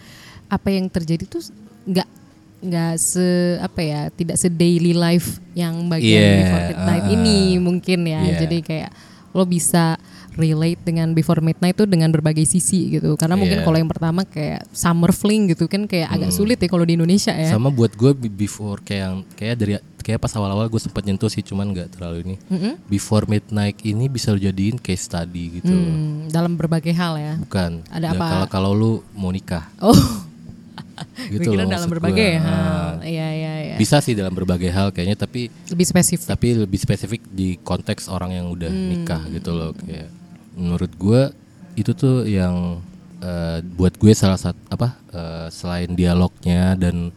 apa 0.50 0.68
yang 0.74 0.90
terjadi 0.90 1.30
tuh 1.30 1.42
nggak 1.86 2.08
nggak 2.56 2.94
se 2.98 3.22
apa 3.62 3.80
ya 3.82 4.00
tidak 4.10 4.34
se 4.34 4.50
daily 4.50 4.90
life 4.90 5.38
yang 5.54 5.86
bagian 5.86 6.10
Yeah, 6.18 6.38
Before 6.42 6.64
Midnight 6.74 7.04
uh-uh. 7.06 7.14
ini 7.14 7.38
mungkin 7.62 7.98
ya. 8.02 8.18
Yeah. 8.26 8.38
Jadi 8.42 8.58
kayak 8.66 8.90
lo 9.30 9.46
bisa 9.46 9.94
relate 10.36 10.80
dengan 10.82 11.10
Before 11.10 11.40
Midnight 11.40 11.74
tuh 11.74 11.84
dengan 11.84 12.08
berbagai 12.08 12.44
sisi 12.44 12.92
gitu. 12.92 13.16
Karena 13.16 13.34
mungkin 13.34 13.54
Yeah. 13.54 13.64
kalau 13.64 13.78
yang 13.78 13.88
pertama 13.88 14.22
kayak 14.22 14.68
Summer 14.70 15.10
Fling 15.10 15.48
gitu 15.48 15.64
kan 15.64 15.84
kayak 15.84 16.08
agak 16.10 16.30
sulit 16.30 16.56
ya 16.56 16.66
kalau 16.66 16.82
di 16.82 16.94
Indonesia 16.94 17.32
ya. 17.32 17.48
sama 17.48 17.68
buat 17.68 17.92
gue 17.92 18.12
be- 18.12 18.28
before 18.28 18.78
kayak 18.78 19.02
yang 19.02 19.16
kayak 19.32 19.54
dari 19.54 19.72
kayak 19.98 20.18
pas 20.18 20.30
awal-awal 20.30 20.66
gue 20.66 20.78
sempat 20.78 21.02
nyentuh 21.02 21.26
sih 21.26 21.40
cuman 21.40 21.66
nggak 21.68 21.88
terlalu 21.90 22.16
ini 22.22 22.36
Before 22.84 23.24
Midnight 23.24 23.80
ini 23.82 24.06
bisa 24.06 24.30
lo 24.30 24.38
jadiin 24.38 24.76
case 24.76 25.02
study 25.04 25.58
gitu. 25.58 25.66
Hmm, 25.68 26.28
dalam 26.28 26.54
berbagai 26.54 26.92
hal 26.92 27.16
ya. 27.16 27.34
bukan 27.38 27.80
Ada 27.88 28.12
apa? 28.12 28.26
kalau 28.26 28.46
kalau 28.46 28.70
lu 28.72 28.92
mau 29.12 29.28
nikah 29.28 29.66
Oh, 29.78 29.96
gitu 31.32 31.50
kira 31.50 31.64
loh 31.64 31.70
dalam 31.70 31.88
berbagai 31.88 32.30
gua. 32.30 32.44
hal. 32.44 32.54
Ah, 32.54 32.92
Iya 33.02 33.28
iya 33.30 33.52
iya. 33.62 33.74
bisa 33.76 33.98
sih 33.98 34.12
dalam 34.12 34.30
berbagai 34.30 34.68
hal 34.68 34.88
kayaknya 34.90 35.16
tapi 35.18 35.48
Lebih 35.66 35.86
spesifik. 35.86 36.26
tapi 36.26 36.48
lebih 36.56 36.78
spesifik 36.78 37.20
di 37.26 37.58
konteks 37.58 38.06
orang 38.06 38.32
yang 38.32 38.46
udah 38.48 38.68
Hmm. 38.68 38.88
nikah 38.94 39.22
gitu 39.28 39.50
loh 39.50 39.72
kayak 39.74 40.08
menurut 40.56 40.92
gue 40.96 41.22
itu 41.76 41.92
tuh 41.92 42.24
yang 42.24 42.80
eh, 43.20 43.60
buat 43.62 43.94
gue 44.00 44.12
salah 44.16 44.40
satu 44.40 44.58
apa 44.72 44.96
eh, 45.12 45.46
selain 45.52 45.92
dialognya 45.92 46.74
dan 46.74 47.12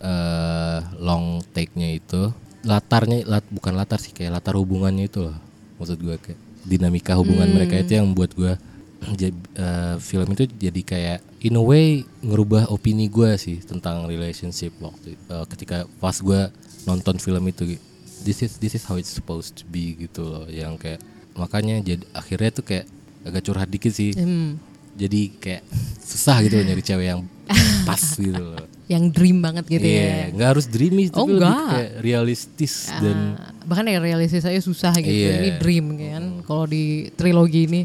eh, 0.00 0.78
long 0.98 1.44
take-nya 1.52 2.00
itu 2.00 2.32
latarnya 2.64 3.24
lat, 3.24 3.44
bukan 3.48 3.72
latar 3.76 4.00
sih 4.00 4.12
kayak 4.12 4.40
latar 4.40 4.56
hubungannya 4.56 5.08
itu 5.08 5.24
loh 5.28 5.36
maksud 5.80 6.00
gue 6.00 6.16
kayak 6.20 6.40
dinamika 6.64 7.16
hubungan 7.16 7.48
Hmm. 7.48 7.56
mereka 7.56 7.80
itu 7.80 7.96
yang 7.96 8.12
buat 8.12 8.32
gue 8.36 8.52
eh, 9.60 9.96
film 10.00 10.28
itu 10.36 10.44
jadi 10.44 10.80
kayak 10.84 11.18
in 11.40 11.56
a 11.56 11.64
way 11.64 12.04
ngerubah 12.20 12.68
opini 12.68 13.08
gue 13.08 13.32
sih 13.40 13.60
tentang 13.64 14.04
relationship 14.04 14.76
waktu 14.80 15.16
eh, 15.16 15.44
ketika 15.48 15.88
pas 16.00 16.16
gue 16.20 16.52
nonton 16.84 17.16
film 17.16 17.44
itu 17.48 17.76
this 18.24 18.44
is 18.44 18.60
this 18.60 18.76
is 18.76 18.84
how 18.84 19.00
it's 19.00 19.12
supposed 19.12 19.56
to 19.56 19.64
be 19.72 19.96
gitu 19.96 20.24
loh 20.24 20.44
yang 20.52 20.76
kayak 20.76 21.00
makanya 21.32 21.76
jadi 21.80 22.04
akhirnya 22.10 22.50
tuh 22.52 22.64
kayak 22.64 22.86
agak 23.20 23.42
curhat 23.42 23.68
dikit 23.68 23.90
sih 23.90 24.12
Hmm. 24.12 24.56
jadi 24.94 25.20
kayak 25.36 25.62
susah 26.00 26.40
gitu 26.40 26.56
nyari 26.58 26.80
cewek 26.80 27.06
yang 27.08 27.22
pas 27.88 28.00
gitu 28.14 28.36
loh 28.36 28.66
Yang 28.90 29.04
dream 29.14 29.38
banget 29.38 29.64
gitu 29.68 29.86
Iya, 29.86 30.02
ya. 30.02 30.24
nggak 30.34 30.48
harus 30.50 30.66
dreamy 30.66 31.06
Oh, 31.14 31.22
tapi 31.22 31.30
lebih 31.36 31.54
kayak 31.70 31.90
realistis 32.00 32.74
dan 32.92 33.38
Ah, 33.38 33.54
bahkan 33.62 33.86
ya 33.86 33.98
realistis 33.98 34.42
saya 34.42 34.58
susah 34.58 34.90
gitu 34.96 35.06
Iya. 35.06 35.32
ini 35.38 35.48
dream 35.56 35.86
kan 35.94 36.24
kalau 36.42 36.66
di 36.66 37.06
trilogi 37.12 37.66
ini 37.66 37.82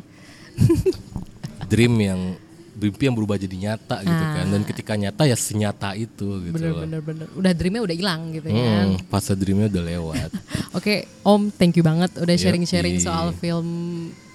dream 1.68 1.94
yang 1.98 2.22
mimpi 2.76 3.04
yang 3.04 3.14
berubah 3.14 3.36
jadi 3.36 3.56
nyata 3.56 3.98
gitu 4.00 4.24
kan 4.30 4.46
dan 4.46 4.62
ketika 4.64 4.94
nyata 4.94 5.24
ya 5.24 5.34
senyata 5.34 5.96
itu 5.96 6.28
gitu 6.44 6.54
bener 6.54 6.70
loh. 6.70 6.84
bener 6.84 7.02
bener 7.02 7.28
udah 7.32 7.52
dreamnya 7.52 7.82
udah 7.82 7.96
hilang 7.96 8.22
gitu 8.32 8.48
kan 8.48 8.86
Hmm, 8.92 9.08
fase 9.08 9.32
dreamnya 9.34 9.68
udah 9.70 9.84
lewat. 9.86 10.30
oke 10.78 10.96
om 11.24 11.48
thank 11.50 11.74
you 11.74 11.82
banget 11.82 12.12
udah 12.14 12.36
sharing 12.36 12.64
sharing 12.64 12.98
soal 12.98 13.32
film 13.34 13.68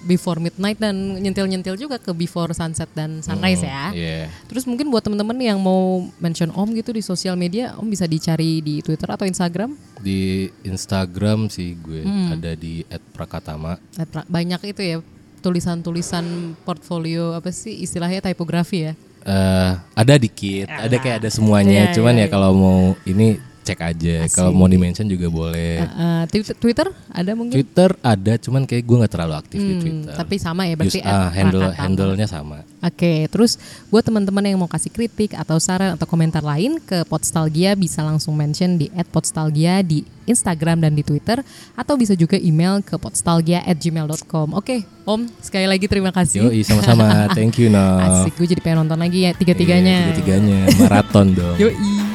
Before 0.01 0.35
Midnight 0.35 0.75
dan 0.75 0.97
nyentil 1.15 1.45
nyentil 1.45 1.77
juga 1.77 1.95
ke 1.95 2.09
Before 2.11 2.49
Sunset 2.51 2.89
dan 2.91 3.21
Sunrise 3.21 3.61
ya 3.61 3.93
Iya. 3.93 4.33
terus 4.45 4.65
mungkin 4.65 4.89
buat 4.89 4.99
temen-temen 4.99 5.37
yang 5.37 5.57
mau 5.57 6.01
mention 6.17 6.49
om 6.49 6.65
gitu 6.71 6.89
di 6.89 6.99
sosial 6.99 7.33
media 7.35 7.73
om 7.75 7.85
bisa 7.85 8.03
dicari 8.05 8.59
di 8.59 8.81
Twitter 8.81 9.05
atau 9.07 9.23
Instagram 9.23 9.77
Di 9.99 10.49
Instagram 10.65 11.45
sih 11.47 11.77
gue 11.77 12.01
Hmm. 12.01 12.33
ada 12.33 12.51
di 12.51 12.81
@prakatama. 13.13 13.77
Pra- 14.03 14.25
banyak 14.25 14.57
itu 14.65 14.81
ya 14.81 14.97
tulisan-tulisan 15.41 16.55
portfolio 16.63 17.33
apa 17.33 17.49
sih 17.49 17.81
istilahnya 17.81 18.21
tipografi 18.21 18.87
ya? 18.87 18.93
Eh, 19.21 19.71
ada 19.77 20.13
dikit, 20.17 20.65
ada 20.65 20.97
kayak 20.97 21.21
ada 21.21 21.29
semuanya. 21.29 21.89
Iya, 21.89 21.93
Cuman 21.93 22.15
iya, 22.17 22.25
ya 22.25 22.33
kalau 22.33 22.51
mau 22.57 22.79
ini 23.05 23.37
cek 23.61 23.79
aja. 23.79 24.15
Kalau 24.27 24.51
mau 24.51 24.65
di 24.65 24.75
mention 24.75 25.05
juga 25.05 25.27
boleh. 25.27 25.79
Eh, 25.79 26.23
Twitter, 26.27 26.55
Twitter 26.55 26.87
ada 27.07 27.31
mungkin? 27.31 27.53
Twitter 27.53 27.89
ada, 27.97 28.33
cuman 28.35 28.61
kayak 28.63 28.81
gue 28.81 28.97
nggak 28.97 29.11
terlalu 29.11 29.33
aktif 29.35 29.57
di 29.57 29.65
Hmm, 29.69 29.81
Twitter. 29.81 30.13
tapi 30.15 30.35
sama 30.35 30.61
ya 30.63 30.73
berarti 30.73 30.99
at 30.99 31.29
handle 31.31 31.69
handle-nya 31.71 32.25
sama. 32.25 32.65
Oke, 32.81 33.27
terus 33.27 33.61
buat 33.87 34.01
teman-teman 34.01 34.41
yang 34.43 34.57
mau 34.57 34.65
kasih 34.65 34.89
kritik 34.89 35.33
atau 35.33 35.57
saran 35.57 35.93
atau 35.93 36.03
komentar 36.03 36.41
lain 36.41 36.81
ke 36.81 37.05
Podstalgia 37.05 37.73
bisa 37.73 38.01
langsung 38.01 38.33
mention 38.33 38.75
di 38.75 38.89
@podstalgia 39.05 39.81
di 39.81 40.01
Instagram 40.23 40.81
dan 40.81 40.93
di 40.93 41.01
Twitter 41.01 41.41
atau 41.73 41.93
bisa 41.93 42.13
juga 42.13 42.35
email 42.35 42.79
ke 42.79 42.97
podstalgia@gmail.com. 42.97 44.53
Oke, 44.53 44.81
Om, 45.01 45.29
sekali 45.37 45.65
lagi 45.65 45.85
terima 45.85 46.09
kasih. 46.09 46.45
Yoi, 46.45 46.61
sama-sama. 46.61 47.05
Thank 47.37 47.57
you, 47.57 47.69
no. 47.69 47.85
Asik, 47.99 48.33
gue 48.35 48.49
jadi 48.49 48.61
pengen 48.61 48.85
nonton 48.85 48.97
lagi 48.97 49.25
ya 49.25 49.31
tiga-tiganya. 49.33 50.09
Iya, 50.09 50.17
tiga-tiganya 50.17 50.59
maraton 50.77 51.27
dong. 51.33 51.55
Yoi. 51.61 52.10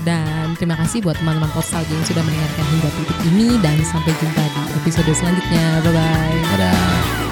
Dan 0.00 0.56
terima 0.56 0.76
kasih 0.80 1.04
buat 1.04 1.16
teman-teman 1.20 1.50
Podstalgia 1.52 1.92
yang 1.92 2.06
sudah 2.08 2.22
mendengarkan 2.24 2.66
hingga 2.72 2.90
titik 2.96 3.18
ini 3.28 3.48
dan 3.60 3.76
sampai 3.84 4.12
jumpa 4.16 4.44
di 4.44 4.62
episode 4.80 5.12
selanjutnya. 5.12 5.64
Bye 5.84 5.92
bye. 5.92 6.40
Dadah. 6.56 7.29